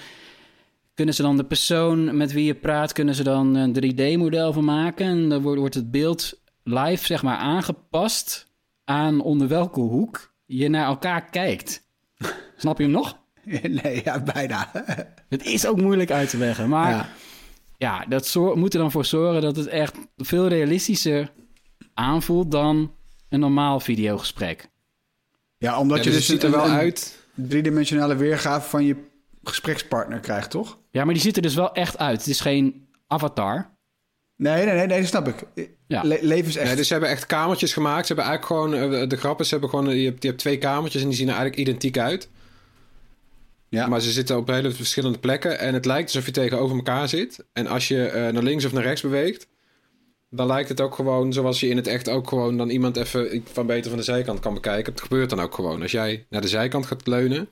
kunnen 0.95 1.13
ze 1.13 1.21
dan 1.21 1.37
de 1.37 1.43
persoon 1.45 2.17
met 2.17 2.31
wie 2.31 2.45
je 2.45 2.55
praat, 2.55 2.93
kunnen 2.93 3.15
ze 3.15 3.23
dan 3.23 3.55
een 3.55 3.73
3D-model 3.83 4.53
van 4.53 4.63
maken. 4.65 5.05
En 5.05 5.29
dan 5.29 5.41
wordt, 5.41 5.59
wordt 5.59 5.75
het 5.75 5.91
beeld 5.91 6.39
live, 6.63 7.05
zeg 7.05 7.23
maar, 7.23 7.37
aangepast 7.37 8.47
aan 8.83 9.21
onder 9.21 9.47
welke 9.47 9.79
hoek 9.79 10.33
je 10.45 10.69
naar 10.69 10.85
elkaar 10.85 11.29
kijkt. 11.29 11.81
Snap 12.57 12.77
je 12.77 12.83
hem 12.83 12.91
nog? 12.93 13.17
Nee, 13.83 14.01
ja, 14.03 14.19
bijna. 14.23 14.71
Het 15.29 15.45
is 15.45 15.67
ook 15.67 15.81
moeilijk 15.81 16.11
uit 16.11 16.29
te 16.29 16.37
leggen, 16.37 16.69
maar 16.69 16.89
ja, 16.89 17.09
Ja. 17.77 18.05
dat 18.05 18.35
moet 18.55 18.73
er 18.73 18.79
dan 18.79 18.91
voor 18.91 19.05
zorgen 19.05 19.41
dat 19.41 19.55
het 19.55 19.67
echt 19.67 19.97
veel 20.17 20.47
realistischer 20.47 21.31
aanvoelt 21.93 22.51
dan 22.51 22.91
een 23.29 23.39
normaal 23.39 23.79
videogesprek. 23.79 24.69
Ja, 25.57 25.79
omdat 25.79 25.97
Ja, 25.97 26.03
je 26.03 26.09
dus 26.09 26.17
dus 26.17 26.27
het 26.27 26.41
ziet 26.41 26.51
er 26.51 26.55
een- 26.59 26.63
wel 26.65 26.69
een 26.73 26.79
uit. 26.79 27.27
driedimensionale 27.33 28.15
weergave 28.15 28.69
van 28.69 28.85
je 28.85 28.95
gesprekspartner 29.49 30.19
krijgt, 30.19 30.49
toch? 30.49 30.77
Ja, 30.91 31.03
maar 31.05 31.13
die 31.13 31.23
ziet 31.23 31.35
er 31.35 31.41
dus 31.41 31.55
wel 31.55 31.73
echt 31.73 31.97
uit. 31.97 32.17
Het 32.17 32.27
is 32.27 32.39
geen 32.39 32.87
avatar. 33.07 33.73
Nee, 34.37 34.65
nee, 34.65 34.75
nee, 34.75 34.87
nee 34.87 34.99
dat 34.99 35.07
snap 35.07 35.27
ik. 35.27 35.67
Ja. 35.87 36.01
Le- 36.03 36.19
leven 36.21 36.47
is 36.47 36.55
echt... 36.55 36.67
Nee, 36.67 36.75
dus 36.75 36.87
ze 36.87 36.93
hebben 36.93 37.11
echt 37.11 37.25
kamertjes 37.25 37.73
gemaakt. 37.73 38.07
Ze 38.07 38.13
hebben 38.13 38.31
eigenlijk 38.31 38.71
gewoon, 38.73 38.93
eh, 39.01 39.09
de 39.09 39.15
grap 39.17 39.39
is, 39.39 39.45
ze 39.47 39.51
hebben 39.51 39.69
gewoon, 39.69 39.97
je 39.97 40.05
hebt, 40.05 40.21
je 40.21 40.27
hebt 40.27 40.39
twee 40.39 40.57
kamertjes 40.57 41.01
en 41.01 41.07
die 41.07 41.17
zien 41.17 41.27
er 41.29 41.35
eigenlijk 41.35 41.67
identiek 41.67 41.97
uit. 41.97 42.29
ja. 43.69 43.87
Maar 43.87 44.01
ze 44.01 44.11
zitten 44.11 44.37
op 44.37 44.47
hele 44.47 44.71
verschillende 44.71 45.19
plekken 45.19 45.59
en 45.59 45.73
het 45.73 45.85
lijkt 45.85 46.07
alsof 46.07 46.25
je 46.25 46.31
tegenover 46.31 46.75
elkaar 46.75 47.09
zit. 47.09 47.45
En 47.53 47.67
als 47.67 47.87
je 47.87 48.05
eh, 48.07 48.33
naar 48.33 48.43
links 48.43 48.65
of 48.65 48.71
naar 48.71 48.83
rechts 48.83 49.01
beweegt, 49.01 49.47
dan 50.29 50.47
lijkt 50.47 50.69
het 50.69 50.81
ook 50.81 50.95
gewoon 50.95 51.33
zoals 51.33 51.59
je 51.59 51.67
in 51.67 51.75
het 51.77 51.87
echt 51.87 52.09
ook 52.09 52.29
gewoon 52.29 52.57
dan 52.57 52.69
iemand 52.69 52.97
even 52.97 53.43
van 53.51 53.65
beter 53.65 53.89
van 53.89 53.99
de 53.99 54.05
zijkant 54.05 54.39
kan 54.39 54.53
bekijken. 54.53 54.91
Het 54.93 55.01
gebeurt 55.01 55.29
dan 55.29 55.39
ook 55.39 55.55
gewoon. 55.55 55.81
Als 55.81 55.91
jij 55.91 56.25
naar 56.29 56.41
de 56.41 56.47
zijkant 56.47 56.85
gaat 56.85 57.07
leunen, 57.07 57.49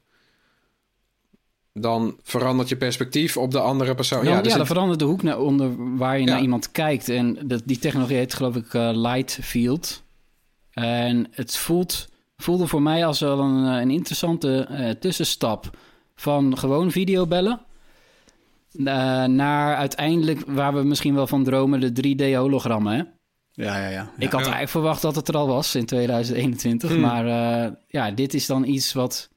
dan 1.74 2.18
verandert 2.24 2.70
je 2.70 2.78
perspectief 2.78 3.38
op 3.38 3.52
de 3.52 3.60
andere 3.60 3.96
persoon. 3.96 4.26
Dan, 4.26 4.34
ja, 4.34 4.42
dan 4.58 4.66
verandert 4.66 5.00
de 5.00 5.06
hoek 5.06 5.24
naar 5.24 5.40
onder 5.40 5.98
waar 5.98 6.20
je 6.20 6.26
Ja. 6.26 6.32
naar 6.32 6.42
iemand 6.42 6.72
kijkt. 6.72 7.10
En 7.10 7.38
dat, 7.48 7.62
die 7.66 7.80
technologie 7.80 8.18
heet 8.18 8.34
geloof 8.34 8.56
ik 8.56 8.74
eh, 8.74 8.90
light 8.94 9.40
field. 9.42 10.04
En 10.72 11.28
het 11.32 11.58
voelt, 11.58 12.10
voelde 12.38 12.68
voor 12.68 12.82
mij 12.82 13.06
als 13.06 13.20
wel 13.20 13.40
een, 13.40 13.74
eh, 13.76 13.82
een 13.82 13.92
interessante 13.92 14.66
eh, 14.70 14.90
tussenstap 14.90 15.78
van 16.16 16.58
gewoon 16.58 16.92
videobellen. 16.92 17.62
naar 19.28 19.76
uiteindelijk 19.76 20.44
waar 20.48 20.74
we 20.74 20.84
misschien 20.84 21.16
wel 21.16 21.28
van 21.28 21.44
dromen, 21.44 21.80
de 21.80 21.92
3D-hologrammen. 21.92 22.94
Hè? 22.94 23.04
ja, 23.64 23.78
ja, 23.78 23.88
ja. 23.90 24.02
Ik 24.18 24.32
had 24.32 24.32
Ja. 24.32 24.38
eigenlijk 24.38 24.70
verwacht 24.70 25.02
dat 25.02 25.16
het 25.16 25.28
er 25.28 25.38
al 25.38 25.48
was 25.48 25.76
in 25.76 25.86
2021. 25.86 26.90
Hmm. 26.90 27.00
Maar 27.00 27.26
eh, 27.28 27.72
ja, 27.88 28.12
dit 28.12 28.34
is 28.34 28.46
dan 28.46 28.66
iets 28.66 28.94
wat, 28.94 29.30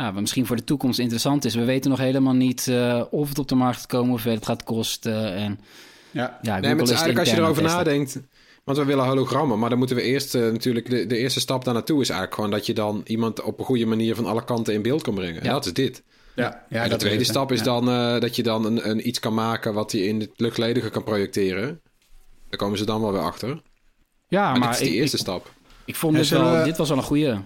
ja, 0.00 0.12
wat 0.12 0.20
misschien 0.20 0.46
voor 0.46 0.56
de 0.56 0.64
toekomst 0.64 0.98
interessant 0.98 1.44
is. 1.44 1.54
We 1.54 1.64
weten 1.64 1.90
nog 1.90 1.98
helemaal 1.98 2.32
niet 2.34 2.68
eh, 2.68 3.02
of 3.10 3.28
het 3.28 3.38
op 3.38 3.48
de 3.48 3.54
markt 3.54 3.76
gaat 3.76 3.86
komen, 3.86 4.08
hoeveel 4.10 4.34
het 4.34 4.46
gaat 4.46 4.64
kosten. 4.64 5.34
En 5.34 5.60
ja. 6.10 6.38
ja, 6.42 6.52
Nee, 6.58 6.60
maar 6.60 6.70
het 6.70 6.80
is 6.80 6.88
het 6.88 6.88
eigenlijk 6.90 7.18
als 7.18 7.30
je 7.30 7.36
erover 7.36 7.62
testen. 7.62 7.78
nadenkt. 7.84 8.20
Want 8.64 8.78
we 8.78 8.84
willen 8.84 9.04
hologrammen, 9.04 9.58
maar 9.58 9.68
dan 9.68 9.78
moeten 9.78 9.96
we 9.96 10.02
eerst 10.02 10.34
eh, 10.34 10.42
natuurlijk. 10.42 10.90
De, 10.90 11.06
de 11.06 11.16
eerste 11.16 11.40
stap 11.40 11.64
daar 11.64 11.74
naartoe 11.74 12.00
is 12.00 12.08
eigenlijk 12.08 12.34
gewoon 12.34 12.50
dat 12.50 12.66
je 12.66 12.74
dan 12.74 13.00
iemand 13.06 13.42
op 13.42 13.58
een 13.58 13.64
goede 13.64 13.86
manier 13.86 14.14
van 14.14 14.26
alle 14.26 14.44
kanten 14.44 14.74
in 14.74 14.82
beeld 14.82 15.02
kan 15.02 15.14
brengen. 15.14 15.40
En 15.40 15.46
Ja. 15.46 15.52
dat 15.52 15.66
is 15.66 15.72
dit. 15.72 16.02
Ja, 16.34 16.64
ja, 16.68 16.82
en 16.82 16.90
de 16.90 16.96
tweede 16.96 17.24
stap 17.24 17.52
is 17.52 17.58
Ja. 17.58 17.64
dan 17.64 17.88
eh, 17.90 18.20
dat 18.20 18.36
je 18.36 18.42
dan 18.42 18.64
een, 18.64 18.88
een 18.90 19.08
iets 19.08 19.18
kan 19.20 19.34
maken 19.34 19.74
wat 19.74 19.92
je 19.92 20.06
in 20.06 20.20
het 20.20 20.30
luchtledige 20.36 20.90
kan 20.90 21.04
projecteren. 21.04 21.80
Daar 22.48 22.58
komen 22.58 22.78
ze 22.78 22.84
dan 22.84 23.00
wel 23.00 23.12
weer 23.12 23.20
achter. 23.22 23.62
Ja, 24.28 24.50
Maar, 24.50 24.58
maar, 24.58 24.68
dit 24.68 24.80
is 24.80 24.86
die 24.86 24.94
ik, 24.94 25.00
eerste 25.00 25.16
ik, 25.16 25.22
stap. 25.22 25.52
ik 25.84 25.96
vond 25.96 26.12
En 26.12 26.18
dit 26.18 26.28
zullen 26.28 26.44
wel, 26.50 26.58
we- 26.58 26.64
dit 26.64 26.76
was 26.76 26.88
wel 26.88 26.98
een 26.98 27.04
goede. 27.04 27.40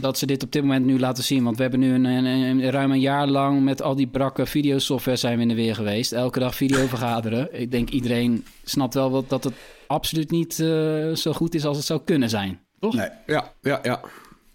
Dat 0.00 0.18
ze 0.18 0.26
dit 0.26 0.42
op 0.42 0.52
dit 0.52 0.62
moment 0.62 0.84
nu 0.86 0.98
laten 0.98 1.24
zien. 1.24 1.44
Want 1.44 1.56
we 1.56 1.62
hebben 1.62 1.80
nu 1.80 1.94
een, 1.94 2.04
een, 2.04 2.24
een- 2.24 2.70
ruim 2.70 2.90
een 2.90 3.00
jaar 3.00 3.26
lang 3.26 3.62
met 3.62 3.82
al 3.82 3.94
die 3.94 4.06
brakke 4.06 4.46
videosoftware 4.46 5.16
zijn 5.16 5.36
we 5.36 5.42
in 5.42 5.48
de 5.48 5.54
weer 5.54 5.74
geweest. 5.74 6.12
Elke 6.12 6.38
dag 6.38 6.54
video 6.54 6.86
vergaderen. 6.96 7.60
Ik 7.60 7.70
denk 7.70 7.90
iedereen 7.90 8.46
snapt 8.64 8.94
wel 8.94 9.10
wat, 9.10 9.28
dat 9.28 9.44
het 9.44 9.54
absoluut 9.86 10.30
niet 10.30 10.60
eh, 10.60 10.66
zo 11.14 11.32
goed 11.32 11.54
is 11.54 11.64
als 11.64 11.76
het 11.76 11.86
zou 11.86 12.00
kunnen 12.04 12.28
zijn. 12.30 12.60
Toch? 12.80 12.94
Nee. 12.94 13.08
Ja, 13.26 13.52
ja, 13.62 13.80
ja. 13.82 14.00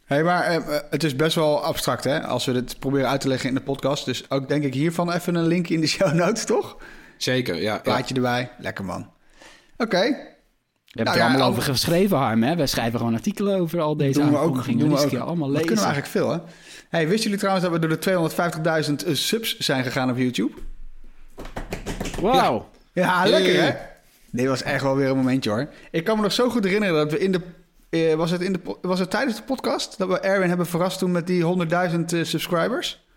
Hey, 0.05 0.23
maar 0.23 0.43
eh, 0.43 0.55
eh, 0.55 0.81
het 0.89 1.03
is 1.03 1.15
best 1.15 1.35
wel 1.35 1.63
abstract, 1.63 2.03
hè? 2.03 2.21
Als 2.23 2.45
we 2.45 2.51
dit 2.51 2.79
proberen 2.79 3.09
uit 3.09 3.21
te 3.21 3.27
leggen 3.27 3.49
in 3.49 3.55
de 3.55 3.61
podcast. 3.61 4.05
Dus 4.05 4.29
ook 4.29 4.47
denk 4.47 4.63
ik 4.63 4.73
hiervan 4.73 5.11
even 5.11 5.35
een 5.35 5.47
linkje 5.47 5.73
in 5.73 5.81
de 5.81 5.87
show 5.87 6.13
notes, 6.13 6.45
toch? 6.45 6.77
Zeker, 7.17 7.55
ja. 7.55 7.61
ja. 7.73 7.77
Plaatje 7.79 8.15
erbij. 8.15 8.49
Lekker, 8.59 8.85
man. 8.85 9.09
Oké. 9.77 10.15
We 10.89 10.95
hebben 11.01 11.13
Nou 11.13 11.17
er 11.17 11.23
ja, 11.23 11.29
allemaal 11.29 11.41
al- 11.41 11.57
over 11.57 11.73
geschreven, 11.73 12.17
Harm. 12.17 12.43
Hè? 12.43 12.55
Wij 12.55 12.67
schrijven 12.67 12.99
gewoon 12.99 13.13
artikelen 13.13 13.59
over 13.59 13.79
al 13.81 13.97
deze 13.97 14.19
doen 14.19 14.29
we 14.31 14.37
ook. 14.37 14.65
Doen 14.65 14.89
we 14.89 14.97
ook. 14.99 15.13
allemaal 15.13 15.47
Dat 15.51 15.57
lezen. 15.61 15.65
kunnen 15.65 15.85
we 15.85 15.91
eigenlijk 15.91 16.07
veel, 16.07 16.29
hè? 16.31 16.37
Hey, 16.89 17.03
wisten 17.07 17.23
jullie 17.23 17.37
trouwens 17.37 17.65
dat 17.65 17.73
we 17.79 17.87
door 17.87 17.99
de 17.99 19.09
250.000 19.09 19.11
subs 19.11 19.57
zijn 19.57 19.83
gegaan 19.83 20.09
op 20.09 20.17
YouTube? 20.17 20.51
Wauw. 22.21 22.69
Ja, 22.93 23.25
lekker, 23.25 23.53
hè? 23.53 23.59
Hey. 23.59 23.89
Dit 24.31 24.47
was 24.47 24.61
echt 24.63 24.83
wel 24.83 24.95
weer 24.95 25.09
een 25.09 25.15
momentje, 25.17 25.49
hoor. 25.49 25.69
Ik 25.91 26.03
kan 26.03 26.15
me 26.17 26.21
nog 26.23 26.31
zo 26.31 26.49
goed 26.49 26.63
herinneren 26.63 26.95
dat 26.95 27.11
we 27.11 27.19
in 27.19 27.31
de... 27.31 27.41
eh, 27.89 28.15
was, 28.15 28.31
het 28.31 28.41
in 28.41 28.53
de 28.53 28.59
was 28.81 28.99
het 28.99 29.09
tijdens 29.09 29.35
de 29.37 29.43
podcast 29.43 29.97
dat 29.97 30.07
we 30.07 30.19
Erwin 30.19 30.47
hebben 30.49 30.65
verrast 30.67 30.99
toen 30.99 31.11
met 31.11 31.27
die 31.27 31.43
100.000 31.43 31.49
eh, 31.69 32.23
subscribers? 32.23 33.07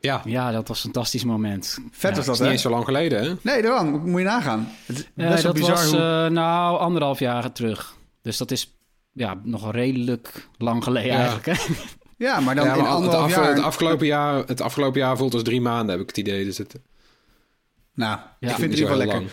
Ja, 0.00 0.22
Ja, 0.24 0.50
dat 0.52 0.68
was 0.68 0.76
een 0.78 0.82
fantastisch 0.92 1.24
moment. 1.24 1.78
Vet 1.90 2.10
Ja. 2.10 2.16
was 2.16 2.16
dat 2.16 2.24
dat, 2.26 2.34
is 2.34 2.40
niet 2.40 2.50
eens 2.50 2.62
zo 2.62 2.70
lang 2.70 2.84
geleden, 2.84 3.22
hè? 3.22 3.32
Nee, 3.42 3.62
daarom. 3.62 4.10
Moet 4.10 4.20
je 4.20 4.26
nagaan. 4.26 4.68
Het 4.86 4.96
is 4.98 5.08
best 5.14 5.42
wel 5.42 5.42
dat 5.42 5.52
bizar 5.52 5.70
was 5.74 5.90
hoe... 5.90 6.00
eh, 6.00 6.26
nou 6.30 6.78
anderhalf 6.78 7.18
jaar 7.18 7.52
terug. 7.52 7.96
Dus 8.22 8.36
dat 8.36 8.50
is 8.50 8.76
ja, 9.12 9.40
nog 9.42 9.72
redelijk 9.72 10.48
lang 10.58 10.84
geleden 10.84 11.12
Ja. 11.12 11.16
eigenlijk. 11.18 11.46
Hè? 11.46 11.74
Ja, 12.16 12.40
maar 12.40 12.54
dan 12.54 12.64
ja, 12.66 12.72
in 12.74 12.78
het, 12.78 12.88
anderhalf 12.88 13.24
af- 13.24 13.30
jaar... 13.44 13.54
het, 13.54 13.62
afgelopen 13.64 14.06
jaar, 14.06 14.44
het 14.46 14.60
afgelopen 14.60 15.00
jaar 15.00 15.16
voelt 15.16 15.34
als 15.34 15.42
drie 15.42 15.60
maanden, 15.60 15.90
heb 15.90 16.00
ik 16.00 16.06
het 16.08 16.16
idee. 16.16 16.44
Dus 16.44 16.58
het, 16.58 16.74
Nou, 17.94 18.18
ik 18.40 18.48
vind 18.48 18.60
het 18.60 18.70
in 18.72 18.78
ieder 18.78 18.96
lekker. 18.96 19.16
lang. 19.16 19.28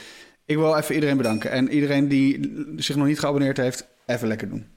Ik 0.46 0.56
wil 0.58 0.78
even 0.78 0.96
iedereen 0.96 1.18
bedanken. 1.18 1.52
En 1.52 1.72
iedereen 1.72 2.08
die 2.08 2.52
zich 2.78 2.96
nog 2.96 3.06
niet 3.08 3.20
geabonneerd 3.20 3.58
heeft, 3.58 3.88
even 4.06 4.28
lekker 4.28 4.50
doen. 4.50 4.68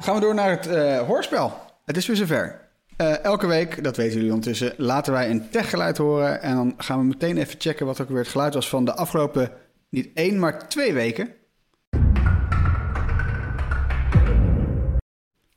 Gaan 0.00 0.14
we 0.14 0.20
door 0.20 0.34
naar 0.34 0.50
het 0.50 0.66
eh, 0.66 0.98
hoorspel. 0.98 1.66
Het 1.88 1.96
is 1.96 2.06
weer 2.06 2.16
zover. 2.16 2.68
Eh, 2.96 3.24
elke 3.24 3.46
week, 3.46 3.84
dat 3.84 3.96
weten 3.96 4.14
jullie 4.14 4.32
ondertussen, 4.32 4.74
laten 4.76 5.12
wij 5.12 5.30
een 5.30 5.50
techgeluid 5.50 5.96
horen. 5.98 6.42
En 6.42 6.54
dan 6.54 6.74
gaan 6.76 6.98
we 6.98 7.04
meteen 7.04 7.36
even 7.38 7.60
checken 7.60 7.86
wat 7.86 8.00
ook 8.00 8.08
weer 8.08 8.18
het 8.18 8.28
geluid 8.28 8.54
was 8.54 8.68
van 8.68 8.84
de 8.84 8.94
afgelopen, 8.94 9.50
niet 9.88 10.10
één, 10.14 10.38
maar 10.38 10.68
twee 10.68 10.92
weken. 10.92 11.34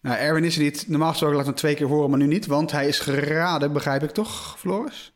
Nou, 0.02 0.18
Erwin 0.18 0.44
is 0.44 0.56
er 0.56 0.62
niet. 0.62 0.88
Normaal 0.88 1.10
gesproken 1.10 1.38
laat 1.38 1.46
hem 1.46 1.56
twee 1.56 1.76
keer 1.76 1.88
horen, 1.88 2.10
maar 2.10 2.20
nu 2.20 2.28
niet. 2.28 2.46
Want 2.46 2.72
hij 2.72 2.88
is 2.88 3.00
geraden, 3.00 3.74
begrijp 3.74 4.04
ik 4.04 4.12
toch, 4.12 4.60
Floris? 4.60 5.14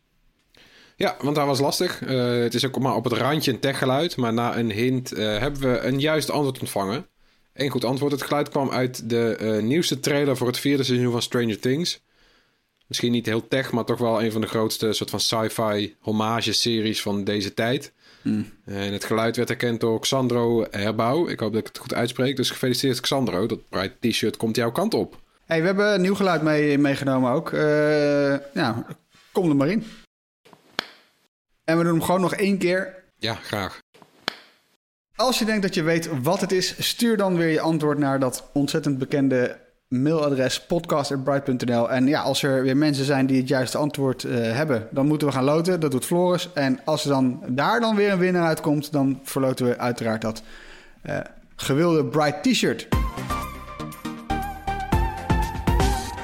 Ja, 0.95 1.15
want 1.21 1.35
dat 1.35 1.45
was 1.45 1.59
lastig. 1.59 2.01
Eh, 2.01 2.39
het 2.39 2.53
is 2.53 2.65
ook 2.65 2.79
maar 2.79 2.95
op 2.95 3.03
het 3.03 3.13
randje 3.13 3.51
een 3.51 3.59
techgeluid. 3.59 4.17
Maar 4.17 4.33
na 4.33 4.57
een 4.57 4.71
hint 4.71 5.11
eh, 5.11 5.37
hebben 5.37 5.61
we 5.61 5.79
een 5.79 5.99
juist 5.99 6.29
antwoord 6.29 6.59
ontvangen. 6.59 7.07
Eén 7.55 7.69
goed 7.69 7.85
antwoord. 7.85 8.11
Het 8.11 8.21
geluid 8.21 8.49
kwam 8.49 8.71
uit 8.71 9.09
de 9.09 9.35
eh, 9.35 9.63
nieuwste 9.63 9.99
trailer 9.99 10.37
voor 10.37 10.47
het 10.47 10.59
vierde 10.59 10.83
seizoen 10.83 11.11
van 11.11 11.21
Stranger 11.21 11.59
Things. 11.59 12.03
Misschien 12.87 13.11
niet 13.11 13.25
heel 13.25 13.47
tech, 13.47 13.71
maar 13.71 13.85
toch 13.85 13.97
wel 13.97 14.23
een 14.23 14.31
van 14.31 14.41
de 14.41 14.47
grootste 14.47 14.93
soort 14.93 15.09
van 15.09 15.19
sci-fi 15.19 15.95
hommage-series 15.99 17.01
van 17.01 17.23
deze 17.23 17.53
tijd. 17.53 17.93
En 18.65 18.93
het 18.93 19.03
geluid 19.03 19.35
werd 19.35 19.49
herkend 19.49 19.79
door 19.79 19.99
Xandro 19.99 20.65
Herbouw. 20.71 21.27
Ik 21.27 21.39
hoop 21.39 21.51
dat 21.51 21.61
ik 21.61 21.67
het 21.67 21.77
goed 21.77 21.93
uitspreek. 21.93 22.35
Dus 22.35 22.49
gefeliciteerd 22.49 22.99
Xandro. 22.99 23.45
Dat 23.45 23.69
Bright 23.69 24.01
T-shirt 24.01 24.37
komt 24.37 24.55
jouw 24.55 24.71
kant 24.71 24.93
op. 24.93 25.21
Hey, 25.45 25.59
we 25.59 25.65
hebben 25.65 25.93
een 25.93 26.01
nieuw 26.01 26.15
geluid 26.15 26.41
mee, 26.41 26.77
meegenomen 26.77 27.31
ook. 27.31 27.51
Eh 27.51 28.35
ja, 28.53 28.85
kom 29.31 29.49
er 29.49 29.55
maar 29.55 29.69
in. 29.69 29.85
En 31.63 31.77
we 31.77 31.83
doen 31.83 31.93
hem 31.93 32.01
gewoon 32.01 32.21
nog 32.21 32.33
één 32.33 32.57
keer. 32.57 33.03
Ja, 33.17 33.33
graag. 33.33 33.83
Als 35.15 35.39
je 35.39 35.45
denkt 35.45 35.61
dat 35.61 35.73
je 35.73 35.83
weet 35.83 36.09
wat 36.21 36.41
het 36.41 36.51
is, 36.51 36.75
stuur 36.79 37.17
dan 37.17 37.35
weer 37.35 37.49
je 37.49 37.59
antwoord 37.59 37.97
naar 37.97 38.19
dat 38.19 38.49
ontzettend 38.53 38.97
bekende 38.97 39.57
mailadres 39.87 40.61
podcast.bright.nl. 40.61 41.91
En 41.91 42.07
ja, 42.07 42.21
als 42.21 42.43
er 42.43 42.63
weer 42.63 42.77
mensen 42.77 43.05
zijn 43.05 43.25
die 43.25 43.37
het 43.37 43.47
juiste 43.47 43.77
antwoord 43.77 44.23
uh, 44.23 44.33
hebben, 44.35 44.87
dan 44.91 45.07
moeten 45.07 45.27
we 45.27 45.33
gaan 45.33 45.43
loten. 45.43 45.79
Dat 45.79 45.91
doet 45.91 46.05
Floris. 46.05 46.49
En 46.53 46.79
als 46.85 47.03
er 47.03 47.09
dan 47.09 47.43
daar 47.47 47.79
dan 47.79 47.95
weer 47.95 48.11
een 48.11 48.19
winnaar 48.19 48.47
uitkomt, 48.47 48.91
dan 48.91 49.19
verloten 49.23 49.65
we 49.65 49.77
uiteraard 49.77 50.21
dat 50.21 50.41
uh, 51.05 51.19
gewilde 51.55 52.05
Bright 52.05 52.43
T-shirt. 52.43 52.87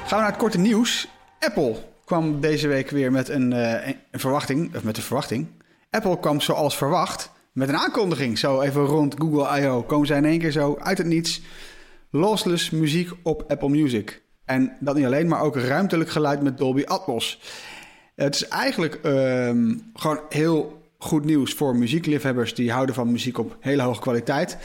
Gaan 0.05 0.09
we 0.09 0.15
naar 0.15 0.25
het 0.25 0.37
korte 0.37 0.59
nieuws. 0.59 1.07
Apple 1.39 1.75
kwam 2.05 2.41
deze 2.41 2.67
week 2.67 2.89
weer 2.89 3.11
met 3.11 3.29
een, 3.29 3.51
uh, 3.51 3.87
een 3.87 4.19
verwachting, 4.19 4.75
of 4.75 4.83
met 4.83 4.97
een 4.97 5.03
verwachting. 5.03 5.47
Apple 5.89 6.19
kwam 6.19 6.41
zoals 6.41 6.77
verwacht 6.77 7.31
met 7.51 7.69
een 7.69 7.77
aankondiging. 7.77 8.37
Zo 8.37 8.61
even 8.61 8.85
rond 8.85 9.15
Google 9.17 9.61
I.O. 9.61 9.83
komen 9.83 10.07
zij 10.07 10.17
in 10.17 10.25
één 10.25 10.39
keer 10.39 10.51
zo 10.51 10.77
uit 10.79 10.97
het 10.97 11.07
niets. 11.07 11.41
Lossless 12.09 12.69
muziek 12.69 13.09
op 13.23 13.43
Apple 13.47 13.69
Music. 13.69 14.23
En 14.45 14.77
dat 14.79 14.95
niet 14.95 15.05
alleen, 15.05 15.27
maar 15.27 15.41
ook 15.41 15.55
ruimtelijk 15.55 16.09
geluid 16.09 16.41
met 16.41 16.57
Dolby 16.57 16.83
Atmos. 16.83 17.39
Het 18.15 18.35
is 18.35 18.47
eigenlijk 18.47 18.99
um, 19.03 19.91
gewoon 19.93 20.19
heel 20.29 20.81
goed 20.97 21.25
nieuws 21.25 21.53
voor 21.53 21.75
muziekliefhebbers 21.75 22.53
die 22.53 22.71
houden 22.71 22.95
van 22.95 23.11
muziek 23.11 23.37
op 23.37 23.57
hele 23.59 23.81
hoge 23.81 24.01
kwaliteit. 24.01 24.57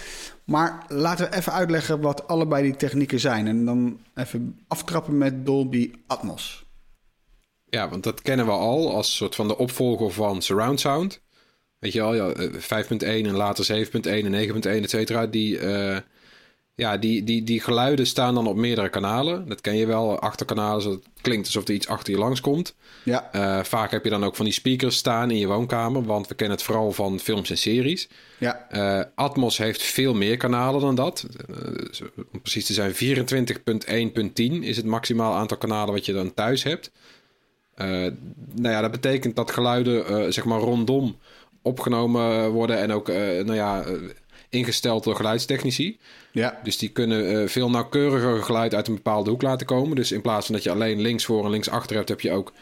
Maar 0.45 0.85
laten 0.89 1.31
we 1.31 1.37
even 1.37 1.53
uitleggen 1.53 2.01
wat 2.01 2.29
allebei 2.29 2.63
die 2.63 2.77
technieken 2.77 3.21
zijn. 3.21 3.47
En 3.47 3.65
dan 3.65 4.01
even 4.15 4.61
aftrappen 4.69 5.19
met 5.19 5.47
Dolby 5.47 5.93
Atmos. 6.07 6.65
Ja, 7.65 7.89
want 7.89 8.03
dat 8.03 8.23
kennen 8.23 8.47
we 8.47 8.53
al 8.53 8.95
als 8.95 9.17
soort 9.17 9.35
van 9.35 9.49
de 9.49 9.59
opvolger 9.59 10.11
van 10.11 10.43
surround 10.43 10.81
sound. 10.81 11.25
Weet 11.87 11.95
je 11.95 12.01
wel, 12.01 12.15
ja, 12.15 12.33
5.1 12.93 13.07
en 13.07 13.31
later 13.31 13.87
7.1 13.87 13.91
en 14.03 14.49
9.1, 14.63 14.83
et 14.83 14.91
cetera. 14.91 15.27
Die, 15.27 15.59
uh, 15.59 15.97
ja, 16.75 16.97
die, 16.97 17.25
die, 17.25 17.45
die 17.45 17.61
geluiden 17.61 18.07
staan 18.07 18.35
dan 18.35 18.47
op 18.47 18.57
meerdere 18.57 18.89
kanalen. 18.89 19.49
Dat 19.49 19.61
ken 19.61 19.77
je 19.77 19.87
wel, 19.87 20.19
achterkanalen, 20.21 20.83
zodat 20.83 20.99
het 20.99 21.23
klinkt 21.23 21.47
alsof 21.47 21.69
er 21.69 21.75
iets 21.75 21.89
achter 21.89 22.13
je 22.13 22.19
langs 22.19 22.41
komt. 22.41 22.75
Ja. 23.03 23.31
Uh, 23.35 23.65
vaak 23.65 23.91
heb 23.91 24.05
je 24.05 24.11
dan 24.11 24.25
ook 24.25 24.37
van 24.37 24.45
die 24.45 24.55
speakers 24.55 24.97
staan 24.97 25.31
in 25.31 25.39
je 25.39 25.47
woonkamer, 25.47 26.05
want 26.05 26.29
we 26.29 26.35
kennen 26.35 26.57
het 26.57 26.67
vooral 26.67 26.93
van 26.93 27.21
films 27.21 27.51
en 27.51 27.59
series. 27.59 28.09
Ja. 28.39 28.67
Uh, 28.73 29.05
Atmos 29.15 29.59
heeft 29.59 29.83
veel 29.83 30.15
meer 30.15 30.37
kanalen 30.37 30.81
dan 30.81 30.95
dat. 30.95 31.27
om 32.33 32.41
precies 32.41 32.67
te 32.67 32.73
zijn, 32.73 32.95
24.1.10 32.95 34.61
is 34.61 34.77
het 34.77 34.87
maximaal 34.87 35.35
aantal 35.35 35.57
kanalen 35.57 35.95
wat 35.95 36.07
je 36.07 36.13
dan 36.13 36.35
thuis 36.35 36.63
hebt. 36.63 36.91
nou 37.77 38.15
ja, 38.75 38.81
dat 38.81 38.91
betekent 38.91 39.37
dat 39.37 39.51
geluiden 39.51 40.33
zeg 40.33 40.45
maar 40.45 40.61
rondom 40.61 41.17
opgenomen 41.67 42.51
worden 42.51 42.79
en 42.79 42.93
ook 42.93 43.09
nou 43.09 43.55
ja, 43.55 43.85
ingesteld 44.49 45.05
door 45.05 45.17
geluidstechnici. 45.17 45.99
Ja. 46.33 46.61
Dus 46.63 46.79
die 46.79 46.89
kunnen 46.89 47.33
uh, 47.33 47.49
veel 47.49 47.71
nauwkeuriger 47.71 48.43
geluid 48.43 48.75
uit 48.75 48.89
een 48.89 48.95
bepaalde 48.95 49.31
hoek 49.31 49.43
laten 49.43 49.67
komen. 49.67 49.97
Dus 49.97 50.13
in 50.13 50.21
plaats 50.21 50.47
van 50.47 50.55
dat 50.55 50.65
je 50.65 50.71
alleen 50.71 51.01
links 51.01 51.25
voor 51.25 51.45
en 51.45 51.51
links 51.51 51.69
achter 51.69 51.97
hebt, 51.97 52.09
heb 52.09 52.21
je 52.21 52.33
ook 52.33 52.53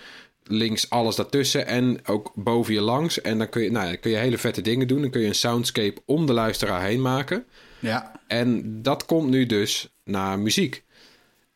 links 0.44 0.90
alles 0.90 1.16
daartussen 1.16 1.66
en 1.66 2.06
ook 2.06 2.32
boven 2.34 2.74
je 2.74 2.80
langs. 2.80 3.20
En 3.20 3.38
dan 3.38 3.48
kun 3.48 3.62
je, 3.62 3.70
nou, 3.70 3.96
kun 3.96 4.10
je 4.10 4.16
hele 4.16 4.38
vette 4.38 4.60
dingen 4.60 4.88
doen. 4.88 5.00
Dan 5.00 5.10
kun 5.10 5.20
je 5.20 5.26
een 5.26 5.34
soundscape 5.34 6.00
om 6.04 6.26
de 6.26 6.32
luisteraar 6.32 6.82
heen 6.82 7.02
maken. 7.02 7.44
Ja. 7.78 8.20
En 8.26 8.62
dat 8.82 9.04
komt 9.04 9.30
nu 9.30 9.46
dus 9.46 9.88
naar 10.04 10.38
muziek. 10.38 10.84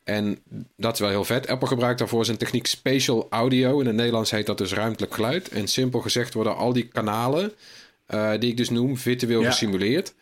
En 0.08 0.38
dat 0.76 0.94
is 0.94 1.00
wel 1.00 1.08
heel 1.08 1.24
vet. 1.24 1.48
Apple 1.48 1.68
gebruikt 1.68 1.98
daarvoor 1.98 2.24
zijn 2.24 2.36
techniek 2.36 2.66
spatial 2.66 3.26
audio. 3.30 3.80
In 3.80 3.86
het 3.86 3.94
Nederlands 3.94 4.30
heet 4.30 4.46
dat 4.46 4.58
dus 4.58 4.72
ruimtelijk 4.72 5.14
geluid. 5.14 5.48
En 5.48 5.68
simpel 5.68 6.00
gezegd 6.00 6.34
worden 6.34 6.56
al 6.56 6.72
die 6.72 6.88
kanalen, 6.88 7.52
uh, 8.14 8.30
die 8.38 8.50
ik 8.50 8.56
dus 8.56 8.70
noem, 8.70 8.96
virtueel 8.96 9.40
ja. 9.40 9.50
gesimuleerd. 9.50 10.14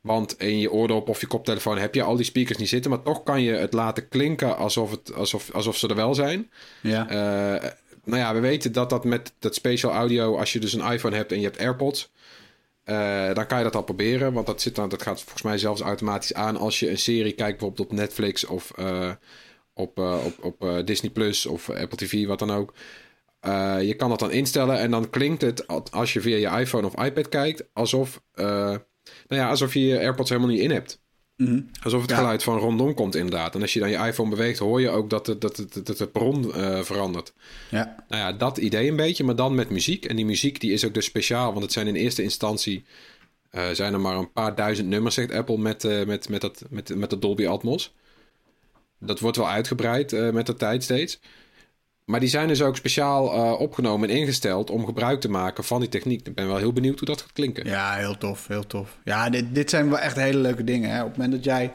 Want 0.00 0.38
in 0.38 0.58
je 0.58 0.72
oordop 0.72 1.08
of 1.08 1.20
je 1.20 1.26
koptelefoon 1.26 1.78
heb 1.78 1.94
je 1.94 2.02
al 2.02 2.16
die 2.16 2.24
speakers 2.24 2.58
niet 2.58 2.68
zitten, 2.68 2.90
maar 2.90 3.02
toch 3.02 3.22
kan 3.22 3.42
je 3.42 3.52
het 3.52 3.72
laten 3.72 4.08
klinken 4.08 4.56
alsof, 4.56 4.90
het, 4.90 5.14
alsof, 5.14 5.50
alsof 5.52 5.76
ze 5.76 5.88
er 5.88 5.94
wel 5.94 6.14
zijn. 6.14 6.50
Ja. 6.80 7.10
Uh, 7.10 7.70
nou 8.04 8.20
ja, 8.20 8.34
we 8.34 8.40
weten 8.40 8.72
dat 8.72 8.90
dat 8.90 9.04
met 9.04 9.32
dat 9.38 9.54
spatial 9.54 9.92
audio, 9.92 10.38
als 10.38 10.52
je 10.52 10.60
dus 10.60 10.72
een 10.72 10.92
iPhone 10.92 11.16
hebt 11.16 11.32
en 11.32 11.38
je 11.38 11.44
hebt 11.44 11.58
AirPods, 11.58 12.10
uh, 12.84 13.34
dan 13.34 13.46
kan 13.46 13.58
je 13.58 13.64
dat 13.64 13.76
al 13.76 13.82
proberen. 13.82 14.32
Want 14.32 14.46
dat, 14.46 14.62
zit 14.62 14.74
dan, 14.74 14.88
dat 14.88 15.02
gaat 15.02 15.20
volgens 15.20 15.42
mij 15.42 15.58
zelfs 15.58 15.80
automatisch 15.80 16.34
aan 16.34 16.56
als 16.56 16.80
je 16.80 16.90
een 16.90 16.98
serie 16.98 17.32
kijkt, 17.32 17.58
bijvoorbeeld 17.58 17.88
op 17.88 17.96
Netflix 17.96 18.44
of 18.44 18.72
uh, 18.78 19.12
op, 19.74 19.98
op, 19.98 20.60
op 20.60 20.86
Disney 20.86 21.10
Plus 21.10 21.46
of 21.46 21.70
Apple 21.70 21.96
TV, 21.96 22.26
wat 22.26 22.38
dan 22.38 22.50
ook. 22.50 22.74
je 23.80 23.94
kan 23.96 24.08
dat 24.08 24.18
dan 24.18 24.30
instellen 24.30 24.78
en 24.78 24.90
dan 24.90 25.10
klinkt 25.10 25.42
het 25.42 25.90
als 25.90 26.12
je 26.12 26.20
via 26.20 26.36
je 26.36 26.60
iPhone 26.60 26.86
of 26.86 27.04
iPad 27.04 27.28
kijkt, 27.28 27.64
alsof 27.72 28.22
nou 29.28 29.42
ja, 29.42 29.48
alsof 29.48 29.74
je 29.74 29.80
je 29.80 29.98
AirPods 29.98 30.30
helemaal 30.30 30.50
niet 30.50 30.60
in 30.60 30.70
hebt. 30.70 31.03
Mm 31.36 31.46
-hmm. 31.46 31.70
Alsof 31.82 32.00
het 32.00 32.10
Ja. 32.10 32.16
geluid 32.16 32.42
van 32.42 32.58
rondom 32.58 32.94
komt, 32.94 33.14
inderdaad. 33.14 33.54
En 33.54 33.60
als 33.60 33.72
je 33.72 33.80
dan 33.80 33.90
je 33.90 33.96
iPhone 33.96 34.30
beweegt, 34.30 34.58
hoor 34.58 34.80
je 34.80 34.88
ook 34.88 35.10
dat 35.10 35.26
het, 35.26 35.40
dat 35.40 35.56
het, 35.56 35.86
dat 35.86 35.98
het 35.98 36.12
bron 36.12 36.54
eh, 36.54 36.80
verandert. 36.80 37.32
Ja. 37.70 38.04
Nou 38.08 38.22
ja, 38.22 38.32
dat 38.32 38.58
idee 38.58 38.88
een 38.88 38.96
beetje, 38.96 39.24
maar 39.24 39.36
dan 39.36 39.54
met 39.54 39.70
muziek. 39.70 40.04
En 40.04 40.16
die 40.16 40.24
muziek 40.24 40.60
die 40.60 40.72
is 40.72 40.84
ook 40.84 40.94
dus 40.94 41.04
speciaal, 41.04 41.50
want 41.50 41.62
het 41.62 41.72
zijn 41.72 41.86
in 41.86 41.94
eerste 41.94 42.22
instantie... 42.22 42.84
eh, 43.50 43.70
zijn 43.70 43.92
er 43.92 44.00
maar 44.00 44.16
een 44.16 44.32
paar 44.32 44.54
duizend 44.54 44.88
nummers, 44.88 45.14
zegt 45.14 45.32
Apple, 45.32 45.58
met, 45.58 45.84
eh, 45.84 46.04
met, 46.04 46.28
met, 46.28 46.40
dat, 46.40 46.62
met, 46.70 46.94
met 46.94 47.10
dat 47.10 47.20
Dolby 47.22 47.46
Atmos. 47.46 47.92
Dat 48.98 49.20
wordt 49.20 49.36
wel 49.36 49.48
uitgebreid 49.48 50.32
met 50.32 50.46
de 50.46 50.54
tijd 50.54 50.82
steeds. 50.82 51.20
Maar 52.04 52.20
die 52.20 52.28
zijn 52.28 52.48
dus 52.48 52.62
ook 52.62 52.76
speciaal 52.76 53.32
eh, 53.32 53.60
opgenomen 53.60 54.08
en 54.08 54.16
ingesteld 54.16 54.70
om 54.70 54.86
gebruik 54.86 55.20
te 55.20 55.30
maken 55.30 55.64
van 55.64 55.80
die 55.80 55.88
techniek. 55.88 56.26
Ik 56.26 56.34
ben 56.34 56.46
wel 56.46 56.56
heel 56.56 56.72
benieuwd 56.72 56.98
hoe 56.98 57.08
dat 57.08 57.20
gaat 57.20 57.32
klinken. 57.32 57.66
Ja, 57.66 57.94
heel 57.94 58.18
tof, 58.18 58.46
heel 58.46 58.66
tof. 58.66 58.98
Ja, 59.04 59.30
dit, 59.30 59.54
dit 59.54 59.70
zijn 59.70 59.88
wel 59.88 59.98
echt 59.98 60.16
hele 60.16 60.38
leuke 60.38 60.64
dingen. 60.64 60.90
Hè? 60.90 61.00
Op 61.00 61.08
het 61.08 61.16
moment 61.16 61.34
dat 61.34 61.44
jij 61.44 61.72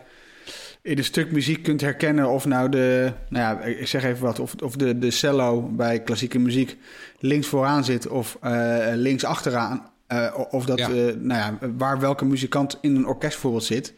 in 0.81 0.97
een 0.97 1.03
stuk 1.03 1.31
muziek 1.31 1.63
kunt 1.63 1.81
herkennen 1.81 2.29
of 2.29 2.45
nou 2.45 2.69
de, 2.69 3.13
nou 3.29 3.43
ja, 3.43 3.65
ik 3.65 3.87
zeg 3.87 4.03
even 4.03 4.23
wat, 4.23 4.39
of, 4.39 4.53
of 4.63 4.75
de, 4.75 4.97
de 4.99 5.11
cello 5.11 5.61
bij 5.61 6.03
klassieke 6.03 6.39
muziek 6.39 6.77
links 7.19 7.47
vooraan 7.47 7.83
zit 7.83 8.07
of 8.07 8.37
uh, 8.43 8.87
links 8.93 9.23
achteraan. 9.23 9.91
Uh, 10.07 10.33
of 10.49 10.65
dat, 10.65 10.77
ja. 10.77 10.87
nou 10.87 11.27
ja, 11.27 11.57
waar 11.77 11.99
welke 11.99 12.25
muzikant 12.25 12.77
in 12.81 12.95
een 12.95 13.07
orkest 13.07 13.33
bijvoorbeeld 13.33 13.63
zit. 13.63 13.93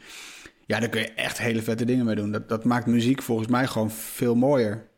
Ja, 0.65 0.79
daar 0.79 0.89
kun 0.89 1.01
je 1.01 1.13
echt 1.13 1.38
hele 1.38 1.61
vette 1.61 1.86
dingen 1.86 2.05
mee 2.05 2.15
doen. 2.15 2.32
Dat, 2.32 2.49
dat 2.49 2.63
maakt 2.63 2.86
muziek 2.86 3.21
volgens 3.21 3.47
mij 3.47 3.67
gewoon 3.67 3.91
veel 3.91 4.36
mooier. 4.36 4.89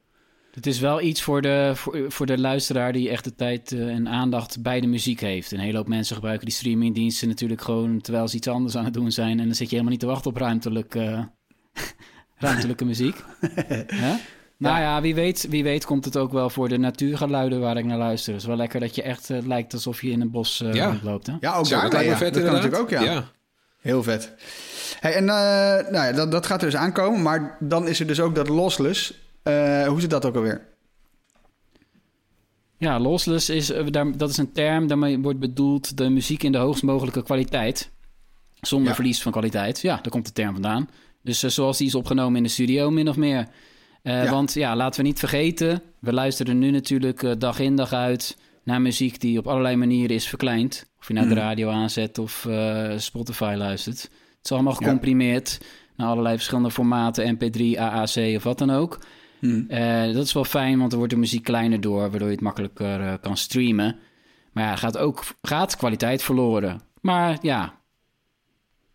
Het 0.53 0.65
is 0.65 0.79
wel 0.79 1.01
iets 1.01 1.21
voor 1.21 1.41
de, 1.41 1.71
voor, 1.75 2.05
voor 2.07 2.25
de 2.25 2.37
luisteraar 2.37 2.93
die 2.93 3.09
echt 3.09 3.23
de 3.23 3.35
tijd 3.35 3.71
uh, 3.71 3.87
en 3.87 4.09
aandacht 4.09 4.61
bij 4.61 4.81
de 4.81 4.87
muziek 4.87 5.19
heeft. 5.19 5.51
Een 5.51 5.59
hele 5.59 5.77
hoop 5.77 5.87
mensen 5.87 6.15
gebruiken 6.15 6.45
die 6.45 6.55
streamingdiensten 6.55 7.27
natuurlijk 7.27 7.61
gewoon 7.61 8.01
terwijl 8.01 8.27
ze 8.27 8.35
iets 8.35 8.47
anders 8.47 8.77
aan 8.77 8.85
het 8.85 8.93
doen 8.93 9.11
zijn. 9.11 9.39
En 9.39 9.45
dan 9.45 9.55
zit 9.55 9.69
je 9.69 9.75
helemaal 9.75 9.91
niet 9.91 9.99
te 9.99 10.05
wachten 10.05 10.31
op 10.31 10.37
ruimtelijk, 10.37 10.95
uh, 10.95 11.23
ruimtelijke 12.37 12.85
muziek. 12.85 13.15
Huh? 13.87 14.13
Nou 14.57 14.79
ja, 14.79 15.01
wie 15.01 15.15
weet, 15.15 15.47
wie 15.49 15.63
weet 15.63 15.85
komt 15.85 16.05
het 16.05 16.17
ook 16.17 16.31
wel 16.31 16.49
voor 16.49 16.69
de 16.69 16.77
natuurgeluiden 16.77 17.59
waar 17.59 17.77
ik 17.77 17.85
naar 17.85 17.97
luister. 17.97 18.33
Het 18.33 18.41
is 18.41 18.47
wel 18.47 18.57
lekker 18.57 18.79
dat 18.79 18.95
je 18.95 19.01
echt 19.01 19.29
uh, 19.29 19.37
lijkt 19.45 19.73
alsof 19.73 20.01
je 20.01 20.09
in 20.09 20.21
een 20.21 20.31
bos 20.31 20.61
uh, 20.61 20.73
Ja. 20.73 20.85
rondloopt. 20.85 21.27
Hè? 21.27 21.33
Ja, 21.39 21.55
ook 21.55 21.65
Zo, 21.65 21.73
daar. 21.73 21.83
dat 21.83 21.91
lijkt 21.93 22.07
me 22.07 22.13
ja. 22.13 22.17
vet 22.19 22.33
dat 22.33 22.43
kan 22.43 22.53
natuurlijk 22.53 22.81
ook, 22.81 22.89
ja. 22.89 23.01
ja. 23.01 23.23
Heel 23.81 24.03
vet. 24.03 24.33
Hey, 24.99 25.13
en 25.13 25.23
uh, 25.23 25.29
nou 25.91 25.93
ja, 25.93 26.11
dat, 26.11 26.31
dat 26.31 26.45
gaat 26.45 26.61
er 26.61 26.69
dus 26.69 26.79
aankomen. 26.79 27.21
Maar 27.21 27.57
dan 27.59 27.87
is 27.87 27.99
er 27.99 28.07
dus 28.07 28.19
ook 28.19 28.35
dat 28.35 28.47
lossless. 28.47 29.22
Uh, 29.43 29.87
hoe 29.87 30.01
zit 30.01 30.09
dat 30.09 30.25
ook 30.25 30.35
alweer? 30.35 30.67
Ja, 32.77 32.99
lossless 32.99 33.49
is, 33.49 33.71
daar, 33.89 34.17
dat 34.17 34.29
is 34.29 34.37
een 34.37 34.51
term 34.51 34.87
daarmee 34.87 35.19
wordt 35.19 35.39
bedoeld 35.39 35.97
de 35.97 36.09
muziek 36.09 36.43
in 36.43 36.51
de 36.51 36.57
hoogst 36.57 36.83
mogelijke 36.83 37.23
kwaliteit. 37.23 37.91
Zonder 38.61 38.87
Ja. 38.89 38.95
verlies 38.95 39.21
van 39.21 39.31
kwaliteit. 39.31 39.81
Ja, 39.81 39.95
daar 39.95 40.09
komt 40.11 40.25
de 40.25 40.31
term 40.31 40.53
vandaan. 40.53 40.89
Dus 41.21 41.43
uh, 41.43 41.49
zoals 41.49 41.77
die 41.77 41.87
is 41.87 41.95
opgenomen 41.95 42.37
in 42.37 42.43
de 42.43 42.49
studio, 42.49 42.89
min 42.91 43.09
of 43.09 43.15
meer. 43.15 43.47
Uh, 44.03 44.23
Ja. 44.23 44.29
Want 44.31 44.53
ja, 44.53 44.75
laten 44.75 45.01
we 45.01 45.07
niet 45.07 45.19
vergeten, 45.19 45.81
we 45.99 46.13
luisteren 46.13 46.59
nu 46.59 46.71
natuurlijk 46.71 47.21
uh, 47.21 47.31
dag 47.37 47.59
in 47.59 47.75
dag 47.75 47.93
uit 47.93 48.37
naar 48.63 48.81
muziek 48.81 49.19
die 49.21 49.37
op 49.37 49.47
allerlei 49.47 49.75
manieren 49.75 50.15
is 50.15 50.27
verkleind. 50.27 50.85
Of 50.99 51.07
je 51.07 51.13
nou 51.13 51.27
de 51.27 51.33
Mhm. 51.33 51.43
radio 51.43 51.69
aanzet 51.69 52.17
of 52.17 52.47
Spotify 52.97 53.53
luistert. 53.57 54.01
Het 54.01 54.11
is 54.43 54.51
allemaal 54.51 54.73
Ja. 54.73 54.77
gecomprimeerd 54.79 55.59
naar 55.95 56.07
allerlei 56.07 56.35
verschillende 56.35 56.71
formaten, 56.71 57.27
MP3, 57.37 57.79
AAC 57.79 58.35
of 58.35 58.43
wat 58.43 58.57
dan 58.57 58.69
ook. 58.71 58.99
Hm. 59.43 59.63
Uh, 59.69 60.13
dat 60.13 60.25
is 60.25 60.33
wel 60.33 60.45
fijn, 60.45 60.77
want 60.77 60.89
dan 60.89 60.99
wordt 60.99 61.13
de 61.13 61.19
muziek 61.19 61.43
kleiner 61.43 61.81
door, 61.81 61.99
waardoor 61.99 62.27
je 62.27 62.33
het 62.33 62.41
makkelijker 62.43 62.99
uh, 62.99 63.13
kan 63.21 63.37
streamen. 63.37 63.95
Maar 64.51 64.63
ja, 64.63 64.75
gaat 64.75 64.97
ook 64.97 65.23
gaat 65.41 65.77
kwaliteit 65.77 66.23
verloren. 66.23 66.81
Maar 67.01 67.37
ja, 67.41 67.79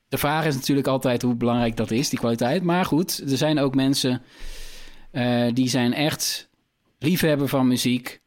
de 0.08 0.18
vraag 0.18 0.46
is 0.46 0.54
natuurlijk 0.54 0.86
altijd 0.86 1.22
hoe 1.22 1.34
belangrijk 1.34 1.76
dat 1.76 1.90
is, 1.90 2.08
die 2.08 2.18
kwaliteit. 2.18 2.62
Maar 2.62 2.84
goed, 2.84 3.18
er 3.30 3.36
zijn 3.36 3.58
ook 3.58 3.74
mensen 3.74 4.22
uh, 5.12 5.46
die 5.52 5.68
zijn 5.68 5.94
echt 5.94 6.48
liefhebber 6.98 7.48
van 7.48 7.68
muziek. 7.68 8.20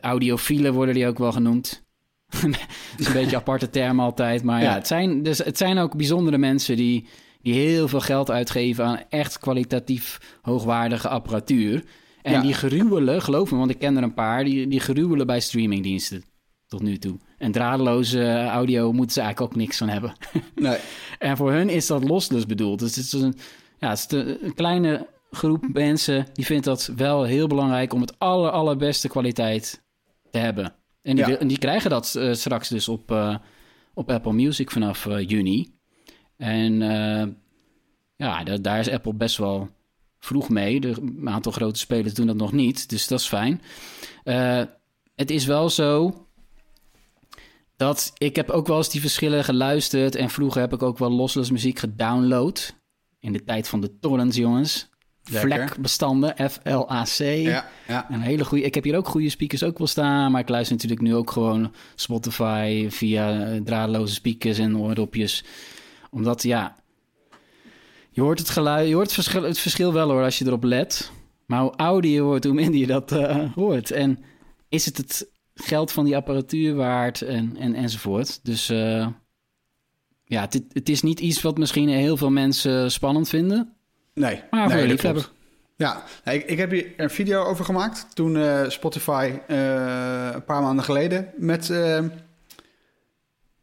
Audiofielen 0.00 0.72
worden 0.72 0.94
die 0.94 1.06
ook 1.06 1.18
wel 1.18 1.32
genoemd. 1.32 1.84
dat 2.40 2.50
is 2.98 3.06
een 3.06 3.12
beetje 3.12 3.30
een 3.30 3.40
aparte 3.40 3.70
term 3.70 4.00
altijd. 4.00 4.42
Maar 4.42 4.62
ja, 4.62 4.68
Ja. 4.68 4.74
het, 4.74 4.86
zijn, 4.86 5.22
dus, 5.22 5.38
het 5.38 5.58
zijn 5.58 5.78
ook 5.78 5.96
bijzondere 5.96 6.38
mensen 6.38 6.76
die, 6.76 7.08
die 7.42 7.54
heel 7.54 7.88
veel 7.88 8.00
geld 8.00 8.30
uitgeven 8.30 8.84
aan 8.84 9.00
echt 9.08 9.38
kwalitatief 9.38 10.38
hoogwaardige 10.42 11.08
apparatuur. 11.08 11.84
En 12.22 12.32
Ja. 12.32 12.40
die 12.40 12.54
geruwelen, 12.54 13.22
geloof 13.22 13.50
me, 13.50 13.58
want 13.58 13.70
ik 13.70 13.78
ken 13.78 13.96
er 13.96 14.02
een 14.02 14.14
paar, 14.14 14.44
die, 14.44 14.68
die 14.68 14.80
geruwelen 14.80 15.26
bij 15.26 15.40
streamingdiensten. 15.40 16.24
tot 16.66 16.82
nu 16.82 16.98
toe. 16.98 17.18
En 17.38 17.52
draadloze 17.52 18.44
audio 18.44 18.92
moeten 18.92 19.12
ze 19.12 19.20
eigenlijk 19.20 19.52
ook 19.52 19.58
niks 19.60 19.76
van 19.76 19.88
hebben. 19.88 20.12
Nee. 20.54 20.78
en 21.18 21.36
voor 21.36 21.52
hun 21.52 21.68
is 21.68 21.86
dat 21.86 22.04
lossless 22.04 22.46
bedoeld. 22.46 22.78
Dus 22.78 22.96
het 22.96 23.04
is 23.04 23.12
een, 23.12 23.34
ja, 23.78 23.88
het 23.90 24.12
is 24.12 24.36
een 24.40 24.54
kleine 24.54 25.06
groep 25.30 25.68
mensen 25.72 26.26
die 26.32 26.44
vindt 26.46 26.64
dat 26.64 26.92
wel 26.96 27.22
heel 27.24 27.46
belangrijk 27.46 27.92
om 27.92 28.00
het 28.00 28.18
aller, 28.18 28.50
allerbeste 28.50 29.08
kwaliteit 29.08 29.82
te 30.30 30.38
hebben. 30.38 30.72
En 31.02 31.16
die, 31.16 31.26
Ja. 31.28 31.36
en 31.36 31.48
die 31.48 31.58
krijgen 31.58 31.90
dat 31.90 32.14
eh, 32.14 32.32
straks 32.32 32.68
dus 32.68 32.88
op, 32.88 33.10
eh, 33.10 33.36
op 33.94 34.10
Apple 34.10 34.32
Music 34.32 34.70
vanaf 34.70 35.06
eh, 35.06 35.28
juni. 35.28 35.68
En 36.40 36.82
eh, 36.82 37.26
ja, 38.16 38.44
da- 38.44 38.56
daar 38.56 38.78
is 38.78 38.90
Apple 38.90 39.14
best 39.14 39.36
wel 39.36 39.68
vroeg 40.18 40.48
mee. 40.48 40.80
De, 40.80 40.88
een 41.00 41.28
aantal 41.28 41.52
grote 41.52 41.78
spelers 41.78 42.14
doen 42.14 42.26
dat 42.26 42.36
nog 42.36 42.52
niet, 42.52 42.88
dus 42.88 43.06
dat 43.06 43.20
is 43.20 43.26
fijn. 43.26 43.62
Eh, 44.24 44.62
het 45.14 45.30
is 45.30 45.44
wel 45.44 45.68
zo 45.70 46.26
dat 47.76 48.12
ik 48.18 48.36
heb 48.36 48.50
ook 48.50 48.66
wel 48.66 48.76
eens 48.76 48.90
die 48.90 49.00
verschillen 49.00 49.44
geluisterd. 49.44 50.14
En 50.14 50.30
vroeger 50.30 50.60
heb 50.60 50.72
ik 50.72 50.82
ook 50.82 50.98
wel 50.98 51.10
lossless 51.10 51.50
muziek 51.50 51.78
gedownload. 51.78 52.74
In 53.20 53.32
de 53.32 53.44
tijd 53.44 53.68
van 53.68 53.80
de 53.80 53.98
torrents, 53.98 54.36
jongens. 54.36 54.88
Lekker. 55.30 55.50
FLAC-bestanden, 55.66 56.50
F-L-A-C. 56.50 57.18
Ja, 57.18 57.68
ja. 57.88 58.10
Een 58.10 58.20
hele 58.20 58.44
goede. 58.44 58.64
Ik 58.64 58.74
heb 58.74 58.84
hier 58.84 58.96
ook 58.96 59.08
goede 59.08 59.28
speakers 59.28 59.62
ook 59.62 59.78
wel 59.78 59.86
staan, 59.86 60.30
maar 60.32 60.40
ik 60.40 60.48
luister 60.48 60.74
natuurlijk 60.74 61.02
nu 61.02 61.14
ook 61.14 61.30
gewoon 61.30 61.72
Spotify 61.94 62.86
via 62.90 63.58
draadloze 63.64 64.14
speakers 64.14 64.58
en 64.58 64.76
oordopjes. 64.78 65.44
Omdat 66.10 66.42
ja, 66.42 66.76
je 68.10 68.20
hoort 68.20 68.38
het 68.38 68.48
geluid, 68.48 68.88
je 68.88 68.94
hoort 68.94 69.06
het 69.06 69.14
verschil, 69.14 69.42
het 69.42 69.58
verschil 69.58 69.92
wel 69.92 70.10
hoor 70.10 70.22
als 70.22 70.38
je 70.38 70.46
erop 70.46 70.64
let. 70.64 71.10
Maar 71.46 71.60
hoe 71.60 71.72
ouder 71.72 72.10
je 72.10 72.22
wordt, 72.22 72.44
hoe 72.44 72.54
minder 72.54 72.80
je 72.80 72.86
dat 72.86 73.12
eh, 73.12 73.52
hoort. 73.54 73.90
En 73.90 74.18
is 74.68 74.84
het 74.84 74.96
het 74.96 75.28
geld 75.54 75.92
van 75.92 76.04
die 76.04 76.16
apparatuur 76.16 76.74
waard 76.74 77.22
en, 77.22 77.56
en, 77.58 77.74
enzovoort. 77.74 78.40
Dus 78.42 78.68
eh, 78.68 79.06
ja, 80.24 80.40
het, 80.40 80.64
het 80.72 80.88
is 80.88 81.02
niet 81.02 81.20
iets 81.20 81.42
wat 81.42 81.58
misschien 81.58 81.88
heel 81.88 82.16
veel 82.16 82.30
mensen 82.30 82.90
spannend 82.90 83.28
vinden. 83.28 83.72
Nee. 84.14 84.42
Maar 84.50 84.70
voor 84.70 84.78
nee, 84.78 84.86
liefhebber. 84.86 85.22
klopt. 85.22 85.38
Ja, 85.76 86.04
ik, 86.32 86.44
ik 86.44 86.58
heb 86.58 86.70
hier 86.70 86.92
een 86.96 87.10
video 87.10 87.44
over 87.44 87.64
gemaakt 87.64 88.06
toen 88.14 88.36
eh, 88.36 88.68
Spotify 88.68 89.32
een 89.46 90.44
paar 90.44 90.62
maanden 90.62 90.84
geleden 90.84 91.30
met, 91.36 91.72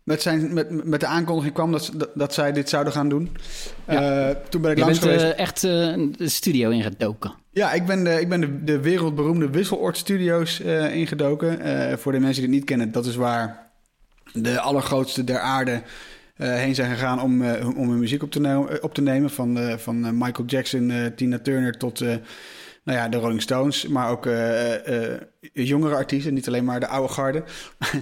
met, 0.07 0.21
zijn, 0.21 0.53
met, 0.53 0.85
met 0.85 0.99
de 0.99 1.05
aankondiging 1.05 1.53
kwam 1.53 1.71
dat, 1.71 1.91
dat, 1.95 2.09
dat 2.13 2.33
zij 2.33 2.51
dit 2.51 2.69
zouden 2.69 2.93
gaan 2.93 3.09
doen. 3.09 3.37
Eh, 3.85 4.29
toen 4.49 4.61
ben 4.61 4.71
ik 4.71 4.77
Je 4.77 4.83
langs 4.83 4.99
bent 4.99 5.11
geweest. 5.21 5.33
eh, 5.33 5.39
echt 5.39 5.63
eh, 5.63 5.93
de 6.17 6.29
studio 6.29 6.69
ingedoken. 6.69 7.33
Ja, 7.51 7.73
ik 7.73 7.85
ben 7.85 8.03
de, 8.03 8.19
ik 8.21 8.29
ben 8.29 8.39
de, 8.41 8.63
de 8.63 8.79
wereldberoemde 8.79 9.49
Wisseloord 9.49 9.97
Studios 9.97 10.59
ingedoken. 10.91 11.59
Voor 11.99 12.11
de 12.11 12.19
mensen 12.19 12.41
die 12.41 12.49
het 12.49 12.59
niet 12.59 12.65
kennen, 12.69 12.91
dat 12.91 13.05
is 13.05 13.15
waar 13.15 13.71
de 14.33 14.59
allergrootste 14.59 15.23
der 15.23 15.39
aarde 15.39 15.81
heen 16.35 16.75
zijn 16.75 16.91
gegaan 16.91 17.21
om, 17.21 17.41
om 17.75 17.89
hun 17.89 17.99
muziek 17.99 18.23
op 18.23 18.31
te, 18.31 18.39
ne- 18.39 18.79
op 18.81 18.93
te 18.93 19.01
nemen. 19.01 19.29
Van, 19.29 19.59
van 19.79 20.17
Michael 20.17 20.47
Jackson, 20.47 21.11
Tina 21.15 21.39
Turner 21.39 21.77
tot 21.77 21.99
nou 21.99 22.97
ja, 22.97 23.09
de 23.09 23.17
Rolling 23.17 23.41
Stones. 23.41 23.87
Maar 23.87 24.09
ook 24.09 24.27
jongere 25.53 25.95
artiesten, 25.95 26.33
niet 26.33 26.47
alleen 26.47 26.65
maar 26.65 26.79
de 26.79 26.87
oude 26.87 27.13
garde. 27.13 27.43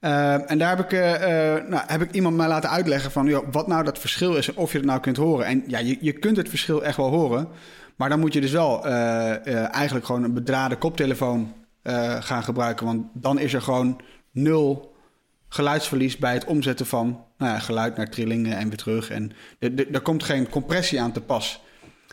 Eh, 0.00 0.50
en 0.50 0.58
daar 0.58 0.76
heb 0.76 0.84
ik, 0.84 0.92
eh, 0.92 1.54
eh, 1.56 1.66
nou, 1.68 1.82
heb 1.86 2.02
ik 2.02 2.12
iemand 2.12 2.36
mij 2.36 2.48
laten 2.48 2.70
uitleggen 2.70 3.10
van 3.10 3.26
joh, 3.26 3.46
wat 3.50 3.66
nou 3.66 3.84
dat 3.84 3.98
verschil 3.98 4.36
is 4.36 4.48
en 4.48 4.56
of 4.56 4.72
je 4.72 4.78
het 4.78 4.86
nou 4.86 5.00
kunt 5.00 5.16
horen. 5.16 5.46
En 5.46 5.64
ja, 5.66 5.78
je, 5.78 5.96
je 6.00 6.12
kunt 6.12 6.36
het 6.36 6.48
verschil 6.48 6.84
echt 6.84 6.96
wel 6.96 7.08
horen. 7.10 7.48
Maar 7.96 8.08
dan 8.08 8.20
moet 8.20 8.32
je 8.32 8.40
dus 8.40 8.50
wel 8.50 8.86
eh, 8.86 9.74
eigenlijk 9.74 10.06
gewoon 10.06 10.22
een 10.24 10.34
bedraden 10.34 10.78
koptelefoon 10.78 11.52
gaan 12.20 12.42
gebruiken. 12.42 12.86
Want 12.86 13.06
dan 13.12 13.38
is 13.38 13.52
er 13.54 13.62
gewoon 13.62 14.00
nul 14.30 14.94
geluidsverlies 15.48 16.16
bij 16.16 16.32
het 16.32 16.44
omzetten 16.44 16.86
van 16.86 17.24
nou 17.38 17.52
ja, 17.52 17.58
geluid 17.58 17.96
naar 17.96 18.08
trillingen 18.10 18.56
en 18.56 18.68
weer 18.68 18.76
terug. 18.76 19.10
En 19.10 19.32
er- 19.58 20.00
komt 20.00 20.22
geen 20.24 20.48
compressie 20.48 21.00
aan 21.00 21.12
te 21.12 21.20
pas. 21.20 21.60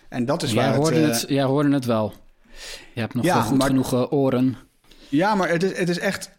En 0.10 0.26
dat 0.26 0.44
is 0.44 0.52
Jij 0.52 0.66
waar 0.68 0.76
hoorde, 0.76 0.96
het... 0.96 1.14
eh, 1.16 1.20
het, 1.22 1.30
jij 1.30 1.44
hoorde 1.44 1.74
het 1.74 1.86
wel. 1.86 2.14
Je 2.94 3.00
hebt 3.00 3.14
nog 3.14 3.26
Ja, 3.26 3.42
goed 3.42 3.58
maar- 3.58 3.68
genoeg 3.68 4.12
oren. 4.12 4.56
Ja, 5.10 5.36
maar 5.36 5.50
het 5.50 5.64
is, 5.64 5.78
het 5.78 5.90
is 5.90 6.00
echt... 6.00 6.36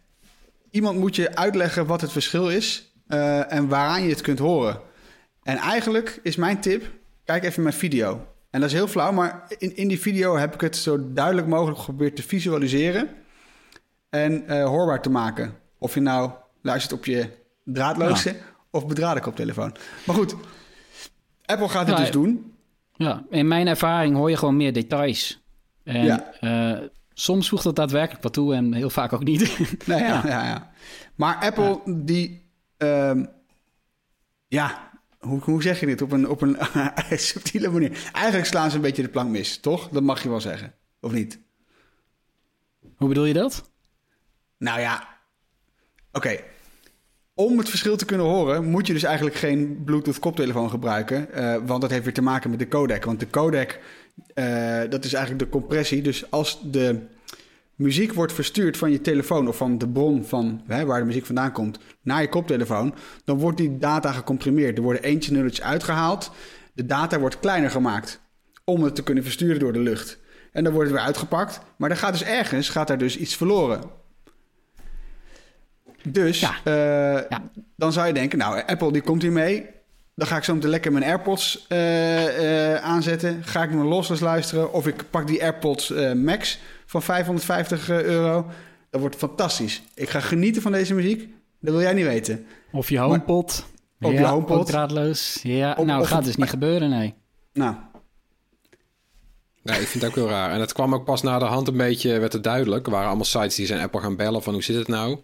Iemand 0.71 0.99
moet 0.99 1.17
je 1.17 1.37
uitleggen 1.37 1.87
wat 1.87 2.01
het 2.01 2.13
verschil 2.13 2.51
is 2.51 2.93
eh, 3.07 3.53
en 3.53 3.69
waaraan 3.69 4.03
je 4.03 4.09
het 4.11 4.21
kunt 4.21 4.39
horen. 4.39 4.81
En 5.43 5.57
eigenlijk 5.57 6.21
is 6.23 6.37
mijn 6.37 6.61
tip, 6.61 6.91
kijk 7.25 7.45
even 7.45 7.63
mijn 7.63 7.75
video. 7.75 8.27
En 8.51 8.61
dat 8.61 8.69
is 8.71 8.75
heel 8.77 8.87
flauw, 8.89 9.13
maar 9.13 9.45
in, 9.59 9.77
in 9.77 9.89
die 9.89 10.01
video 10.01 10.37
heb 10.37 10.55
ik 10.55 10.61
het 10.61 10.77
zo 10.77 11.13
duidelijk 11.13 11.47
mogelijk 11.47 11.79
geprobeerd 11.79 12.17
te 12.17 12.23
visualiseren 12.23 13.09
en 14.11 14.47
eh, 14.49 14.65
hoorbaar 14.65 15.03
te 15.03 15.11
maken. 15.11 15.55
Of 15.79 15.95
je 15.95 16.01
nou 16.01 16.31
luistert 16.63 16.93
op 16.93 17.05
je 17.05 17.29
draadloze 17.65 18.37
of 18.71 18.87
bedraden 18.87 19.23
koptelefoon. 19.23 19.75
Maar 20.07 20.17
goed, 20.17 20.35
Apple 21.45 21.69
gaat 21.69 21.87
dit 21.87 21.95
Ja, 21.97 22.01
dus 22.01 22.11
doen. 22.11 22.53
Ja, 22.95 23.25
in 23.31 23.49
mijn 23.49 23.67
ervaring 23.67 24.17
hoor 24.17 24.31
je 24.31 24.37
gewoon 24.37 24.57
meer 24.57 24.73
details. 24.73 25.43
En 25.85 26.05
Ja. 26.05 26.33
eh, 26.41 26.79
soms 27.21 27.49
voegt 27.49 27.63
dat 27.65 27.77
daadwerkelijk 27.77 28.23
wat 28.23 28.33
toe 28.33 28.55
en 28.55 28.73
heel 28.73 28.91
vaak 28.91 29.13
ook 29.13 29.25
niet. 29.25 29.59
Nee, 29.87 29.99
ja, 29.99 30.23
ja. 30.27 30.45
Ja, 30.47 30.71
Maar 31.15 31.37
Apple, 31.37 31.81
die... 32.05 32.51
ehm, 32.77 33.25
ja, 34.49 34.91
hoe, 35.19 35.41
hoe 35.41 35.63
zeg 35.63 35.81
je 35.81 35.87
dit? 35.87 36.03
Op 36.03 36.13
een, 36.13 36.29
op 36.29 36.43
een 36.43 36.57
subtiele 37.19 37.71
manier. 37.71 38.11
Eigenlijk 38.13 38.47
slaan 38.47 38.71
ze 38.71 38.77
een 38.77 38.83
beetje 38.83 39.03
de 39.03 39.09
plank 39.09 39.31
mis, 39.31 39.59
toch? 39.59 39.89
Dat 39.89 40.03
mag 40.03 40.23
je 40.23 40.29
wel 40.29 40.41
zeggen. 40.41 40.75
Of 41.01 41.13
niet? 41.13 41.39
Hoe 42.97 43.09
bedoel 43.09 43.25
je 43.25 43.35
dat? 43.35 43.71
Nou 44.59 44.81
ja, 44.81 45.09
oké. 46.13 46.41
Om 47.35 47.59
het 47.59 47.69
verschil 47.69 47.97
te 47.97 48.05
kunnen 48.05 48.27
horen, 48.27 48.65
moet 48.65 48.87
je 48.87 48.93
dus 48.93 49.03
eigenlijk 49.03 49.37
geen 49.37 49.83
Bluetooth 49.85 50.19
koptelefoon 50.19 50.71
gebruiken. 50.71 51.33
eh, 51.33 51.57
want 51.67 51.81
dat 51.81 51.91
heeft 51.91 52.05
weer 52.05 52.15
te 52.15 52.23
maken 52.23 52.51
met 52.51 52.59
de 52.59 52.69
codec. 52.69 53.05
Want 53.05 53.21
de 53.21 53.31
codec, 53.31 53.81
eh, 54.35 54.81
dat 54.89 55.05
is 55.05 55.13
eigenlijk 55.13 55.45
de 55.45 55.59
compressie. 55.59 56.03
Dus 56.03 56.31
als 56.31 56.61
de 56.71 57.01
muziek 57.75 58.13
wordt 58.13 58.33
verstuurd 58.33 58.77
van 58.77 58.91
je 58.91 59.01
telefoon 59.01 59.49
of 59.49 59.57
van 59.57 59.79
de 59.79 59.89
bron 59.89 60.25
van 60.25 60.63
hè, 60.67 60.85
waar 60.85 61.01
de 61.01 61.07
muziek 61.07 61.27
vandaan 61.27 61.53
komt 61.53 61.79
naar 62.03 62.21
je 62.23 62.29
koptelefoon, 62.29 62.95
dan 63.25 63.39
wordt 63.39 63.57
die 63.59 63.79
data 63.79 64.13
gecomprimeerd. 64.13 64.77
Er 64.77 64.83
worden 64.83 65.03
eentje 65.03 65.33
nulletjes 65.33 65.65
uitgehaald. 65.65 66.31
De 66.73 66.87
data 66.87 67.19
wordt 67.19 67.39
kleiner 67.39 67.71
gemaakt 67.71 68.21
om 68.65 68.83
het 68.83 68.95
te 68.95 69.03
kunnen 69.03 69.25
versturen 69.25 69.59
door 69.61 69.73
de 69.73 69.79
lucht. 69.81 70.19
En 70.53 70.65
dan 70.65 70.73
wordt 70.73 70.89
het 70.89 70.99
weer 70.99 71.07
uitgepakt. 71.07 71.61
Maar 71.77 71.89
dan 71.89 71.99
gaat 71.99 72.13
dus 72.13 72.25
ergens 72.25 72.69
gaat 72.69 72.89
daar 72.89 72.99
dus 72.99 73.17
iets 73.17 73.37
verloren. 73.37 73.81
Dus 76.09 76.41
Ja. 76.41 76.55
eh, 76.65 76.73
Ja. 77.29 77.51
dan 77.77 77.93
zou 77.93 78.07
je 78.07 78.13
denken, 78.13 78.39
nou, 78.39 78.63
Apple 78.67 78.93
die 78.93 79.03
komt 79.03 79.23
hier 79.23 79.33
mee. 79.33 79.67
Dan 80.19 80.27
ga 80.27 80.37
ik 80.37 80.45
zo 80.45 80.55
meteen 80.55 80.71
lekker 80.71 80.93
mijn 80.93 81.05
AirPods 81.05 81.65
eh, 81.69 82.73
eh, 82.75 82.83
aanzetten. 82.85 83.45
Ga 83.45 83.63
ik 83.63 83.71
mijn 83.71 83.87
lossless 83.87 84.21
luisteren. 84.21 84.73
Of 84.73 84.87
ik 84.87 85.05
pak 85.11 85.27
die 85.27 85.43
AirPods 85.43 85.91
eh, 85.93 86.13
Max 86.13 86.59
van 86.87 87.03
550 87.03 87.91
euro. 87.91 88.47
Dat 88.91 89.01
wordt 89.01 89.17
fantastisch. 89.17 89.83
Ik 89.95 90.09
ga 90.09 90.21
genieten 90.21 90.63
van 90.63 90.73
deze 90.73 90.95
muziek. 90.95 91.29
Dat 91.61 91.73
wil 91.75 91.83
jij 91.83 91.93
niet 91.93 92.05
weten. 92.07 92.47
Of 92.73 92.89
je 92.91 92.99
HomePod. 92.99 93.67
Op 94.01 94.13
je 94.13 94.19
ja, 94.19 94.31
HomePod. 94.31 94.59
ook 94.59 94.67
draadloos. 94.67 95.39
Ja, 95.43 95.75
Of- 95.79 95.85
nou 95.87 96.01
of 96.01 96.07
gaat 96.07 96.17
het- 96.17 96.25
dus 96.27 96.37
niet 96.37 96.51
gebeuren, 96.51 96.91
nee. 96.91 97.15
Nou, 97.53 97.75
Nee, 99.63 99.81
ik 99.81 99.87
vind 99.87 100.03
het 100.03 100.11
ook 100.11 100.17
heel 100.19 100.29
raar. 100.29 100.51
En 100.51 100.61
het 100.61 100.73
kwam 100.73 100.95
ook 100.95 101.05
pas 101.05 101.23
na 101.23 101.39
de 101.39 101.45
hand 101.45 101.69
een 101.69 101.77
beetje, 101.77 102.19
werd 102.19 102.33
het 102.33 102.43
duidelijk. 102.45 102.87
Er 102.87 102.93
waren 102.93 103.07
allemaal 103.07 103.25
sites 103.25 103.55
die 103.55 103.67
zijn 103.67 103.81
Apple 103.81 104.01
gaan 104.01 104.17
bellen 104.17 104.43
van 104.43 104.53
hoe 104.53 104.63
zit 104.63 104.77
het 104.77 104.89
nou? 104.89 105.19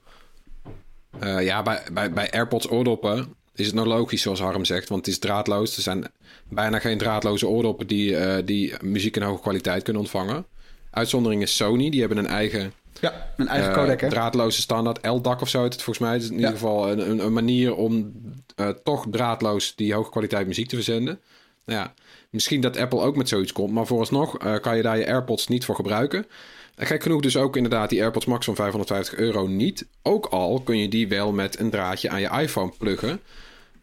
Eh, 1.20 1.45
ja, 1.45 1.62
bij, 1.62 1.82
bij, 1.92 2.12
bij 2.12 2.30
AirPods 2.30 2.70
oordoppen 2.70 3.34
is 3.55 3.66
het 3.66 3.74
nou 3.74 3.86
logisch 3.88 4.22
zoals 4.22 4.40
Harm 4.40 4.64
zegt, 4.64 4.88
want 4.88 5.05
het 5.07 5.14
is 5.14 5.20
draadloos. 5.20 5.76
Er 5.76 5.82
zijn 5.82 6.05
bijna 6.48 6.78
geen 6.78 6.98
draadloze 6.98 7.46
oordoppen 7.48 7.86
die, 7.86 8.16
eh, 8.16 8.42
die 8.46 8.72
muziek 8.82 9.16
in 9.16 9.22
hoge 9.22 9.40
kwaliteit 9.42 9.82
kunnen 9.82 10.02
ontvangen. 10.02 10.46
Uitzondering 10.90 11.42
is 11.42 11.57
Sony, 11.57 11.90
die 11.90 12.00
hebben 12.00 12.18
een 12.18 12.26
eigen, 12.26 12.72
ja, 13.00 13.32
een 13.36 13.48
eigen 13.48 13.70
eh, 13.70 13.76
codec, 13.76 14.00
hè? 14.00 14.09
draadloze 14.09 14.61
standaard. 14.61 15.07
LDAC 15.07 15.40
of 15.40 15.48
zo 15.48 15.62
heet 15.62 15.72
het 15.72 15.82
volgens 15.82 16.07
mij. 16.07 16.14
Het 16.14 16.22
is 16.22 16.28
in 16.28 16.34
Ja. 16.34 16.40
ieder 16.40 16.55
geval 16.59 16.90
een, 16.90 17.11
een, 17.11 17.24
een 17.24 17.32
manier 17.32 17.74
om 17.74 18.12
eh, 18.57 18.68
toch 18.68 19.07
draadloos 19.11 19.74
die 19.76 19.94
hoge 19.94 20.11
kwaliteit 20.11 20.46
muziek 20.46 20.68
te 20.68 20.74
verzenden. 20.74 21.20
Nou 21.64 21.80
ja, 21.80 21.94
misschien 22.30 22.61
dat 22.61 22.76
Apple 22.76 23.00
ook 23.00 23.16
met 23.16 23.28
zoiets 23.28 23.52
komt. 23.52 23.72
Maar 23.72 23.86
vooralsnog 23.86 24.61
kan 24.61 24.76
je 24.76 24.82
daar 24.82 24.98
je 24.98 25.07
AirPods 25.07 25.48
niet 25.48 25.64
voor 25.64 25.74
gebruiken. 25.74 26.26
En 26.74 26.86
gek 26.86 27.02
genoeg 27.02 27.20
dus 27.20 27.36
ook 27.36 27.57
inderdaad 27.57 27.90
die 27.90 28.00
AirPods 28.02 28.26
Max 28.26 28.44
van 28.44 28.55
550 28.55 29.18
euro 29.18 29.46
niet. 29.46 29.86
Ook 30.02 30.26
al 30.26 30.61
kun 30.61 30.78
je 30.78 30.88
die 30.88 31.09
wel 31.09 31.32
met 31.32 31.59
een 31.59 31.70
draadje 31.70 32.09
aan 32.11 32.20
je 32.20 32.30
iPhone 32.40 32.72
pluggen. 32.78 33.20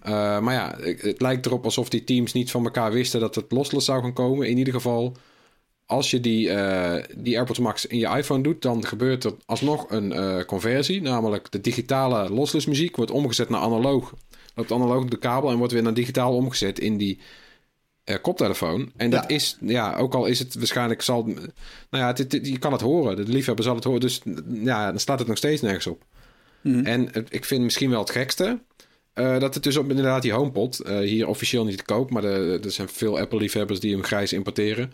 Eh, 0.01 0.39
maar 0.39 0.53
ja, 0.53 0.75
het 0.81 1.21
lijkt 1.21 1.45
erop 1.45 1.63
alsof 1.65 1.89
die 1.89 2.03
teams 2.03 2.33
niet 2.33 2.51
van 2.51 2.63
elkaar 2.63 2.91
wisten 2.91 3.19
dat 3.19 3.35
het 3.35 3.51
lossless 3.51 3.85
zou 3.85 4.01
gaan 4.01 4.13
komen. 4.13 4.47
In 4.49 4.57
ieder 4.57 4.73
geval, 4.73 5.15
als 5.85 6.11
je 6.11 6.19
die, 6.19 6.49
eh, 6.49 7.03
die 7.17 7.35
AirPods 7.37 7.59
Max 7.59 7.85
in 7.85 7.97
je 7.97 8.07
iPhone 8.17 8.43
doet, 8.43 8.61
dan 8.61 8.85
gebeurt 8.85 9.23
er 9.23 9.33
alsnog 9.45 9.85
een 9.89 10.11
eh, 10.13 10.43
conversie. 10.45 11.01
Namelijk 11.01 11.51
de 11.51 11.61
digitale 11.61 12.29
lossless 12.29 12.65
muziek 12.65 12.95
wordt 12.95 13.11
omgezet 13.11 13.49
naar 13.49 13.61
analoog. 13.61 14.13
Loopt 14.55 14.71
analoog 14.71 15.05
de 15.05 15.17
kabel 15.17 15.49
en 15.51 15.57
wordt 15.57 15.73
weer 15.73 15.83
naar 15.83 15.93
digitaal 15.93 16.35
omgezet 16.35 16.79
in 16.79 16.97
die 16.97 17.19
koptelefoon. 18.21 18.91
En 18.97 19.09
dat 19.09 19.21
Ja. 19.27 19.27
is, 19.35 19.57
ja, 19.61 19.95
ook 19.97 20.13
al 20.13 20.25
is 20.25 20.39
het 20.39 20.55
waarschijnlijk 20.55 21.01
zal. 21.01 21.23
Nou 21.25 21.43
ja, 21.89 22.13
je 22.41 22.57
kan 22.59 22.71
het 22.71 22.81
horen. 22.81 23.15
De 23.15 23.23
liefhebber 23.31 23.63
zal 23.65 23.75
het 23.75 23.83
horen. 23.83 23.99
Dus 23.99 24.21
ja, 24.63 24.89
dan 24.89 24.99
staat 24.99 25.19
het 25.19 25.27
nog 25.27 25.37
steeds 25.37 25.61
nergens 25.61 25.87
op. 25.87 26.03
En 26.63 27.07
het- 27.11 27.33
ik 27.33 27.45
vind 27.45 27.63
misschien 27.63 27.89
wel 27.89 27.99
het 27.99 28.09
gekste... 28.09 28.59
eh, 29.13 29.39
dat 29.39 29.53
het 29.53 29.63
dus 29.63 29.77
op 29.77 29.89
inderdaad 29.89 30.21
die 30.21 30.31
HomePod... 30.33 30.79
eh, 30.79 30.97
hier 30.99 31.27
officieel 31.27 31.65
niet 31.65 31.77
te 31.77 31.83
koop... 31.83 32.11
maar 32.11 32.21
de- 32.21 32.59
er 32.63 32.71
zijn 32.71 32.89
veel 32.89 33.19
Apple-liefhebbers 33.19 33.79
die 33.79 33.91
hem 33.93 34.03
grijs 34.03 34.33
importeren. 34.33 34.93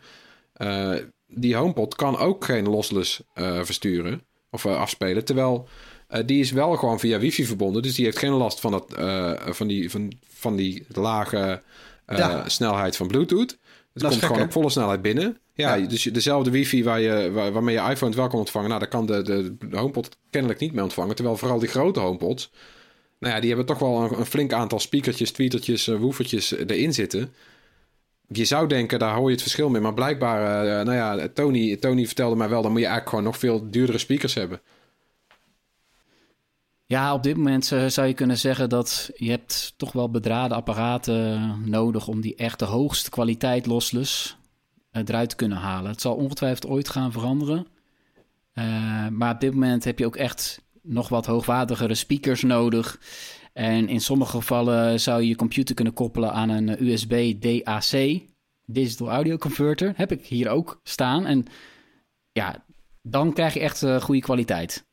Eh, 0.53 0.93
die 1.28 1.55
HomePod 1.55 1.95
kan 1.95 2.18
ook 2.18 2.45
geen 2.45 2.70
lossless 2.70 3.22
versturen 3.63 4.22
of 4.51 4.65
afspelen. 4.65 5.26
Terwijl 5.26 5.68
die 6.26 6.39
is 6.39 6.51
wel 6.51 6.76
gewoon 6.76 6.99
via 6.99 7.20
wifi 7.20 7.45
verbonden. 7.45 7.82
Dus 7.82 7.95
die 7.95 8.05
heeft 8.05 8.18
geen 8.18 8.32
last 8.32 8.59
van, 8.59 8.72
dat, 8.72 8.86
van, 9.55 9.68
die, 9.68 9.91
van, 9.91 10.11
van 10.34 10.55
die 10.55 10.86
lage 10.93 11.61
Ja. 12.07 12.49
snelheid 12.49 12.95
van 12.95 13.07
Bluetooth. 13.07 13.57
Het 13.93 14.01
komt 14.03 14.13
gek, 14.15 14.24
gewoon 14.24 14.38
hè? 14.38 14.43
op 14.43 14.51
volle 14.51 14.70
snelheid 14.70 15.01
binnen. 15.01 15.38
Ja, 15.53 15.74
Ja. 15.76 15.88
dus 15.88 16.03
dezelfde 16.03 16.51
wifi 16.51 16.84
waar 16.84 16.99
je, 17.01 17.32
waar, 17.32 17.51
waarmee 17.51 17.76
je 17.76 17.82
iPhone 17.82 18.05
het 18.11 18.15
wel 18.15 18.28
kan 18.28 18.39
ontvangen. 18.39 18.68
Nou, 18.68 18.80
daar 18.82 18.89
kan 18.89 19.05
de, 19.05 19.22
de, 19.22 19.55
de 19.70 19.78
HomePod 19.78 20.18
kennelijk 20.30 20.59
niet 20.59 20.74
mee 20.74 20.84
ontvangen. 20.84 21.15
Terwijl 21.15 21.38
vooral 21.38 21.59
die 21.59 21.70
grote 21.70 21.99
HomePods... 21.99 22.51
Nou 23.20 23.34
ja, 23.34 23.39
die 23.39 23.49
hebben 23.49 23.65
toch 23.68 23.80
wel 23.80 24.20
een, 24.20 24.26
flink 24.26 24.53
aantal 24.53 24.80
speakertjes, 24.80 25.32
tweetertjes, 25.32 25.88
eh, 25.88 25.95
woofertjes 25.95 26.51
erin 26.51 26.93
zitten. 26.93 27.34
Je 28.28 28.45
zou 28.45 28.68
denken, 28.68 28.99
daar 28.99 29.15
hoor 29.15 29.26
je 29.26 29.32
het 29.32 29.41
verschil 29.41 29.70
mee. 29.70 29.82
Maar 29.82 29.93
blijkbaar, 29.93 30.65
eh, 30.80 30.86
nou 30.86 30.97
ja, 30.97 31.28
Tony, 31.34 31.76
Tony 31.76 32.05
vertelde 32.05 32.36
mij 32.36 32.49
wel... 32.49 32.61
dan 32.61 32.72
moet 32.72 32.80
je 32.80 32.86
eigenlijk 32.86 33.15
gewoon 33.15 33.32
nog 33.32 33.41
veel 33.41 33.72
duurdere 33.72 33.97
speakers 33.97 34.34
hebben. 34.34 34.61
Ja, 36.88 37.13
op 37.13 37.24
dit 37.24 37.38
moment 37.38 37.72
eh, 37.72 37.86
zou 37.86 38.07
je 38.07 38.13
kunnen 38.13 38.38
zeggen 38.38 38.70
dat 38.70 39.11
je 39.15 39.30
hebt 39.30 39.74
toch 39.78 39.91
wel 39.91 40.09
bedraden 40.09 40.57
apparaten 40.57 41.70
nodig 41.70 42.07
om 42.07 42.22
die 42.22 42.36
echt 42.36 42.59
de 42.59 42.65
hoogste 42.65 43.09
kwaliteit 43.09 43.65
lossless 43.65 44.38
eh, 44.91 45.01
eruit 45.05 45.30
te 45.30 45.36
kunnen 45.36 45.57
halen. 45.57 45.91
Het 45.91 46.01
zal 46.01 46.15
ongetwijfeld 46.15 46.72
ooit 46.72 46.89
gaan 46.89 47.11
veranderen. 47.11 47.68
Eh, 48.53 49.07
maar 49.07 49.34
op 49.34 49.39
dit 49.39 49.53
moment 49.53 49.84
heb 49.84 49.99
je 49.99 50.05
ook 50.05 50.15
echt 50.15 50.61
nog 50.88 51.09
wat 51.09 51.25
hoogwaardigere 51.25 51.95
speakers 51.95 52.41
nodig. 52.41 52.99
En 53.53 53.88
in 53.89 54.01
sommige 54.01 54.31
gevallen 54.31 54.99
zou 54.99 55.21
je 55.21 55.27
je 55.27 55.35
computer 55.35 55.75
kunnen 55.75 55.93
koppelen 55.93 56.33
aan 56.33 56.49
een 56.49 56.88
USB 56.88 57.41
DAC, 57.41 58.21
Digital 58.65 59.09
Audio 59.09 59.38
Converter. 59.38 59.93
Heb 59.95 60.11
ik 60.11 60.25
hier 60.25 60.49
ook 60.49 60.79
staan. 60.83 61.25
En 61.25 61.45
ja, 62.31 62.65
dan 63.01 63.33
krijg 63.33 63.53
je 63.53 63.59
echt 63.59 63.83
eh, 63.83 64.01
goede 64.01 64.21
kwaliteit. 64.21 64.85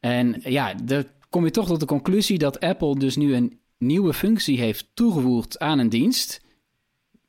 En 0.00 0.40
ja, 0.44 0.74
dan 0.74 1.04
kom 1.30 1.44
je 1.44 1.50
toch 1.50 1.66
tot 1.66 1.80
de 1.80 1.86
conclusie 1.86 2.38
dat 2.38 2.60
Apple 2.60 2.98
dus 2.98 3.16
nu 3.16 3.34
een 3.34 3.60
nieuwe 3.78 4.12
functie 4.12 4.58
heeft 4.58 4.90
toegevoegd 4.94 5.58
aan 5.58 5.78
een 5.78 5.88
dienst. 5.88 6.40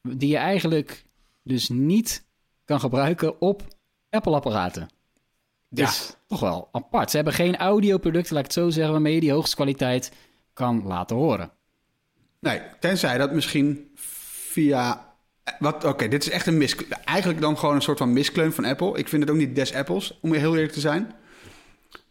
Die 0.01 0.29
je 0.29 0.37
eigenlijk 0.37 1.05
dus 1.43 1.69
niet 1.69 2.25
kan 2.65 2.79
gebruiken 2.79 3.41
op 3.41 3.67
Apple-apparaten. 4.09 4.87
Ja. 5.73 5.85
Dus 5.85 6.15
toch 6.27 6.39
wel 6.39 6.69
apart. 6.71 7.09
Ze 7.09 7.15
hebben 7.15 7.33
geen 7.33 7.57
audioproducten, 7.57 8.33
laat 8.33 8.45
ik 8.45 8.51
het 8.51 8.63
zo 8.63 8.69
zeggen, 8.69 8.91
waarmee 8.91 9.13
je 9.13 9.19
die 9.19 9.31
hoogste 9.31 9.55
kwaliteit 9.55 10.11
kan 10.53 10.83
laten 10.85 11.15
horen. 11.15 11.51
Nee, 12.39 12.61
tenzij 12.79 13.17
dat 13.17 13.31
misschien 13.31 13.91
via... 13.95 15.11
Wat, 15.59 15.83
Oké, 15.83 16.07
dit 16.07 16.21
is 16.23 16.29
echt 16.29 16.47
een 16.47 16.57
mis... 16.57 16.75
Eigenlijk 17.05 17.41
dan 17.41 17.57
gewoon 17.57 17.75
een 17.75 17.81
soort 17.81 17.97
van 17.97 18.13
miskleun 18.13 18.53
van 18.53 18.65
Apple. 18.65 18.97
Ik 18.97 19.07
vind 19.07 19.21
het 19.21 19.31
ook 19.31 19.37
niet 19.37 19.55
des 19.55 19.73
Apples, 19.73 20.19
om 20.21 20.33
heel 20.33 20.55
eerlijk 20.55 20.73
te 20.73 20.79
zijn. 20.79 21.13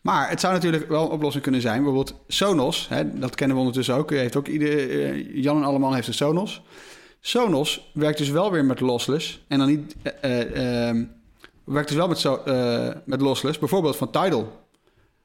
Maar 0.00 0.28
het 0.28 0.40
zou 0.40 0.52
natuurlijk 0.52 0.88
wel 0.88 1.04
een 1.04 1.10
oplossing 1.10 1.42
kunnen 1.42 1.60
zijn. 1.60 1.82
Bijvoorbeeld 1.82 2.14
Sonos, 2.28 2.88
hè, 2.88 3.18
dat 3.18 3.34
kennen 3.34 3.56
we 3.56 3.62
ondertussen 3.62 3.94
ook. 3.94 4.10
Heeft 4.10 4.36
ook 4.36 4.46
ieder, 4.46 4.90
eh, 4.90 5.42
Jan 5.42 5.56
en 5.56 5.64
Alleman 5.64 5.94
heeft 5.94 6.08
een 6.08 6.14
Sonos. 6.14 6.62
Sonos 7.20 7.90
werkt 7.94 8.18
dus 8.18 8.28
wel 8.28 8.50
weer 8.50 8.64
met 8.64 8.80
lossless. 8.80 9.44
En 9.48 9.58
dan 9.58 9.68
niet... 9.68 9.96
eh, 10.02 10.40
eh, 10.40 10.88
ehm, 10.88 11.04
werkt 11.72 11.88
dus 11.88 11.96
wel 11.96 12.08
met, 12.08 12.18
zo, 12.18 12.36
eh, 12.36 12.96
met 13.04 13.20
lossless. 13.20 13.58
Bijvoorbeeld 13.58 13.96
van 13.96 14.10
Tidal. 14.10 14.60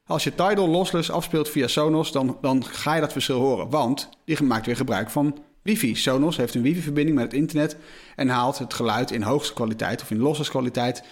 Als 0.06 0.24
je 0.24 0.34
Tidal 0.34 0.68
lossless 0.68 1.10
afspeelt 1.10 1.48
via 1.48 1.66
Sonos, 1.66 2.12
dan, 2.12 2.38
dan 2.40 2.64
ga 2.64 2.94
je 2.94 3.00
dat 3.00 3.12
verschil 3.12 3.38
horen. 3.38 3.70
Want 3.70 4.08
die 4.24 4.42
maakt 4.42 4.66
weer 4.66 4.76
gebruik 4.76 5.10
van 5.10 5.38
wifi. 5.62 5.94
Sonos 5.94 6.36
heeft 6.36 6.54
een 6.54 6.62
wifi-verbinding 6.62 7.16
met 7.16 7.24
het 7.24 7.40
internet... 7.40 7.76
en 8.16 8.28
haalt 8.28 8.58
het 8.58 8.74
geluid 8.74 9.10
in 9.10 9.22
hoogste 9.22 9.54
kwaliteit 9.54 10.02
of 10.02 10.10
in 10.10 10.18
lossless 10.18 10.50
kwaliteit... 10.50 11.02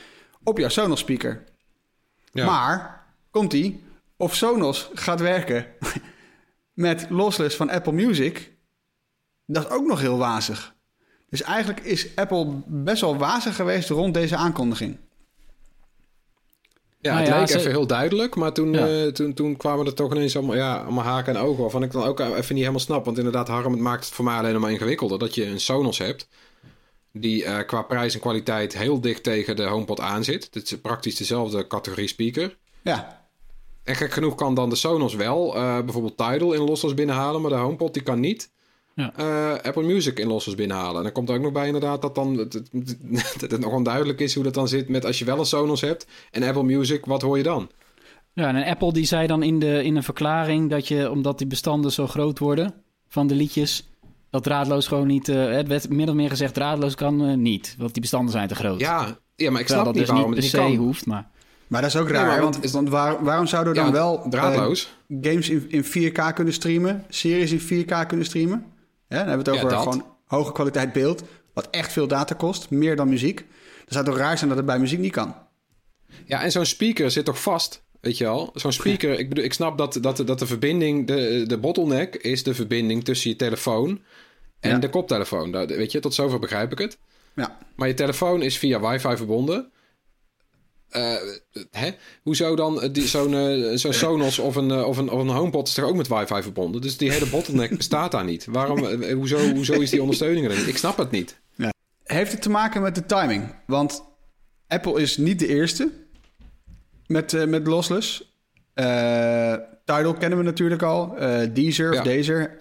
op 0.43 0.59
jouw 0.59 0.69
Sonos-speaker. 0.69 1.45
Ja. 2.33 2.47
Maar, 2.47 3.07
komt 3.31 3.53
ie, 3.53 3.85
of 4.17 4.35
Sonos 4.35 4.91
gaat 4.95 5.21
werken 5.21 5.67
met 6.73 7.07
lossless 7.11 7.57
van 7.57 7.71
Apple 7.71 7.93
Music... 7.93 8.53
dat 9.47 9.65
is 9.65 9.71
ook 9.71 9.87
nog 9.87 10.01
heel 10.01 10.19
wazig. 10.19 10.75
Dus 11.29 11.43
eigenlijk 11.43 11.81
is 11.81 12.17
Apple 12.17 12.63
best 12.67 13.01
wel 13.01 13.17
wazig 13.17 13.57
geweest 13.57 13.89
rond 13.89 14.15
deze 14.15 14.37
aankondiging. 14.37 14.99
Ja, 17.07 17.13
Nou 17.13 17.25
het 17.25 17.35
ja, 17.35 17.39
leek 17.41 17.49
ze- 17.49 17.59
even 17.59 17.71
heel 17.71 17.87
duidelijk, 17.87 18.35
maar 18.37 18.53
toen, 18.53 18.73
Ja. 18.73 18.87
eh, 18.89 19.07
toen, 19.07 19.35
toen 19.35 19.57
kwamen 19.57 19.87
er 19.87 19.95
toch 19.95 20.13
ineens 20.15 20.37
allemaal, 20.37 20.57
ja, 20.57 20.77
allemaal 20.83 21.05
haken 21.05 21.37
en 21.37 21.43
ogen. 21.43 21.61
Waarvan 21.63 21.83
ik 21.83 21.91
dan 21.93 22.03
ook 22.05 22.21
even 22.21 22.35
niet 22.37 22.59
helemaal 22.59 22.79
snap. 22.81 23.05
Want 23.05 23.17
inderdaad, 23.19 23.49
Harm, 23.49 23.73
het 23.73 23.81
maakt 23.81 24.05
het 24.05 24.15
voor 24.15 24.25
mij 24.25 24.37
alleen 24.39 24.53
nog 24.53 24.63
maar 24.63 24.71
ingewikkelder. 24.71 25.19
Dat 25.19 25.35
je 25.35 25.47
een 25.47 25.61
Sonos 25.61 25.99
hebt, 25.99 26.29
die 27.13 27.45
eh, 27.45 27.67
qua 27.67 27.83
prijs 27.83 28.15
en 28.15 28.21
kwaliteit 28.21 28.79
heel 28.79 29.01
dicht 29.01 29.23
tegen 29.23 29.57
de 29.57 29.63
HomePod 29.65 30.01
aan 30.01 30.25
zit. 30.25 30.49
Het 30.53 30.65
is 30.73 30.81
praktisch 30.81 31.17
dezelfde 31.17 31.67
categorie 31.67 32.09
speaker. 32.09 32.57
Ja, 32.83 33.25
En 33.85 33.97
gek 33.97 34.13
genoeg 34.13 34.35
kan 34.35 34.55
dan 34.55 34.69
de 34.71 34.77
Sonos 34.77 35.15
wel 35.15 35.55
eh, 35.55 35.81
bijvoorbeeld 35.81 36.17
Tidal 36.17 36.53
in 36.53 36.61
lossless 36.61 36.95
binnenhalen, 36.95 37.41
maar 37.41 37.51
de 37.51 37.57
HomePod 37.57 37.95
die 37.95 38.03
kan 38.03 38.21
niet. 38.21 38.51
Ja. 38.97 39.13
eh, 39.17 39.53
Apple 39.63 39.83
Music 39.83 40.19
in 40.19 40.27
lossless 40.27 40.57
binnenhalen. 40.57 40.97
En 40.97 41.03
dan 41.03 41.13
komt 41.13 41.29
er 41.29 41.35
ook 41.35 41.43
nog 41.43 41.53
bij 41.53 41.67
inderdaad 41.67 42.03
dat 42.03 42.15
dan 42.15 42.37
het, 42.39 42.53
het, 42.53 42.71
dat 43.41 43.51
het 43.51 43.61
nog 43.61 43.73
onduidelijk 43.73 44.21
is 44.21 44.35
hoe 44.35 44.45
dat 44.45 44.55
dan 44.55 44.69
zit 44.69 44.89
met 44.89 45.05
als 45.05 45.19
je 45.19 45.25
wel 45.25 45.39
een 45.39 45.45
Sonos 45.47 45.81
hebt 45.81 46.07
en 46.31 46.43
Apple 46.43 46.63
Music, 46.63 47.05
wat 47.05 47.23
hoor 47.23 47.37
je 47.37 47.43
dan? 47.43 47.71
Ja, 48.33 48.55
en 48.55 48.65
Apple 48.65 48.93
die 48.93 49.05
zei 49.05 49.27
dan 49.27 49.43
in, 49.43 49.59
de, 49.59 49.85
in 49.85 49.97
een 49.97 50.03
verklaring 50.03 50.71
dat 50.71 50.89
je, 50.89 51.11
omdat 51.11 51.39
die 51.39 51.47
bestanden 51.47 51.93
zo 51.93 52.07
groot 52.07 52.39
worden 52.39 52.75
van 53.09 53.27
de 53.27 53.35
liedjes, 53.35 53.89
dat 54.31 54.43
draadloos 54.43 54.87
gewoon 54.87 55.07
niet, 55.07 55.29
eh, 55.29 55.51
het 55.51 55.69
werd 55.69 55.89
min 55.89 56.09
of 56.09 56.15
meer 56.15 56.29
gezegd, 56.31 56.55
draadloos 56.55 56.95
kan 56.95 57.25
eh, 57.27 57.35
niet, 57.37 57.75
want 57.79 57.93
die 57.93 58.03
bestanden 58.03 58.33
zijn 58.33 58.49
te 58.49 58.55
groot. 58.55 58.81
Ja, 58.81 59.19
ja 59.37 59.51
maar 59.51 59.61
ik 59.61 59.67
Terwijl 59.67 59.67
snap 59.67 59.85
dat 59.85 59.95
niet 59.95 60.03
dus 60.03 60.09
waarom 60.11 60.31
niet 60.35 60.43
het 60.43 60.51
per 60.53 60.61
niet 60.61 60.71
se 60.71 60.77
kan. 60.77 60.87
hoeft, 60.87 61.07
maar... 61.07 61.29
maar 61.67 61.81
dat 61.83 61.91
is 61.95 61.97
ook 62.01 62.09
raar. 62.09 62.41
want, 62.41 62.57
want- 62.59 62.71
want 62.71 62.89
waar- 62.89 63.25
waarom 63.25 63.47
zouden 63.47 63.73
we 63.73 63.79
dan 63.79 63.89
Ja, 63.89 63.93
wel 63.95 64.27
draadloos. 64.31 64.93
games 65.21 65.49
in, 65.49 65.65
in 65.69 65.85
4K 65.85 66.35
kunnen 66.35 66.53
streamen, 66.55 67.05
series 67.09 67.53
in 67.53 67.85
4K 67.85 68.07
kunnen 68.07 68.27
streamen? 68.27 68.65
Ja, 69.09 69.19
dan 69.19 69.29
hebben 69.29 69.45
we 69.45 69.51
het 69.53 69.65
over 69.65 69.79
gewoon 69.79 70.05
hoge 70.27 70.53
kwaliteit 70.53 70.93
beeld, 70.93 71.23
wat 71.53 71.69
echt 71.71 71.93
veel 71.93 72.07
data 72.07 72.35
kost, 72.35 72.71
meer 72.71 72.97
dan 72.97 73.09
muziek. 73.09 73.37
Dan 73.37 73.47
zou 73.89 74.05
het 74.05 74.15
toch 74.15 74.23
raar 74.23 74.37
zijn 74.39 74.49
dat 74.49 74.59
het 74.59 74.67
bij 74.67 74.79
muziek 74.79 74.99
niet 74.99 75.13
kan? 75.13 75.35
Ja, 76.25 76.43
en 76.43 76.51
zo'n 76.51 76.65
speaker 76.65 77.11
zit 77.11 77.25
toch 77.25 77.43
vast, 77.43 77.83
weet 78.01 78.19
je 78.19 78.25
wel? 78.25 78.51
Zo'n 78.55 78.73
speaker, 78.73 79.19
ik 79.19 79.29
bedoel, 79.29 79.45
ik 79.45 79.53
snap 79.53 79.79
dat, 79.79 79.99
dat, 80.01 80.23
dat 80.27 80.39
de 80.39 80.47
verbinding, 80.47 81.07
de, 81.07 81.45
de 81.47 81.59
bottleneck 81.59 82.15
is 82.15 82.43
de 82.43 82.55
verbinding 82.55 83.05
tussen 83.05 83.31
je 83.31 83.37
telefoon 83.37 84.03
en 84.61 84.71
Ja. 84.71 84.79
de 84.79 84.89
koptelefoon. 84.91 85.51
Nou, 85.51 85.67
weet 85.67 85.93
je, 85.93 86.01
tot 86.01 86.15
zover 86.15 86.39
begrijp 86.39 86.73
ik 86.73 86.79
het. 86.79 86.99
Ja, 87.35 87.59
Maar 87.77 87.89
je 87.89 87.95
telefoon 87.95 88.43
is 88.43 88.59
via 88.59 88.81
wifi 88.91 89.17
verbonden. 89.17 89.71
Eh, 90.97 91.15
hè? 91.71 91.91
Hoezo 92.23 92.57
dan 92.57 92.83
eh, 92.83 93.03
zo'n 93.03 93.35
eh, 93.35 93.77
zo'n 93.77 93.93
Sonos 93.93 94.39
of 94.39 94.57
een, 94.57 94.73
of, 94.73 94.97
een, 94.97 95.11
of 95.11 95.21
een 95.21 95.29
HomePod 95.29 95.69
is 95.69 95.75
toch 95.75 95.85
ook 95.85 95.97
met 95.97 96.09
wifi 96.09 96.43
verbonden? 96.43 96.81
Dus 96.81 96.97
die 96.97 97.11
hele 97.13 97.27
bottleneck 97.27 97.77
bestaat 97.77 98.11
daar 98.11 98.25
niet. 98.25 98.47
Waarom, 98.51 99.03
hoezo, 99.13 99.39
hoezo 99.39 99.73
is 99.73 99.91
die 99.91 100.01
ondersteuning 100.01 100.47
er 100.47 100.57
niet? 100.57 100.67
Ik 100.69 100.77
snap 100.77 100.97
het 100.97 101.11
niet. 101.11 101.39
Heeft 102.05 102.33
het 102.33 102.43
te 102.43 102.51
maken 102.51 102.83
met 102.83 102.95
de 102.95 103.07
timing? 103.07 103.55
Want 103.67 104.05
Apple 104.69 105.01
is 105.01 105.17
niet 105.17 105.39
de 105.39 105.47
eerste 105.47 105.91
met, 107.07 107.35
eh, 107.35 107.47
met 107.47 107.67
lossless. 107.67 108.35
Tidal 109.85 110.15
kennen 110.19 110.39
we 110.39 110.45
natuurlijk 110.45 110.83
al. 110.83 111.15
Deezer 111.53 111.93
Ja. 111.93 111.99
of 111.99 112.05
Deezer 112.05 112.57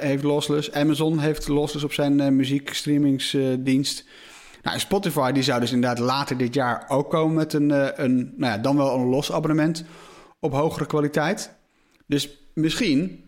heeft 0.00 0.22
lossless. 0.22 0.72
Amazon 0.72 1.18
heeft 1.18 1.48
lossless 1.48 1.84
op 1.84 1.92
zijn 1.92 2.36
muziekstreamingsdienst. 2.36 4.04
Nou, 4.64 4.78
Spotify 4.78 5.32
die 5.32 5.42
zou 5.42 5.60
dus 5.60 5.72
inderdaad 5.72 5.98
later 5.98 6.36
dit 6.36 6.54
jaar 6.54 6.84
ook 6.88 7.10
komen 7.10 7.34
met 7.34 7.52
een, 7.52 7.70
eh, 7.70 8.04
een 8.04 8.34
nou 8.36 8.52
ja, 8.52 8.58
dan 8.58 8.76
wel 8.76 8.94
een 8.94 9.06
los 9.06 9.32
abonnement 9.32 9.84
op 10.40 10.52
hogere 10.52 10.86
kwaliteit. 10.86 11.54
Dus 12.06 12.30
misschien 12.54 13.24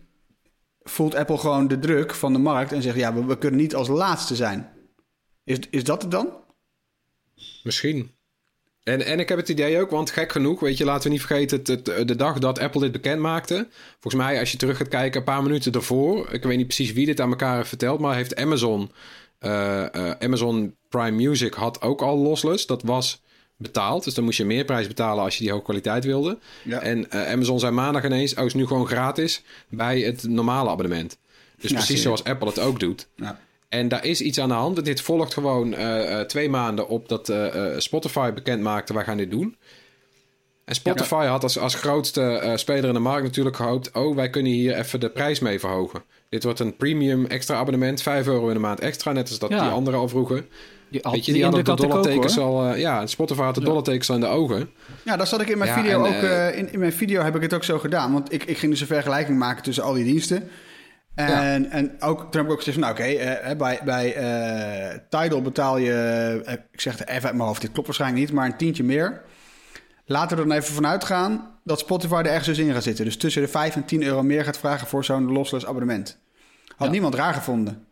voelt 0.83 1.15
Apple 1.15 1.37
gewoon 1.37 1.67
de 1.67 1.79
druk 1.79 2.13
van 2.13 2.33
de 2.33 2.39
markt 2.39 2.71
en 2.71 2.81
zegt 2.81 2.95
ja, 2.95 3.25
we, 3.25 3.37
kunnen 3.37 3.59
niet 3.59 3.75
als 3.75 3.87
laatste 3.87 4.35
zijn. 4.35 4.69
Is, 5.43 5.57
is 5.69 5.83
dat 5.83 6.01
het 6.01 6.11
dan? 6.11 6.29
Misschien. 7.63 8.15
En, 8.83 9.05
en 9.05 9.19
ik 9.19 9.29
heb 9.29 9.37
het 9.37 9.49
idee 9.49 9.79
ook, 9.81 9.89
want 9.89 10.11
gek 10.11 10.31
genoeg, 10.31 10.59
weet 10.59 10.77
je, 10.77 10.85
laten 10.85 11.03
we 11.03 11.09
niet 11.09 11.25
vergeten, 11.25 11.83
de 12.07 12.15
dag 12.15 12.39
dat 12.39 12.59
Apple 12.59 12.81
dit 12.81 12.91
bekend 12.91 13.21
maakte. 13.21 13.67
Volgens 13.99 14.23
mij, 14.23 14.39
als 14.39 14.51
je 14.51 14.57
terug 14.57 14.77
gaat 14.77 14.87
kijken, 14.87 15.19
een 15.19 15.25
paar 15.25 15.43
minuten 15.43 15.71
daarvoor, 15.71 16.33
ik 16.33 16.43
weet 16.43 16.57
niet 16.57 16.67
precies 16.67 16.93
wie 16.93 17.05
dit 17.05 17.21
aan 17.21 17.29
elkaar 17.29 17.55
heeft 17.55 17.67
verteld, 17.67 17.99
maar 17.99 18.15
heeft 18.15 18.35
Amazon, 18.35 18.91
Amazon 20.19 20.75
Prime 20.89 21.11
Music 21.11 21.53
had 21.53 21.81
ook 21.81 22.01
al 22.01 22.17
lossless. 22.17 22.65
Dat 22.65 22.83
was 22.83 23.21
betaald, 23.57 24.03
dus 24.03 24.13
dan 24.13 24.23
moest 24.23 24.37
je 24.37 24.45
meer 24.45 24.65
prijs 24.65 24.87
betalen 24.87 25.23
als 25.23 25.37
je 25.37 25.43
die 25.43 25.51
hoge 25.51 25.63
kwaliteit 25.63 26.05
wilde. 26.05 26.37
Ja. 26.63 26.79
En 26.79 27.11
eh, 27.11 27.31
Amazon 27.31 27.59
zei 27.59 27.71
maandag 27.71 28.03
ineens, 28.05 28.35
oh, 28.35 28.45
is 28.45 28.53
nu 28.53 28.67
gewoon 28.67 28.87
gratis 28.87 29.43
bij 29.69 29.99
het 29.99 30.23
normale 30.27 30.69
abonnement. 30.69 31.17
Dus 31.57 31.69
Ja, 31.71 31.75
precies 31.77 32.01
zoals 32.01 32.23
Apple 32.23 32.47
het 32.47 32.59
ook 32.59 32.79
doet. 32.79 33.07
Ja. 33.15 33.39
En 33.69 33.87
daar 33.87 34.05
is 34.05 34.21
iets 34.21 34.39
aan 34.39 34.49
de 34.49 34.55
hand. 34.55 34.85
Dit 34.85 35.01
volgt 35.01 35.33
gewoon 35.33 35.73
eh, 35.73 36.19
eh, 36.19 36.25
twee 36.27 36.49
maanden 36.49 36.87
op 36.87 37.09
dat 37.09 37.29
eh, 37.29 37.73
eh, 37.73 37.79
Spotify 37.79 38.31
bekend 38.31 38.61
maakte, 38.61 38.93
wij 38.93 39.03
gaan 39.03 39.17
dit 39.17 39.31
doen. 39.31 39.57
En 40.67 40.75
Spotify 40.75 41.25
had 41.25 41.43
als, 41.43 41.59
als 41.59 41.75
grootste 41.75 42.21
eh, 42.21 42.55
speler 42.55 42.85
in 42.87 42.93
de 42.93 42.99
markt 42.99 43.23
natuurlijk 43.23 43.55
gehoopt... 43.55 43.91
oh, 43.91 44.15
wij 44.15 44.29
kunnen 44.29 44.51
hier 44.51 44.75
even 44.75 44.99
de 44.99 45.09
prijs 45.09 45.39
mee 45.39 45.59
verhogen. 45.59 46.03
Dit 46.29 46.43
wordt 46.43 46.59
een 46.59 46.75
premium 46.75 47.25
extra 47.25 47.55
abonnement, 47.55 48.01
5 48.01 48.27
euro 48.27 48.47
in 48.47 48.53
de 48.53 48.59
maand 48.59 48.79
extra... 48.79 49.11
net 49.11 49.29
als 49.29 49.39
dat 49.39 49.49
Ja. 49.49 49.61
die 49.63 49.71
anderen 49.71 49.99
al 49.99 50.07
vroegen. 50.07 50.45
Die, 50.89 51.01
Weet 51.11 51.25
je, 51.25 51.33
die 51.33 51.43
hadden 51.43 51.63
de 51.65 51.73
dollartekens 51.75 52.39
al... 52.39 52.65
eh, 52.65 52.79
ja, 52.79 53.05
Spotify 53.05 53.41
had 53.41 53.55
de 53.55 53.61
dollartekens 53.63 54.09
al 54.09 54.15
in 54.15 54.21
de 54.21 54.27
ogen. 54.27 54.69
Ja, 55.03 55.17
dat 55.17 55.27
zat 55.27 55.41
ik 55.41 55.47
in 55.49 55.57
mijn 55.57 55.69
Ja, 55.69 55.81
video 55.81 56.03
en, 56.05 56.15
ook. 56.15 56.21
eh, 56.23 56.57
in, 56.57 56.73
in 56.73 56.79
mijn 56.79 56.93
video 56.93 57.21
heb 57.21 57.35
ik 57.35 57.41
het 57.41 57.53
ook 57.53 57.63
zo 57.63 57.79
gedaan. 57.79 58.13
Want 58.13 58.33
ik, 58.33 58.43
ik 58.43 58.57
ging 58.57 58.71
dus 58.71 58.81
een 58.81 58.87
vergelijking 58.87 59.37
maken 59.37 59.63
tussen 59.63 59.83
al 59.83 59.93
die 59.93 60.03
diensten. 60.03 60.49
En, 61.15 61.69
en 61.71 61.91
ook, 61.99 62.19
toen 62.19 62.29
heb 62.31 62.43
ik 62.45 62.51
ook 62.51 62.57
gezegd 62.57 62.77
van, 62.79 62.87
nou, 62.87 62.93
oké, 62.99 63.03
eh, 63.19 63.57
bij, 63.57 63.79
bij 63.85 64.15
eh, 64.15 64.97
Tidal 65.09 65.41
betaal 65.41 65.77
je, 65.77 65.93
eh, 66.45 66.53
ik 66.71 66.81
zeg 66.81 66.97
het 66.97 67.07
even 67.07 67.23
uit 67.27 67.35
mijn 67.35 67.47
hoofd, 67.47 67.61
dit 67.61 67.71
klopt 67.71 67.87
waarschijnlijk 67.87 68.21
niet, 68.25 68.31
maar 68.33 68.45
een 68.45 68.57
tientje 68.57 68.83
meer. 68.83 69.21
Laten 70.09 70.37
we 70.37 70.43
er 70.43 70.47
dan 70.49 70.57
even 70.57 70.73
vanuit 70.73 71.03
gaan 71.03 71.59
dat 71.63 71.79
Spotify 71.79 72.13
er 72.13 72.25
ergens 72.25 72.45
dus 72.45 72.57
in 72.57 72.73
gaat 72.73 72.83
zitten. 72.83 73.05
Dus 73.05 73.17
tussen 73.17 73.41
de 73.41 73.47
5 73.47 73.75
en 73.75 73.85
10 73.85 74.03
euro 74.03 74.23
meer 74.23 74.43
gaat 74.43 74.57
vragen 74.57 74.87
voor 74.87 75.05
zo'n 75.05 75.31
lossless 75.31 75.65
abonnement. 75.65 76.17
Had 76.75 76.87
Ja. 76.87 76.93
niemand 76.93 77.15
raar 77.15 77.33
gevonden. 77.33 77.85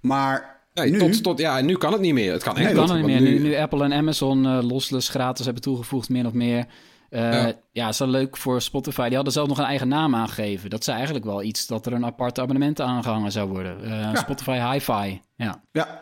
Maar 0.00 0.54
Nee, 0.74 0.90
nu... 0.90 0.98
tot, 0.98 1.22
tot, 1.22 1.38
ja, 1.38 1.60
nu 1.60 1.76
kan 1.76 1.92
het 1.92 2.00
niet 2.00 2.14
meer. 2.14 2.32
Het 2.32 2.42
kan 2.42 2.54
Nee, 2.54 2.72
kan 2.74 2.96
niet 2.96 3.06
meer. 3.06 3.20
Nu, 3.20 3.38
nu 3.38 3.56
Apple 3.56 3.84
en 3.84 3.92
Amazon 3.92 4.64
lossless 4.66 5.08
gratis 5.08 5.44
hebben 5.44 5.62
toegevoegd, 5.62 6.08
min 6.08 6.26
of 6.26 6.32
meer. 6.32 6.66
Eh, 7.10 7.32
Ja. 7.32 7.52
ja. 7.72 7.88
is 7.88 7.98
wel 7.98 8.08
leuk 8.08 8.36
voor 8.36 8.62
Spotify. 8.62 9.06
Die 9.06 9.14
hadden 9.14 9.32
zelf 9.32 9.48
nog 9.48 9.58
een 9.58 9.64
eigen 9.64 9.88
naam 9.88 10.14
aangegeven. 10.14 10.70
Dat 10.70 10.84
zei 10.84 10.96
eigenlijk 10.96 11.26
wel 11.26 11.42
iets 11.42 11.66
dat 11.66 11.86
er 11.86 11.92
een 11.92 12.04
apart 12.04 12.38
abonnement 12.38 12.80
aangehangen 12.80 13.32
zou 13.32 13.48
worden. 13.48 13.84
Eh, 13.84 14.14
Spotify 14.16 14.70
Hi-Fi. 14.72 15.20
Ja. 15.36 15.62
Ja, 15.72 16.00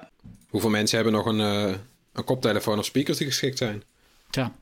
Hoeveel 0.49 0.71
mensen 0.71 0.97
hebben 0.97 1.15
nog 1.15 1.27
een, 1.27 1.39
een 2.13 2.25
koptelefoon 2.25 2.79
of 2.79 2.85
speakers 2.85 3.19
die 3.19 3.27
geschikt 3.27 3.59
zijn? 3.59 3.83
Tja. 4.31 4.53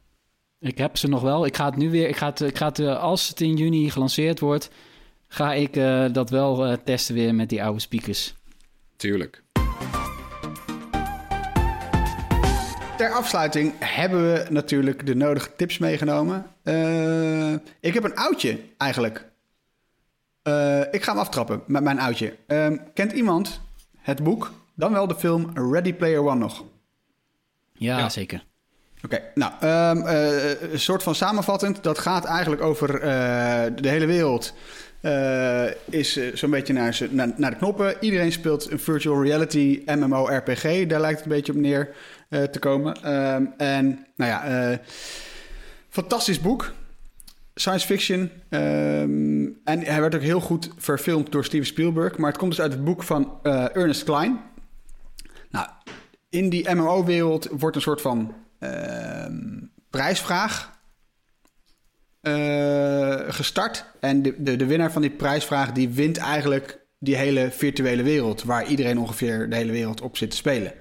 Ik 0.62 0.78
heb 0.78 0.96
ze 0.96 1.08
nog 1.08 1.22
wel. 1.22 1.46
Ik 1.46 1.56
ga 1.56 1.64
het 1.64 1.76
nu 1.76 1.90
weer. 1.90 2.08
Ik 2.08 2.16
ga 2.16 2.26
het, 2.26 2.40
ik 2.40 2.56
ga 2.56 2.66
het 2.66 2.78
eh, 2.78 2.98
als 3.02 3.28
het 3.28 3.40
in 3.40 3.56
juni 3.56 3.90
gelanceerd 3.90 4.40
wordt, 4.40 4.70
ga 5.28 5.52
ik 5.52 5.76
eh, 5.76 6.04
dat 6.12 6.30
wel 6.30 6.66
eh, 6.66 6.76
testen 6.84 7.14
weer 7.14 7.34
met 7.34 7.48
die 7.48 7.62
oude 7.62 7.80
speakers. 7.80 8.34
Tuurlijk. 8.96 9.42
Ter 12.96 13.10
afsluiting 13.12 13.72
hebben 13.78 14.32
we 14.32 14.46
natuurlijk 14.50 15.06
de 15.06 15.14
nodige 15.14 15.50
tips 15.56 15.78
meegenomen. 15.78 16.46
Eh, 16.62 17.52
ik 17.80 17.94
heb 17.94 18.04
een 18.04 18.16
oudje 18.16 18.58
eigenlijk. 18.76 19.30
Eh, 20.42 20.80
ik 20.90 21.02
ga 21.02 21.12
hem 21.12 21.20
aftrappen 21.20 21.62
met 21.66 21.82
mijn 21.82 21.98
oudje. 22.00 22.36
Ehm, 22.46 22.76
kent 22.94 23.12
iemand 23.12 23.60
het 23.98 24.22
boek, 24.22 24.52
dan 24.74 24.92
wel 24.92 25.06
de 25.06 25.14
film 25.14 25.50
Ready 25.54 25.92
Player 25.94 26.20
One 26.26 26.38
nog? 26.38 26.64
Ja, 27.72 27.98
Ja. 27.98 28.08
zeker. 28.08 28.44
Oké, 29.04 29.20
nou, 29.34 29.52
ehm, 29.60 30.06
eh, 30.06 30.72
een 30.72 30.80
soort 30.80 31.02
van 31.02 31.14
samenvattend. 31.14 31.82
Dat 31.82 31.98
gaat 31.98 32.24
eigenlijk 32.24 32.62
over 32.62 32.94
eh, 32.94 33.64
de 33.80 33.88
hele 33.88 34.06
wereld. 34.06 34.54
eh, 35.00 35.66
is 35.90 36.32
zo'n 36.34 36.50
beetje 36.50 36.72
naar, 36.72 36.98
naar, 37.10 37.28
naar 37.36 37.50
de 37.50 37.56
knoppen. 37.56 37.94
Iedereen 38.00 38.32
speelt 38.32 38.70
een 38.70 38.78
virtual 38.78 39.22
reality 39.22 39.82
MMORPG. 39.86 40.86
Daar 40.86 41.00
lijkt 41.00 41.16
het 41.16 41.26
een 41.26 41.36
beetje 41.36 41.52
op 41.52 41.58
neer 41.58 41.94
te 42.28 42.58
komen. 42.58 43.02
Ehm, 43.02 43.44
en 43.56 44.06
nou 44.16 44.30
ja, 44.30 44.78
fantastisch 45.88 46.40
boek. 46.40 46.72
Science 47.54 47.86
fiction. 47.86 48.30
ehm, 48.48 49.44
en 49.64 49.80
hij 49.80 50.00
werd 50.00 50.14
ook 50.14 50.22
heel 50.22 50.40
goed 50.40 50.70
verfilmd 50.76 51.32
door 51.32 51.44
Steven 51.44 51.66
Spielberg. 51.66 52.16
Maar 52.16 52.30
het 52.30 52.38
komt 52.38 52.50
dus 52.50 52.60
uit 52.60 52.72
het 52.72 52.84
boek 52.84 53.02
van 53.02 53.38
Ernest 53.42 54.04
Klein. 54.04 54.40
Nou, 55.50 55.66
in 56.30 56.48
die 56.48 56.74
MMO-wereld 56.74 57.48
wordt 57.50 57.76
een 57.76 57.82
soort 57.82 58.00
van 58.00 58.34
prijsvraag 59.90 60.72
eh, 62.22 63.18
gestart. 63.28 63.84
En 64.00 64.22
de, 64.22 64.34
de, 64.38 64.56
de 64.56 64.66
winnaar 64.66 64.92
van 64.92 65.02
die 65.02 65.10
prijsvraag 65.10 65.72
die 65.72 65.88
wint 65.88 66.16
eigenlijk 66.16 66.80
die 66.98 67.16
hele 67.16 67.50
virtuele 67.50 68.02
wereld... 68.02 68.42
waar 68.42 68.66
iedereen 68.66 68.98
ongeveer 68.98 69.50
de 69.50 69.56
hele 69.56 69.72
wereld 69.72 70.00
op 70.00 70.16
zit 70.16 70.30
te 70.30 70.36
spelen. 70.36 70.72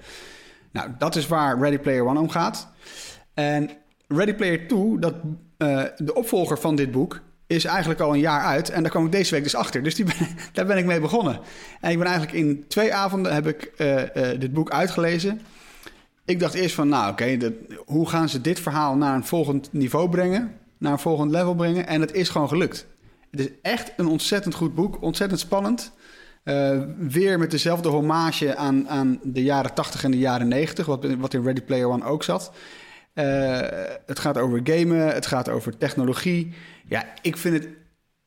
Nou, 0.72 0.90
dat 0.98 1.16
is 1.16 1.26
waar 1.26 1.58
Ready 1.58 1.78
Player 1.78 2.06
One 2.06 2.20
om 2.20 2.28
gaat. 2.28 2.68
En 3.34 3.70
Ready 4.08 4.34
Player 4.34 4.68
2, 4.68 4.98
dat, 4.98 5.14
eh, 5.56 5.82
de 5.96 6.14
opvolger 6.14 6.58
van 6.58 6.76
dit 6.76 6.90
boek, 6.90 7.20
is 7.46 7.64
eigenlijk 7.64 8.00
al 8.00 8.12
een 8.12 8.20
jaar 8.20 8.42
uit. 8.42 8.70
En 8.70 8.82
daar 8.82 8.90
kwam 8.90 9.04
ik 9.04 9.12
deze 9.12 9.34
week 9.34 9.42
dus 9.42 9.54
achter. 9.54 9.82
Dus 9.82 9.94
die 9.94 10.06
daar 10.52 10.66
ben 10.66 10.78
ik 10.78 10.84
mee 10.84 11.00
begonnen. 11.00 11.40
En 11.80 11.90
ik 11.90 11.98
ben 11.98 12.06
eigenlijk 12.06 12.36
in 12.38 12.64
twee 12.68 12.94
avonden 12.94 13.34
heb 13.34 13.46
ik 13.46 13.62
eh, 13.62 14.02
dit 14.38 14.52
boek 14.52 14.70
uitgelezen. 14.70 15.40
Ik 16.24 16.40
dacht 16.40 16.54
eerst 16.54 16.74
van, 16.74 16.88
nou 16.88 17.12
oké, 17.12 17.52
hoe 17.84 18.08
gaan 18.08 18.28
ze 18.28 18.40
dit 18.40 18.60
verhaal 18.60 18.96
naar 18.96 19.14
een 19.14 19.24
volgend 19.24 19.72
niveau 19.72 20.08
brengen? 20.08 20.52
Naar 20.78 20.92
een 20.92 20.98
volgend 20.98 21.30
level 21.30 21.54
brengen? 21.54 21.86
En 21.86 22.00
het 22.00 22.12
is 22.12 22.28
gewoon 22.28 22.48
gelukt. 22.48 22.86
Het 23.30 23.40
is 23.40 23.48
echt 23.62 23.92
een 23.96 24.06
ontzettend 24.06 24.54
goed 24.54 24.74
boek. 24.74 25.02
Ontzettend 25.02 25.40
spannend. 25.40 25.92
Eh, 26.44 26.80
weer 26.98 27.38
met 27.38 27.50
dezelfde 27.50 27.88
hommage 27.88 28.56
aan, 28.56 28.88
aan 28.88 29.20
de 29.22 29.42
jaren 29.42 29.74
80 29.74 30.04
en 30.04 30.10
de 30.10 30.18
jaren 30.18 30.48
90, 30.48 30.86
wat, 30.86 31.14
wat 31.14 31.34
in 31.34 31.42
Ready 31.42 31.60
Player 31.60 31.88
One 31.88 32.04
ook 32.04 32.22
zat. 32.22 32.52
Eh, 33.14 33.60
het 34.06 34.18
gaat 34.18 34.38
over 34.38 34.60
gamen, 34.64 35.14
het 35.14 35.26
gaat 35.26 35.48
over 35.48 35.78
technologie. 35.78 36.54
Ja, 36.88 37.04
ik 37.22 37.36
vind 37.36 37.54
het 37.54 37.68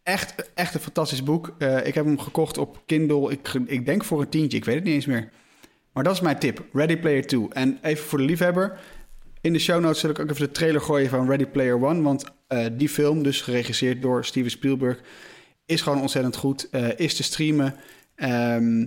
echt, 0.03 0.51
echt 0.53 0.73
een 0.73 0.79
fantastisch 0.79 1.23
boek. 1.23 1.55
Eh, 1.57 1.87
ik 1.87 1.93
heb 1.93 2.05
hem 2.05 2.19
gekocht 2.19 2.57
op 2.57 2.81
Kindle, 2.85 3.31
ik, 3.31 3.53
ik 3.65 3.85
denk 3.85 4.03
voor 4.03 4.21
een 4.21 4.29
tientje, 4.29 4.57
ik 4.57 4.65
weet 4.65 4.75
het 4.75 4.83
niet 4.83 4.93
eens 4.93 5.05
meer. 5.05 5.29
Maar 5.95 6.03
dat 6.03 6.13
is 6.13 6.21
mijn 6.21 6.39
tip, 6.39 6.65
Ready 6.73 6.97
Player 6.97 7.25
2. 7.27 7.47
En 7.49 7.79
even 7.81 8.05
voor 8.05 8.17
de 8.17 8.23
liefhebber, 8.23 8.79
in 9.41 9.53
de 9.53 9.59
show 9.59 9.81
notes 9.81 9.99
zul 9.99 10.09
ik 10.09 10.19
ook 10.19 10.29
even 10.29 10.45
de 10.45 10.51
trailer 10.51 10.81
gooien 10.81 11.09
van 11.09 11.27
Ready 11.29 11.45
Player 11.45 11.83
One. 11.83 12.01
Want 12.01 12.23
eh, 12.47 12.65
die 12.71 12.89
film, 12.89 13.23
dus 13.23 13.41
geregisseerd 13.41 14.01
door 14.01 14.25
Steven 14.25 14.51
Spielberg, 14.51 15.01
is 15.65 15.81
gewoon 15.81 16.01
ontzettend 16.01 16.35
goed. 16.35 16.69
eh, 16.69 16.87
is 16.99 17.15
te 17.15 17.23
streamen. 17.23 17.75
ehm, 18.15 18.85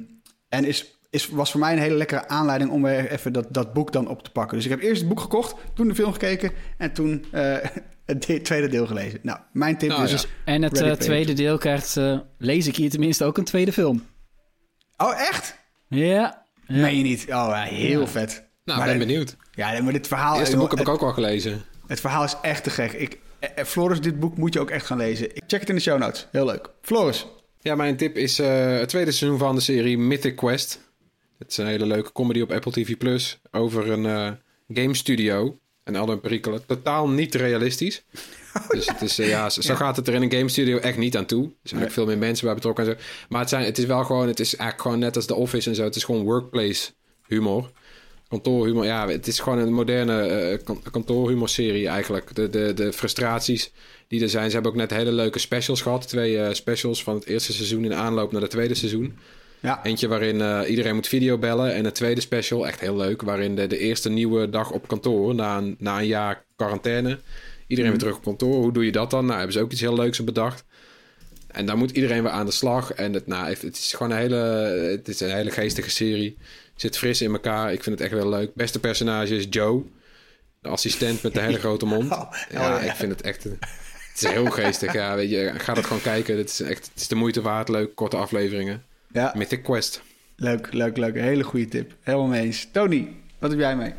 en 0.49 0.65
is, 0.65 0.99
is, 1.11 1.29
was 1.29 1.51
voor 1.51 1.61
mij 1.61 1.73
een 1.73 1.79
hele 1.79 1.95
lekkere 1.97 2.29
aanleiding 2.29 2.71
om 2.71 2.83
weer 2.83 3.11
even 3.11 3.33
dat, 3.33 3.47
dat 3.51 3.73
boek 3.73 3.93
dan 3.93 4.09
op 4.09 4.23
te 4.23 4.31
pakken. 4.31 4.57
Dus 4.57 4.65
ik 4.65 4.71
heb 4.71 4.81
eerst 4.81 5.01
het 5.01 5.09
boek 5.09 5.21
gekocht, 5.21 5.55
toen 5.75 5.89
de 5.89 5.95
film 5.95 6.13
gekeken 6.13 6.53
en 6.79 6.93
toen 6.93 7.25
eh, 7.33 7.57
het 8.07 8.23
de- 8.27 8.41
tweede 8.43 8.69
deel 8.69 8.87
gelezen. 8.87 9.19
Nou, 9.23 9.39
mijn 9.53 9.79
tip 9.79 9.89
Nou, 9.89 10.03
is... 10.05 10.11
ja. 10.11 10.17
dus- 10.17 10.27
En 10.45 10.63
het 10.63 11.01
tweede 11.01 11.33
deel 11.33 11.59
krijgt, 11.59 11.97
eh, 11.97 12.19
lees 12.39 12.67
ik 12.67 12.77
hier 12.77 12.91
tenminste, 12.91 13.25
ook 13.25 13.39
een 13.39 13.45
tweede 13.45 13.73
film. 13.73 14.05
Oh, 14.97 15.21
echt? 15.21 15.59
Ja. 15.89 16.38
Ja. 16.69 16.81
Meen 16.81 16.97
je 16.97 17.03
niet? 17.03 17.21
Oh, 17.23 17.27
ja, 17.29 17.63
heel 17.63 18.07
vet. 18.07 18.47
Nou, 18.65 18.79
Maar 18.79 18.89
ben 18.89 18.99
dit- 18.99 19.07
benieuwd. 19.07 19.37
Ja, 19.53 19.83
maar 19.83 19.93
dit 19.93 20.07
verhaal... 20.07 20.31
Het 20.31 20.41
eerste 20.41 20.57
boek 20.57 20.71
heb 20.71 20.81
ik 20.81 20.89
ook 20.89 21.03
al 21.03 21.13
gelezen. 21.13 21.63
het 21.87 22.01
verhaal 22.01 22.25
is 22.25 22.37
echt 22.43 22.65
te 22.65 22.71
gek. 22.71 22.93
Ik, 22.93 23.19
eh, 23.39 23.49
eh, 23.55 23.65
Floris, 23.65 24.01
dit 24.01 24.21
boek 24.21 24.37
moet 24.37 24.53
je 24.55 24.61
ook 24.61 24.71
echt 24.71 24.87
gaan 24.87 24.97
lezen. 24.99 25.37
Ik 25.37 25.43
check 25.47 25.61
het 25.61 25.69
in 25.69 25.75
de 25.75 25.81
show 25.81 25.99
notes. 25.99 26.27
Heel 26.33 26.45
leuk. 26.45 26.71
Floris. 26.83 27.27
Ja, 27.61 27.75
mijn 27.75 27.97
tip 27.97 28.17
is 28.17 28.39
eh, 28.39 28.79
het 28.79 28.89
tweede 28.89 29.13
seizoen 29.13 29.39
van 29.39 29.55
de 29.55 29.61
serie 29.61 29.99
Mythic 29.99 30.37
Quest. 30.37 30.81
Het 31.39 31.51
is 31.51 31.57
een 31.57 31.67
hele 31.67 31.87
leuke 31.87 32.13
comedy 32.13 32.41
op 32.41 32.51
Apple 32.53 32.73
TV 32.73 32.97
Plus 32.97 33.41
over 33.51 33.91
een 33.91 34.07
eh, 34.07 34.31
game 34.83 34.95
studio 34.95 35.59
en 35.89 35.97
alle 35.97 36.19
perikelen. 36.19 36.67
Totaal 36.67 37.09
niet 37.09 37.35
realistisch. 37.35 38.05
dus 38.71 38.87
het 38.87 39.03
is, 39.03 39.19
eh, 39.19 39.29
ja, 39.29 39.51
zo 39.51 39.75
gaat 39.75 39.97
het 39.97 40.09
er 40.09 40.15
in 40.15 40.23
een 40.23 40.33
game 40.33 40.49
studio 40.49 40.79
echt 40.79 40.99
niet 40.99 41.17
aan 41.17 41.27
toe. 41.27 41.45
Er 41.45 41.69
zijn 41.69 41.83
ook 41.83 41.91
veel 41.91 42.07
meer 42.07 42.19
mensen 42.19 42.45
bij 42.47 42.55
betrokken 42.55 42.85
en 42.85 42.91
zo. 42.91 42.97
Maar 43.29 43.41
het, 43.41 43.49
zijn, 43.49 43.65
het 43.65 43.79
is 43.79 43.85
wel 43.85 44.05
gewoon, 44.05 44.29
het 44.29 44.41
is 44.41 44.57
eigenlijk 44.57 44.83
gewoon 44.83 44.99
net 44.99 45.17
als 45.17 45.27
The 45.27 45.35
Office 45.35 45.69
en 45.69 45.75
zo. 45.75 45.85
Het 45.85 45.97
is 45.97 46.05
gewoon 46.05 46.23
workplace 46.25 46.91
humor. 47.27 47.71
Kantoorhumor, 48.29 48.85
ja, 48.85 49.09
het 49.09 49.27
is 49.27 49.41
gewoon 49.41 49.59
een 49.59 49.73
moderne 49.73 50.21
eh, 50.23 50.65
kan- 50.65 50.83
kantoorhumor-serie 50.91 51.89
eigenlijk. 51.89 52.35
De, 52.35 52.51
de, 52.51 52.75
de 52.75 52.93
frustraties 52.93 53.73
die 54.09 54.23
er 54.23 54.29
zijn. 54.29 54.47
Ze 54.47 54.53
hebben 54.53 54.73
ook 54.73 54.79
net 54.79 54.91
hele 54.91 55.13
leuke 55.13 55.39
specials 55.39 55.83
gehad. 55.83 56.09
Twee 56.09 56.39
eh, 56.39 56.55
specials 56.55 57.03
van 57.03 57.15
het 57.15 57.27
eerste 57.27 57.53
seizoen 57.53 57.85
in 57.85 57.95
aanloop 57.95 58.33
naar 58.33 58.43
het 58.43 58.51
tweede 58.51 58.75
seizoen. 58.75 59.19
Ja. 59.61 59.85
Eentje 59.85 60.09
waarin 60.09 60.41
eh, 60.41 60.61
iedereen 60.67 60.95
moet 60.95 61.09
videobellen. 61.09 61.75
En 61.75 61.85
een 61.85 61.93
tweede 61.93 62.21
special, 62.21 62.67
echt 62.67 62.81
heel 62.81 62.97
leuk, 62.97 63.23
waarin 63.23 63.57
de, 63.57 63.67
de 63.67 63.79
eerste 63.79 64.09
nieuwe 64.09 64.51
dag 64.51 64.71
op 64.71 64.89
kantoor, 64.89 65.35
na 65.35 65.57
een, 65.57 65.77
na 65.79 65.99
een 65.99 66.07
jaar 66.07 66.45
quarantaine, 66.57 67.19
iedereen 67.67 67.91
weer 67.91 68.01
terug 68.01 68.17
op 68.17 68.23
kantoor. 68.23 68.55
Hoe 68.55 68.73
doe 68.73 68.85
je 68.85 68.93
dat 68.93 69.11
dan? 69.11 69.25
Nou, 69.25 69.37
hebben 69.37 69.53
ze 69.53 69.61
ook 69.61 69.73
iets 69.73 69.81
heel 69.81 69.95
leuks 69.95 70.25
bedacht. 70.25 70.65
En 71.49 71.67
daar 71.67 71.77
moet 71.77 71.91
iedereen 71.91 72.23
weer 72.23 72.33
aan 72.33 72.47
de 72.47 72.53
slag. 72.53 72.93
En 72.93 73.13
het, 73.13 73.27
nou, 73.27 73.49
het 73.49 73.77
is 73.77 73.93
gewoon 73.97 74.13
een 74.13 74.19
hele, 74.19 74.37
het 74.91 75.09
is 75.09 75.21
een 75.21 75.31
hele 75.31 75.51
geestige 75.51 75.91
serie. 75.91 76.37
Zit 76.77 76.99
fris 76.99 77.23
in 77.23 77.33
elkaar. 77.33 77.73
Ik 77.73 77.83
vind 77.83 77.99
het 77.99 78.11
echt 78.11 78.21
wel 78.21 78.29
leuk. 78.29 78.55
Beste 78.55 78.81
personage 78.81 79.37
is 79.37 79.47
Joe. 79.51 79.83
De 80.61 80.69
assistent 80.69 81.23
met 81.23 81.35
de 81.35 81.41
hele 81.41 81.59
grote 81.69 81.87
mond. 81.87 82.13
Oh, 82.13 82.33
ja, 82.51 82.77
oh, 82.77 82.83
ja. 82.83 82.91
ik 82.91 82.97
vind 82.97 83.13
het 83.13 83.21
echt... 83.21 83.45
Het 83.45 84.27
is 84.27 84.33
heel 84.33 84.51
geestig. 84.51 84.93
Ja, 84.93 85.15
weet 85.15 85.31
je, 85.31 85.53
ga 85.57 85.75
dat 85.75 85.85
gewoon 85.85 86.03
kijken. 86.03 86.37
Het 86.37 86.49
is 86.49 86.61
echt 86.61 86.91
het 86.93 87.01
is 87.01 87.09
de 87.09 87.15
moeite 87.15 87.41
waard. 87.41 87.69
Leuk, 87.69 87.95
korte 87.95 88.17
afleveringen. 88.17 88.85
Ja, 89.19 89.33
Mythic 89.37 89.63
Quest. 89.63 90.03
leuk, 90.37 90.73
leuk, 90.73 90.97
leuk. 90.97 91.15
Hele 91.15 91.43
goede 91.43 91.69
tip. 91.69 91.95
Helemaal 92.01 92.27
mee 92.27 92.43
eens. 92.45 92.69
Tony, 92.73 93.09
wat 93.39 93.51
heb 93.51 93.59
jij 93.59 93.77
mee? 93.77 93.93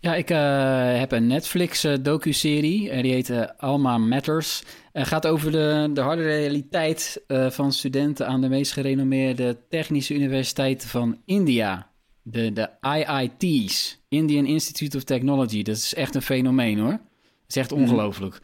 Ja, 0.00 0.14
ik 0.14 0.30
eh, 0.30 0.98
heb 0.98 1.12
een 1.12 1.26
Netflix 1.26 1.84
eh, 1.84 1.94
docu-serie. 2.02 2.90
eh, 2.90 3.02
die 3.02 3.12
heet 3.12 3.58
Alma 3.58 3.98
Matters. 3.98 4.62
Het 4.92 5.06
gaat 5.06 5.26
over 5.26 5.52
de, 5.52 5.90
de 5.92 6.00
harde 6.00 6.22
realiteit 6.22 7.22
eh, 7.26 7.50
van 7.50 7.72
studenten 7.72 8.26
aan 8.26 8.40
de 8.40 8.48
meest 8.48 8.72
gerenommeerde 8.72 9.56
technische 9.68 10.14
universiteit 10.14 10.84
van 10.84 11.20
India. 11.24 11.90
De, 12.22 12.52
de 12.52 12.68
IIT's, 12.80 13.98
Indian 14.08 14.46
Institute 14.46 14.96
of 14.96 15.04
Technology. 15.04 15.62
Dat 15.62 15.76
is 15.76 15.94
echt 15.94 16.14
een 16.14 16.22
fenomeen 16.22 16.78
hoor. 16.78 16.90
Het 16.90 17.00
is 17.48 17.56
echt 17.56 17.72
ongelooflijk. 17.72 18.40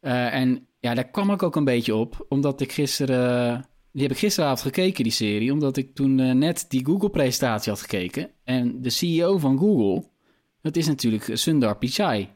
Eh, 0.00 0.34
en 0.34 0.66
ja, 0.80 0.94
daar 0.94 1.08
kwam 1.10 1.30
ik 1.30 1.42
ook 1.42 1.56
een 1.56 1.64
beetje 1.64 1.94
op, 1.94 2.26
omdat 2.28 2.60
ik 2.60 2.72
gisteren... 2.72 3.64
Die 3.94 4.02
heb 4.02 4.12
ik 4.12 4.18
gisteravond 4.18 4.60
gekeken, 4.60 5.02
die 5.02 5.12
serie, 5.12 5.52
omdat 5.52 5.76
ik 5.76 5.94
toen 5.94 6.20
eh, 6.20 6.32
net 6.32 6.64
die 6.68 6.84
Google-presentatie 6.84 7.72
had 7.72 7.80
gekeken. 7.80 8.30
En 8.44 8.82
de 8.82 8.90
CEO 8.90 9.38
van 9.38 9.58
Google, 9.58 10.04
dat 10.62 10.76
is 10.76 10.86
natuurlijk 10.86 11.30
Sundar 11.32 11.76
Pichai. 11.76 12.28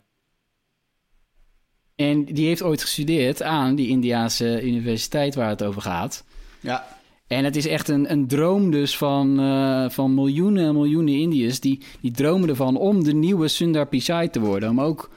En 1.96 2.24
die 2.24 2.46
heeft 2.46 2.62
ooit 2.62 2.82
gestudeerd 2.82 3.42
aan 3.42 3.74
die 3.74 3.88
Indiaanse 3.88 4.62
universiteit 4.62 5.34
waar 5.34 5.48
het 5.48 5.62
over 5.62 5.82
gaat. 5.82 6.24
Ja, 6.60 6.96
En 7.26 7.44
het 7.44 7.56
is 7.56 7.66
echt 7.66 7.88
een, 7.88 8.10
een 8.10 8.26
droom 8.26 8.70
dus 8.70 8.96
van, 8.96 9.40
eh, 9.40 9.88
van 9.88 10.14
miljoenen 10.14 10.66
en 10.66 10.72
miljoenen 10.72 11.14
Indiërs... 11.14 11.60
Die, 11.60 11.82
die 12.00 12.10
dromen 12.10 12.48
ervan 12.48 12.76
om 12.76 13.04
de 13.04 13.14
nieuwe 13.14 13.48
Sundar 13.48 13.86
Pichai 13.86 14.30
te 14.30 14.40
worden. 14.40 14.68
Om 14.68 14.80
ook 14.80 15.10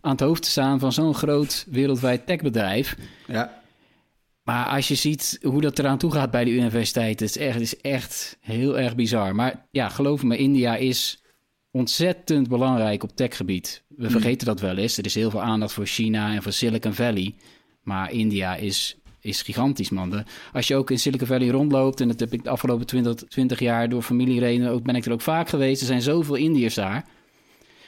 aan 0.00 0.10
het 0.10 0.20
hoofd 0.20 0.42
te 0.42 0.50
staan 0.50 0.78
van 0.78 0.92
zo'n 0.92 1.14
groot 1.14 1.66
wereldwijd 1.70 2.26
techbedrijf. 2.26 2.96
ja. 3.26 3.64
Maar 4.46 4.66
als 4.66 4.88
je 4.88 4.94
ziet 4.94 5.38
hoe 5.42 5.60
dat 5.60 5.78
eraan 5.78 5.98
toe 5.98 6.12
gaat 6.12 6.30
bij 6.30 6.44
de 6.44 6.50
universiteit... 6.50 7.20
Het 7.20 7.28
is 7.28 7.38
echt, 7.38 7.52
het 7.54 7.62
is 7.62 7.76
echt 7.80 8.36
heel 8.40 8.78
erg 8.78 8.94
bizar. 8.94 9.34
Maar 9.34 9.66
ja, 9.70 9.88
geloof 9.88 10.22
me, 10.22 10.36
India 10.36 10.76
is 10.76 11.22
ontzettend 11.70 12.48
belangrijk 12.48 13.02
op 13.02 13.16
techgebied. 13.16 13.82
We 13.88 14.10
vergeten 14.10 14.46
dat 14.46 14.60
wel 14.60 14.76
eens. 14.76 14.98
Er 14.98 15.04
is 15.04 15.14
heel 15.14 15.30
veel 15.30 15.42
aandacht 15.42 15.72
voor 15.72 15.86
China 15.86 16.34
en 16.34 16.42
voor 16.42 16.52
Silicon 16.52 16.92
Valley. 16.94 17.34
Maar 17.82 18.12
India 18.12 18.54
is, 18.56 18.96
is 19.20 19.42
gigantisch, 19.42 19.90
man. 19.90 20.10
De- 20.10 20.24
als 20.52 20.68
je 20.68 20.76
ook 20.76 20.90
in 20.90 20.98
Silicon 20.98 21.26
Valley 21.26 21.48
rondloopt... 21.48 22.00
en 22.00 22.08
dat 22.08 22.20
heb 22.20 22.32
ik 22.32 22.44
de 22.44 22.50
afgelopen 22.50 22.86
20, 22.86 23.14
20 23.14 23.58
jaar 23.58 23.88
door 23.88 24.02
familieredenen... 24.02 24.70
ook 24.70 24.82
ben 24.82 24.94
ik 24.96 25.04
er 25.06 25.12
ook 25.12 25.20
vaak 25.20 25.48
geweest. 25.48 25.80
Er 25.80 25.86
zijn 25.86 26.02
zoveel 26.02 26.34
Indiërs 26.34 26.74
daar. 26.74 27.04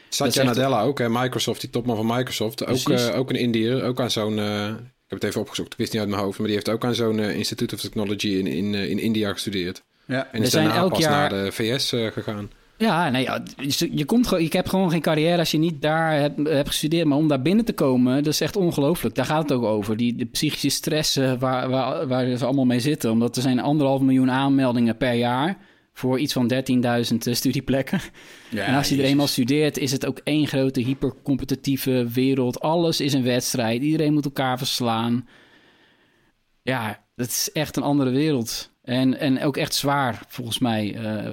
Satya 0.09 0.43
echt- 0.43 0.55
Nadella 0.55 0.83
ook, 0.83 0.99
hè, 0.99 1.09
Microsoft, 1.09 1.61
die 1.61 1.71
topman 1.71 1.97
van 1.97 2.07
Microsoft. 2.07 2.67
Ook, 2.67 2.89
eh, 2.89 3.19
ook 3.19 3.31
een 3.31 3.37
Indiër, 3.37 3.83
ook 3.85 4.01
aan 4.01 4.11
zo'n... 4.11 4.39
eh, 4.39 4.75
heb 5.09 5.21
het 5.21 5.25
even 5.25 5.41
opgezocht, 5.41 5.73
ik 5.73 5.79
wist 5.79 5.93
niet 5.93 6.01
uit 6.01 6.11
mijn 6.11 6.23
hoofd... 6.23 6.39
maar 6.39 6.47
die 6.47 6.57
heeft 6.57 6.69
ook 6.69 6.85
aan 6.85 6.95
zo'n 6.95 7.19
eh, 7.19 7.37
Institute 7.37 7.75
of 7.75 7.81
Technology 7.81 8.29
in, 8.29 8.47
in, 8.47 8.75
eh, 8.75 8.91
in 8.91 8.99
India 8.99 9.33
gestudeerd. 9.33 9.83
ja. 10.05 10.29
En 10.33 10.43
is 10.43 10.51
zijn 10.51 10.65
daarna 10.65 10.81
elk 10.81 10.91
pas 10.91 10.99
jaar- 10.99 11.31
naar 11.31 11.45
de 11.45 11.53
VS 11.53 11.93
eh, 11.93 12.07
gegaan. 12.07 12.51
Ja, 12.79 13.11
nee, 13.11 13.23
ja, 13.23 13.43
je, 13.57 13.97
je 13.97 14.05
komt 14.05 14.27
gewoon, 14.27 14.43
je 14.43 14.49
hebt 14.51 14.69
gewoon 14.69 14.91
geen 14.91 15.01
carrière 15.01 15.39
als 15.39 15.51
je 15.51 15.59
niet 15.59 15.83
daar 15.83 16.13
hebt, 16.13 16.49
hebt 16.49 16.69
gestudeerd. 16.69 17.07
Maar 17.07 17.19
om 17.19 17.29
daar 17.29 17.43
binnen 17.43 17.65
te 17.65 17.73
komen, 17.73 18.23
dat 18.23 18.33
is 18.33 18.41
echt 18.41 18.57
ongelooflijk. 18.57 19.15
Daar 19.15 19.25
gaat 19.25 19.43
het 19.43 19.53
ook 19.53 19.65
over. 19.65 19.97
Die, 19.97 20.15
de 20.17 20.25
psychische 20.25 20.69
stress 20.69 21.17
eh, 21.17 21.33
waar, 21.39 21.69
waar, 21.69 22.07
waar 22.07 22.37
ze 22.37 22.45
allemaal 22.45 22.65
mee 22.65 22.81
zitten. 22.81 23.11
Omdat 23.11 23.37
er 23.37 23.43
zijn 23.43 23.61
anderhalf 23.61 24.01
miljoen 24.01 24.31
aanmeldingen 24.31 24.97
per 24.97 25.13
jaar 25.13 25.59
voor 25.99 26.19
iets 26.19 26.33
van 26.33 26.53
13.000 26.53 26.59
eh, 27.19 27.35
studieplekken. 27.35 28.01
Ja, 28.51 28.65
en 28.65 28.75
als 28.75 28.89
je 28.89 28.97
er 28.97 29.05
eenmaal 29.05 29.27
studeert, 29.27 29.79
is 29.79 29.93
het 29.93 30.07
ook 30.07 30.21
één 30.25 30.47
grote 30.47 30.81
hypercompetitieve 30.81 32.07
wereld. 32.13 32.61
Alles 32.61 33.01
is 33.01 33.13
een 33.13 33.23
wedstrijd. 33.23 33.83
Iedereen 33.83 34.13
moet 34.13 34.25
elkaar 34.25 34.59
verslaan. 34.59 35.29
Ja, 36.63 37.05
dat 37.15 37.27
is 37.27 37.51
echt 37.53 37.77
een 37.77 37.83
andere 37.83 38.11
wereld. 38.11 38.73
En, 38.83 39.19
en 39.19 39.41
ook 39.43 39.57
echt 39.57 39.75
zwaar, 39.75 40.23
volgens 40.29 40.59
mij, 40.59 40.95
eh, 40.95 41.31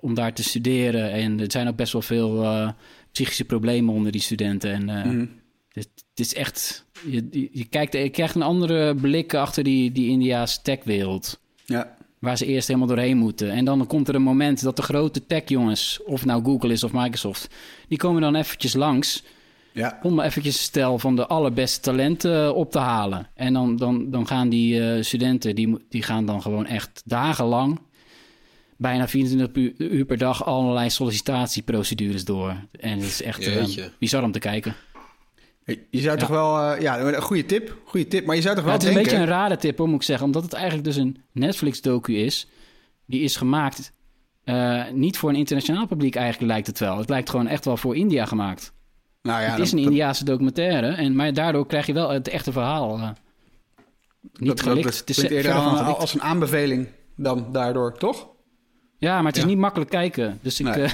om 0.00 0.14
daar 0.14 0.32
te 0.32 0.42
studeren. 0.42 1.10
En 1.12 1.40
er 1.40 1.50
zijn 1.50 1.68
ook 1.68 1.76
best 1.76 1.92
wel 1.92 2.02
veel 2.02 2.42
eh, 2.42 2.70
psychische 3.12 3.44
problemen 3.44 3.94
onder 3.94 4.12
die 4.12 4.20
studenten. 4.20 4.72
En 4.72 4.84
Mhm. 4.84 5.26
het, 5.68 5.88
het 6.10 6.20
is 6.20 6.34
echt... 6.34 6.86
Je, 7.06 7.28
je, 7.30 7.48
je 7.52 7.64
kijkt, 7.64 7.92
je 7.92 8.08
krijgt 8.10 8.34
een 8.34 8.42
andere 8.42 8.94
blik 8.94 9.34
achter 9.34 9.64
die, 9.64 9.92
die 9.92 10.08
India's 10.10 10.62
techwereld. 10.62 11.40
Ja, 11.64 11.95
Waar 12.26 12.36
ze 12.36 12.46
eerst 12.46 12.68
helemaal 12.68 12.88
doorheen 12.88 13.16
moeten. 13.16 13.50
En 13.50 13.64
dan 13.64 13.86
komt 13.86 14.08
er 14.08 14.14
een 14.14 14.22
moment 14.22 14.62
dat 14.62 14.76
de 14.76 14.82
grote 14.82 15.26
tech-jongens... 15.26 16.00
of 16.04 16.24
nou 16.24 16.44
Google 16.44 16.72
is 16.72 16.84
of 16.84 16.92
Microsoft... 16.92 17.48
die 17.88 17.98
komen 17.98 18.22
dan 18.22 18.34
eventjes 18.34 18.74
langs... 18.74 19.22
ja. 19.72 19.98
om 20.02 20.20
eventjes 20.20 20.54
een 20.54 20.62
stel 20.62 20.98
van 20.98 21.16
de 21.16 21.26
allerbeste 21.26 21.80
talenten 21.80 22.44
eh, 22.44 22.54
op 22.54 22.70
te 22.70 22.78
halen. 22.78 23.28
En 23.34 23.52
dan, 23.52 23.76
dan, 23.76 24.10
dan 24.10 24.26
gaan 24.26 24.48
die 24.48 24.80
eh, 24.80 25.02
studenten... 25.02 25.54
Die, 25.54 25.84
die 25.88 26.02
gaan 26.02 26.26
dan 26.26 26.42
gewoon 26.42 26.66
echt 26.66 27.02
dagenlang... 27.04 27.80
bijna 28.76 29.08
24 29.08 29.72
uur, 29.78 30.04
per 30.04 30.18
dag... 30.18 30.44
allerlei 30.44 30.90
sollicitatieprocedures 30.90 32.24
door. 32.24 32.56
En 32.80 32.98
het 32.98 33.06
is 33.06 33.22
echt 33.22 33.46
eh, 33.46 33.84
bizar 33.98 34.22
om 34.22 34.32
te 34.32 34.38
kijken. 34.38 34.74
Je 35.90 36.00
zou 36.00 36.18
toch 36.18 36.28
wel... 36.28 36.58
eh, 36.60 36.80
ja, 36.80 37.00
een 37.00 37.22
goede 37.22 37.46
tip. 37.46 37.76
Goede 37.84 38.08
tip. 38.08 38.26
Maar 38.26 38.36
je 38.36 38.42
zou 38.42 38.54
toch 38.54 38.64
Ja, 38.64 38.70
wel 38.70 38.78
het 38.78 38.88
is 38.88 38.88
een 38.88 38.94
denken... 38.94 39.12
beetje 39.18 39.32
een 39.32 39.38
rare 39.40 39.56
tip, 39.56 39.78
hoor, 39.78 39.86
moet 39.88 39.96
ik 40.00 40.02
zeggen. 40.06 40.26
Omdat 40.26 40.42
het 40.42 40.52
eigenlijk 40.52 40.84
dus 40.84 40.96
een 40.96 41.22
Netflix-docu 41.32 42.16
is. 42.16 42.48
Die 43.06 43.20
is 43.20 43.36
gemaakt 43.36 43.92
eh, 44.44 44.84
niet 44.92 45.18
voor 45.18 45.28
een 45.30 45.36
internationaal 45.36 45.86
publiek 45.86 46.14
eigenlijk 46.14 46.52
lijkt 46.52 46.66
het 46.66 46.78
wel. 46.78 46.98
Het 46.98 47.08
lijkt 47.08 47.30
gewoon 47.30 47.46
echt 47.46 47.64
wel 47.64 47.76
voor 47.76 47.96
India 47.96 48.24
gemaakt. 48.26 48.72
Nou 49.22 49.42
ja, 49.42 49.50
het 49.50 49.58
is 49.58 49.72
een 49.72 49.78
Indiaanse 49.78 50.24
documentaire. 50.24 50.86
En, 50.88 51.16
maar 51.16 51.32
daardoor 51.32 51.66
krijg 51.66 51.86
je 51.86 51.92
wel 51.92 52.10
het 52.10 52.28
echte 52.28 52.52
verhaal. 52.52 52.98
eh, 52.98 53.10
niet 54.32 54.48
dat, 54.48 54.60
gelikt. 54.62 54.84
dat 54.84 54.96
het 54.98 55.08
is 55.10 55.22
eerder 55.22 55.52
als 55.52 56.14
een 56.14 56.22
aanbeveling 56.22 56.88
dan 57.16 57.52
daardoor, 57.52 57.98
toch? 57.98 58.28
Ja, 58.98 59.16
maar 59.16 59.26
het 59.26 59.36
is 59.36 59.42
Ja. 59.42 59.48
niet 59.48 59.58
makkelijk 59.58 59.90
kijken. 59.90 60.38
Dus 60.42 60.60
ik 60.60 60.66
Nee, 60.66 60.76
nee, 60.76 60.90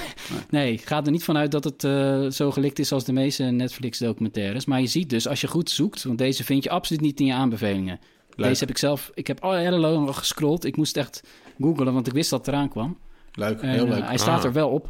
nee, 0.49 0.77
ga 0.77 1.03
er 1.05 1.11
niet 1.11 1.23
vanuit 1.23 1.51
dat 1.51 1.63
het 1.63 1.83
eh, 1.83 2.27
zo 2.29 2.51
gelikt 2.51 2.79
is 2.79 2.91
als 2.91 3.03
de 3.05 3.13
meeste 3.13 3.43
Netflix-documentaires. 3.43 4.65
Maar 4.65 4.81
je 4.81 4.87
ziet 4.87 5.09
dus, 5.09 5.27
als 5.27 5.41
je 5.41 5.47
goed 5.47 5.69
zoekt, 5.69 6.03
want 6.03 6.17
deze 6.17 6.43
vind 6.43 6.63
je 6.63 6.69
absoluut 6.69 7.01
niet 7.01 7.19
in 7.19 7.25
je 7.25 7.33
aanbevelingen. 7.33 7.99
Leuk. 8.35 8.47
Deze 8.47 8.59
heb 8.59 8.69
ik 8.69 8.77
zelf, 8.77 9.11
ik 9.13 9.27
heb 9.27 9.39
al 9.39 9.53
hele 9.53 9.77
lang 9.77 10.15
gescrolld. 10.15 10.65
Ik 10.65 10.75
moest 10.77 10.97
echt 10.97 11.23
googlen, 11.61 11.93
want 11.93 12.07
ik 12.07 12.13
wist 12.13 12.29
dat 12.29 12.45
het 12.45 12.47
eraan 12.55 12.69
kwam. 12.69 12.97
Leuk, 13.33 13.61
En, 13.61 13.69
heel 13.69 13.83
eh, 13.85 13.89
leuk. 13.89 14.03
hij 14.05 14.17
staat 14.17 14.39
Ah. 14.39 14.45
er 14.45 14.53
wel 14.53 14.69
op. 14.69 14.89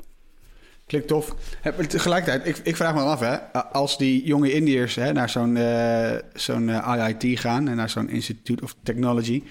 Klinkt 0.85 1.07
tof. 1.07 1.35
Tegelijkertijd, 1.87 2.47
ik, 2.47 2.65
ik 2.65 2.75
vraag 2.75 2.93
me 2.93 3.01
af, 3.01 3.19
hè, 3.19 3.35
als 3.71 3.97
die 3.97 4.25
jonge 4.25 4.53
Indiërs 4.53 4.95
hè, 4.95 5.11
naar 5.13 5.29
zo'n 5.29 5.57
eh, 5.57 6.15
zo'n 6.33 6.69
eh, 6.69 7.07
IIT 7.19 7.39
gaan 7.39 7.67
en 7.67 7.75
naar 7.75 7.89
zo'n 7.89 8.09
Institute 8.09 8.63
of 8.63 8.75
Technology, 8.83 9.43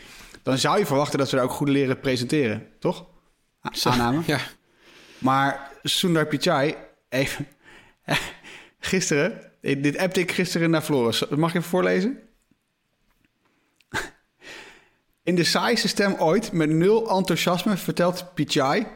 dan 0.42 0.58
zou 0.58 0.78
je 0.78 0.86
verwachten 0.86 1.18
dat 1.18 1.28
ze 1.28 1.34
daar 1.36 1.44
ook 1.44 1.50
goed 1.50 1.68
leren 1.68 2.00
presenteren, 2.00 2.66
toch? 2.78 3.06
Aanname. 3.62 4.22
Ja, 4.26 4.38
Maar 5.18 5.70
Sundar 5.82 6.26
Pichai, 6.26 6.74
even, 7.08 7.46
gisteren, 8.80 9.50
dit 9.60 9.98
appte 9.98 10.20
ik 10.20 10.32
gisteren 10.32 10.70
naar 10.70 10.82
Floris. 10.82 11.28
Mag 11.28 11.50
ik 11.50 11.56
even 11.56 11.68
voorlezen? 11.68 12.18
In 15.22 15.34
de 15.34 15.44
saaiste 15.44 15.88
stem 15.88 16.14
ooit, 16.14 16.52
met 16.52 16.70
nul 16.70 17.10
enthousiasme, 17.10 17.76
vertelt 17.76 18.34
Pichai... 18.34 18.86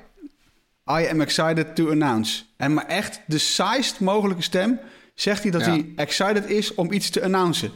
I 0.91 1.07
am 1.11 1.21
excited 1.21 1.77
to 1.77 1.91
announce. 1.91 2.43
En 2.57 2.75
maar 2.75 2.87
echt, 2.87 3.21
de 3.27 3.39
saaist 3.39 4.01
mogelijke 4.01 4.43
stem... 4.43 4.81
zegt 5.15 5.43
hij 5.43 5.51
dat 5.51 5.61
Ja. 5.61 5.71
hij 5.71 5.93
excited 5.97 6.51
is 6.51 6.75
om 6.75 6.93
iets 6.93 7.11
te 7.11 7.23
announcen. 7.25 7.73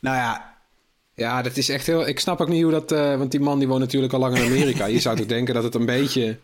Nou 0.00 0.16
ja, 0.16 0.49
ja, 1.20 1.42
dat 1.42 1.56
is 1.56 1.68
echt 1.68 1.86
heel... 1.86 2.08
Ik 2.08 2.20
snap 2.20 2.40
ook 2.40 2.48
niet 2.48 2.62
hoe 2.62 2.70
dat... 2.72 2.92
eh, 2.92 3.16
want 3.16 3.30
die 3.30 3.40
man 3.40 3.58
die 3.58 3.68
woont 3.68 3.80
natuurlijk 3.80 4.12
al 4.12 4.18
lang 4.20 4.36
in 4.38 4.44
Amerika. 4.44 4.86
Je 4.86 5.00
zou 5.00 5.16
toch 5.16 5.26
denken 5.36 5.54
dat 5.54 5.62
het 5.62 5.74
een 5.74 5.86
beetje... 5.86 6.36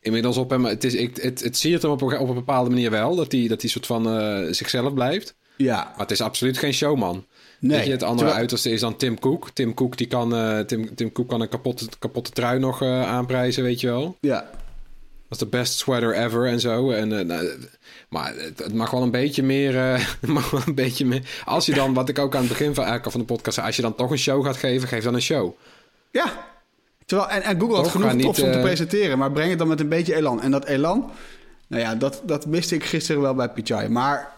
Inmiddels 0.00 0.36
op 0.36 0.50
hem... 0.50 0.64
Het, 0.64 0.84
is, 0.84 0.94
ik, 0.94 1.16
het, 1.16 1.40
het 1.42 1.56
zie 1.56 1.70
je 1.70 1.78
hem 1.78 1.90
op, 1.90 2.02
een- 2.02 2.18
op 2.18 2.28
een 2.28 2.34
bepaalde 2.34 2.70
manier 2.70 2.90
wel. 2.90 3.14
Dat 3.16 3.32
hij 3.32 3.48
dat 3.48 3.60
die 3.60 3.70
soort 3.70 3.86
van 3.86 4.08
eh, 4.08 4.52
zichzelf 4.52 4.94
blijft. 4.94 5.34
ja, 5.56 5.74
Maar 5.90 5.98
het 6.00 6.10
is 6.10 6.20
absoluut 6.20 6.58
geen 6.58 6.72
showman. 6.74 7.24
nee. 7.60 7.76
Weet 7.76 7.86
je, 7.86 7.92
het 7.92 8.00
andere 8.02 8.16
Terwijl- 8.18 8.38
uiterste 8.38 8.70
is 8.70 8.80
dan 8.80 8.96
Tim 8.96 9.18
Cook. 9.18 9.50
Tim 9.50 9.74
Cook, 9.74 9.96
die 9.96 10.06
kan, 10.06 10.34
eh, 10.34 10.58
Tim, 10.58 10.94
Tim 10.94 11.12
Cook 11.12 11.28
kan 11.28 11.40
een 11.40 11.48
kapotte, 11.48 11.86
kapotte 11.98 12.30
trui 12.30 12.58
nog 12.58 12.82
aanprijzen, 12.82 13.62
weet 13.62 13.80
je 13.80 13.86
wel. 13.86 14.16
Ja, 14.20 14.50
Dat 15.28 15.40
is 15.40 15.50
de 15.50 15.56
best 15.58 15.78
sweater 15.78 16.14
ever 16.16 16.46
en 16.46 16.60
zo. 16.60 16.90
En, 16.90 17.18
eh, 17.18 17.24
nou, 17.24 17.48
maar 18.08 18.34
het, 18.34 18.58
het 18.58 18.74
mag 18.74 18.90
wel 18.90 19.02
een 19.02 19.10
beetje 19.10 19.42
meer... 19.42 19.78
eh, 19.92 20.04
mag 20.26 20.50
wel 20.50 20.60
een 20.66 20.74
beetje 20.74 21.04
meer... 21.06 21.22
Als 21.44 21.66
je 21.66 21.74
dan, 21.74 21.94
wat 21.94 22.08
ik 22.08 22.18
ook 22.18 22.34
aan 22.34 22.40
het 22.40 22.48
begin 22.48 22.74
van, 22.74 22.84
eigenlijk 22.84 23.12
van 23.12 23.20
de 23.20 23.26
podcast 23.26 23.54
zei... 23.54 23.66
Als 23.66 23.76
je 23.76 23.82
dan 23.82 23.94
toch 23.94 24.10
een 24.10 24.18
show 24.18 24.44
gaat 24.44 24.56
geven, 24.56 24.88
geef 24.88 25.04
dan 25.04 25.14
een 25.14 25.22
show. 25.22 25.54
Ja. 26.10 26.46
Terwijl, 27.06 27.28
en, 27.30 27.42
en 27.42 27.60
Google 27.60 27.74
had 27.74 27.82
Toch? 27.84 27.92
genoeg 27.92 28.08
Ga 28.08 28.14
niet, 28.14 28.24
tops 28.24 28.40
om 28.40 28.50
te 28.50 28.56
eh, 28.56 28.62
presenteren, 28.62 29.18
maar 29.18 29.32
breng 29.32 29.48
het 29.50 29.58
dan 29.58 29.68
met 29.68 29.80
een 29.80 29.88
beetje 29.88 30.14
elan. 30.14 30.42
En 30.42 30.50
dat 30.50 30.64
elan, 30.64 31.10
nou 31.66 31.82
ja, 31.82 31.94
dat, 31.94 32.22
dat 32.24 32.46
miste 32.46 32.74
ik 32.74 32.84
gisteren 32.84 33.22
wel 33.22 33.34
bij 33.34 33.48
Pichai. 33.48 33.88
Maar 33.88 34.32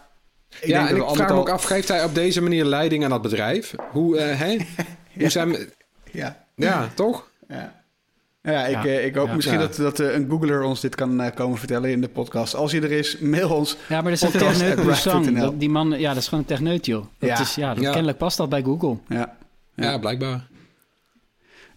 ik 0.61 0.69
ja, 0.69 0.77
denk 0.79 0.89
en 0.89 0.95
dat 0.95 1.05
ik 1.05 1.11
we 1.11 1.17
vraag 1.17 1.29
me 1.31 1.35
ook 1.41 1.49
af, 1.49 1.65
geeft 1.65 1.89
hij 1.89 2.05
op 2.05 2.15
deze 2.15 2.43
manier 2.43 2.65
leiding 2.65 3.05
aan 3.05 3.11
dat 3.11 3.23
bedrijf? 3.23 3.75
Hoe, 3.91 4.19
hè? 4.21 4.57
Hoe 5.19 5.29
zijn... 5.29 5.55
al- 5.57 5.65
Ja, 6.11 6.45
Ja, 6.57 6.89
toch? 6.95 7.29
ja. 7.49 7.80
Ja, 8.43 8.65
ik, 8.67 8.75
Ja. 8.83 8.85
eh, 8.85 9.05
ik 9.05 9.15
hoop 9.15 9.27
Ja. 9.27 9.35
misschien 9.35 9.59
Ja. 9.59 9.67
dat, 9.67 9.77
dat 9.77 10.01
eh, 10.01 10.15
een 10.15 10.27
Googler 10.31 10.63
ons 10.63 10.81
dit 10.81 10.95
kan 10.95 11.21
eh, 11.21 11.35
komen 11.35 11.59
vertellen 11.59 11.91
in 11.91 12.01
de 12.01 12.09
podcast. 12.09 12.55
Als 12.55 12.73
hij 12.73 12.83
er 12.83 12.91
is, 12.93 13.19
mail 13.19 13.51
ons. 13.51 13.77
Ja, 13.89 13.95
maar 14.01 14.03
dat 14.03 14.13
is 14.13 14.23
een 14.23 14.41
techneut. 14.41 15.37
Dat- 15.41 15.61
Die 15.61 15.71
man, 15.71 15.91
ja, 15.99 16.09
dat 16.09 16.17
is 16.23 16.25
gewoon 16.29 16.41
een 16.41 16.47
techneut, 16.47 16.87
joh. 16.87 17.05
Dat 17.19 17.29
Ja. 17.29 17.41
Is, 17.41 17.55
ja, 17.55 17.75
dat, 17.75 17.83
Ja. 17.83 17.91
Kennelijk 17.91 18.19
past 18.19 18.37
dat 18.37 18.49
bij 18.49 18.63
Google. 18.63 18.97
Ja. 19.09 19.37
Ja, 19.75 19.99
blijkbaar. 19.99 20.49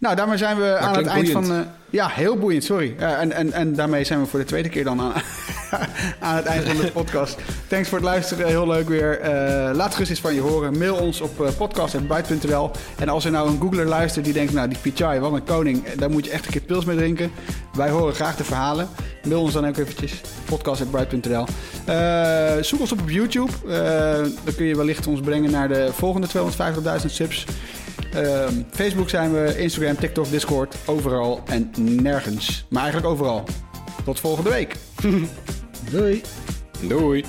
Nou, 0.04 0.16
daarmee 0.16 0.36
zijn 0.36 0.56
we 0.56 0.76
aan 0.76 0.96
het 0.96 1.06
eind 1.06 1.32
boeiend. 1.32 1.46
van... 1.46 1.56
eh, 1.56 1.66
ja, 1.90 2.08
heel 2.08 2.36
boeiend, 2.36 2.64
sorry. 2.64 2.94
Ja, 2.98 3.18
en, 3.18 3.32
en, 3.32 3.52
en 3.52 3.74
daarmee 3.74 4.04
zijn 4.04 4.20
we 4.20 4.26
voor 4.26 4.38
de 4.38 4.44
tweede 4.44 4.68
keer 4.68 4.84
dan 4.84 5.00
aan, 5.00 5.12
aan 6.20 6.36
het 6.36 6.44
eind 6.44 6.64
van 6.64 6.76
de 6.76 6.90
podcast. 6.92 7.38
Thanks 7.68 7.88
voor 7.88 7.98
het 7.98 8.06
luisteren, 8.06 8.46
heel 8.46 8.66
leuk 8.66 8.88
weer. 8.88 9.20
Eh, 9.20 9.74
laat 9.74 9.92
gerust 9.92 10.10
eens 10.10 10.20
van 10.20 10.34
je 10.34 10.40
horen. 10.40 10.78
Mail 10.78 10.94
ons 10.94 11.20
op 11.20 11.40
uh, 11.40 11.48
podcast.byte.nl. 11.56 12.70
En 12.98 13.08
als 13.08 13.24
er 13.24 13.30
nou 13.30 13.48
een 13.48 13.60
googler 13.60 13.86
luistert 13.86 14.24
die 14.24 14.34
denkt... 14.34 14.52
nou, 14.52 14.68
die 14.68 14.78
Pichai, 14.78 15.20
wat 15.20 15.32
een 15.32 15.44
koning, 15.44 15.92
daar 15.92 16.10
moet 16.10 16.24
je 16.24 16.30
echt 16.30 16.44
een 16.46 16.52
keer 16.52 16.60
pils 16.60 16.84
mee 16.84 16.96
drinken. 16.96 17.30
Wij 17.76 17.90
horen 17.90 18.14
graag 18.14 18.36
de 18.36 18.44
verhalen. 18.44 18.88
mail 19.22 19.40
ons 19.40 19.52
dan 19.52 19.66
ook 19.66 19.76
eventjes. 19.76 20.20
podcast.bright.nl 20.44 21.44
Eh, 21.84 22.52
Zoek 22.60 22.80
ons 22.80 22.92
op 22.92 23.00
op 23.00 23.10
YouTube. 23.10 23.52
Eh, 23.68 24.22
dan 24.44 24.54
kun 24.56 24.66
je 24.66 24.76
wellicht 24.76 25.06
ons 25.06 25.20
brengen 25.20 25.50
naar 25.50 25.68
de 25.68 25.88
volgende 25.92 26.26
250.000 26.26 27.06
subs. 27.06 27.44
Ehm, 28.12 28.54
Facebook 28.70 29.08
zijn 29.08 29.32
we, 29.32 29.58
Instagram, 29.58 29.96
TikTok, 29.96 30.30
Discord. 30.30 30.76
Overal 30.86 31.42
en 31.46 31.70
nergens. 32.02 32.66
Maar 32.68 32.82
eigenlijk 32.82 33.12
overal. 33.12 33.44
Tot 34.04 34.20
volgende 34.20 34.50
week. 34.50 34.76
Doei. 35.90 36.22
Doei. 36.80 37.24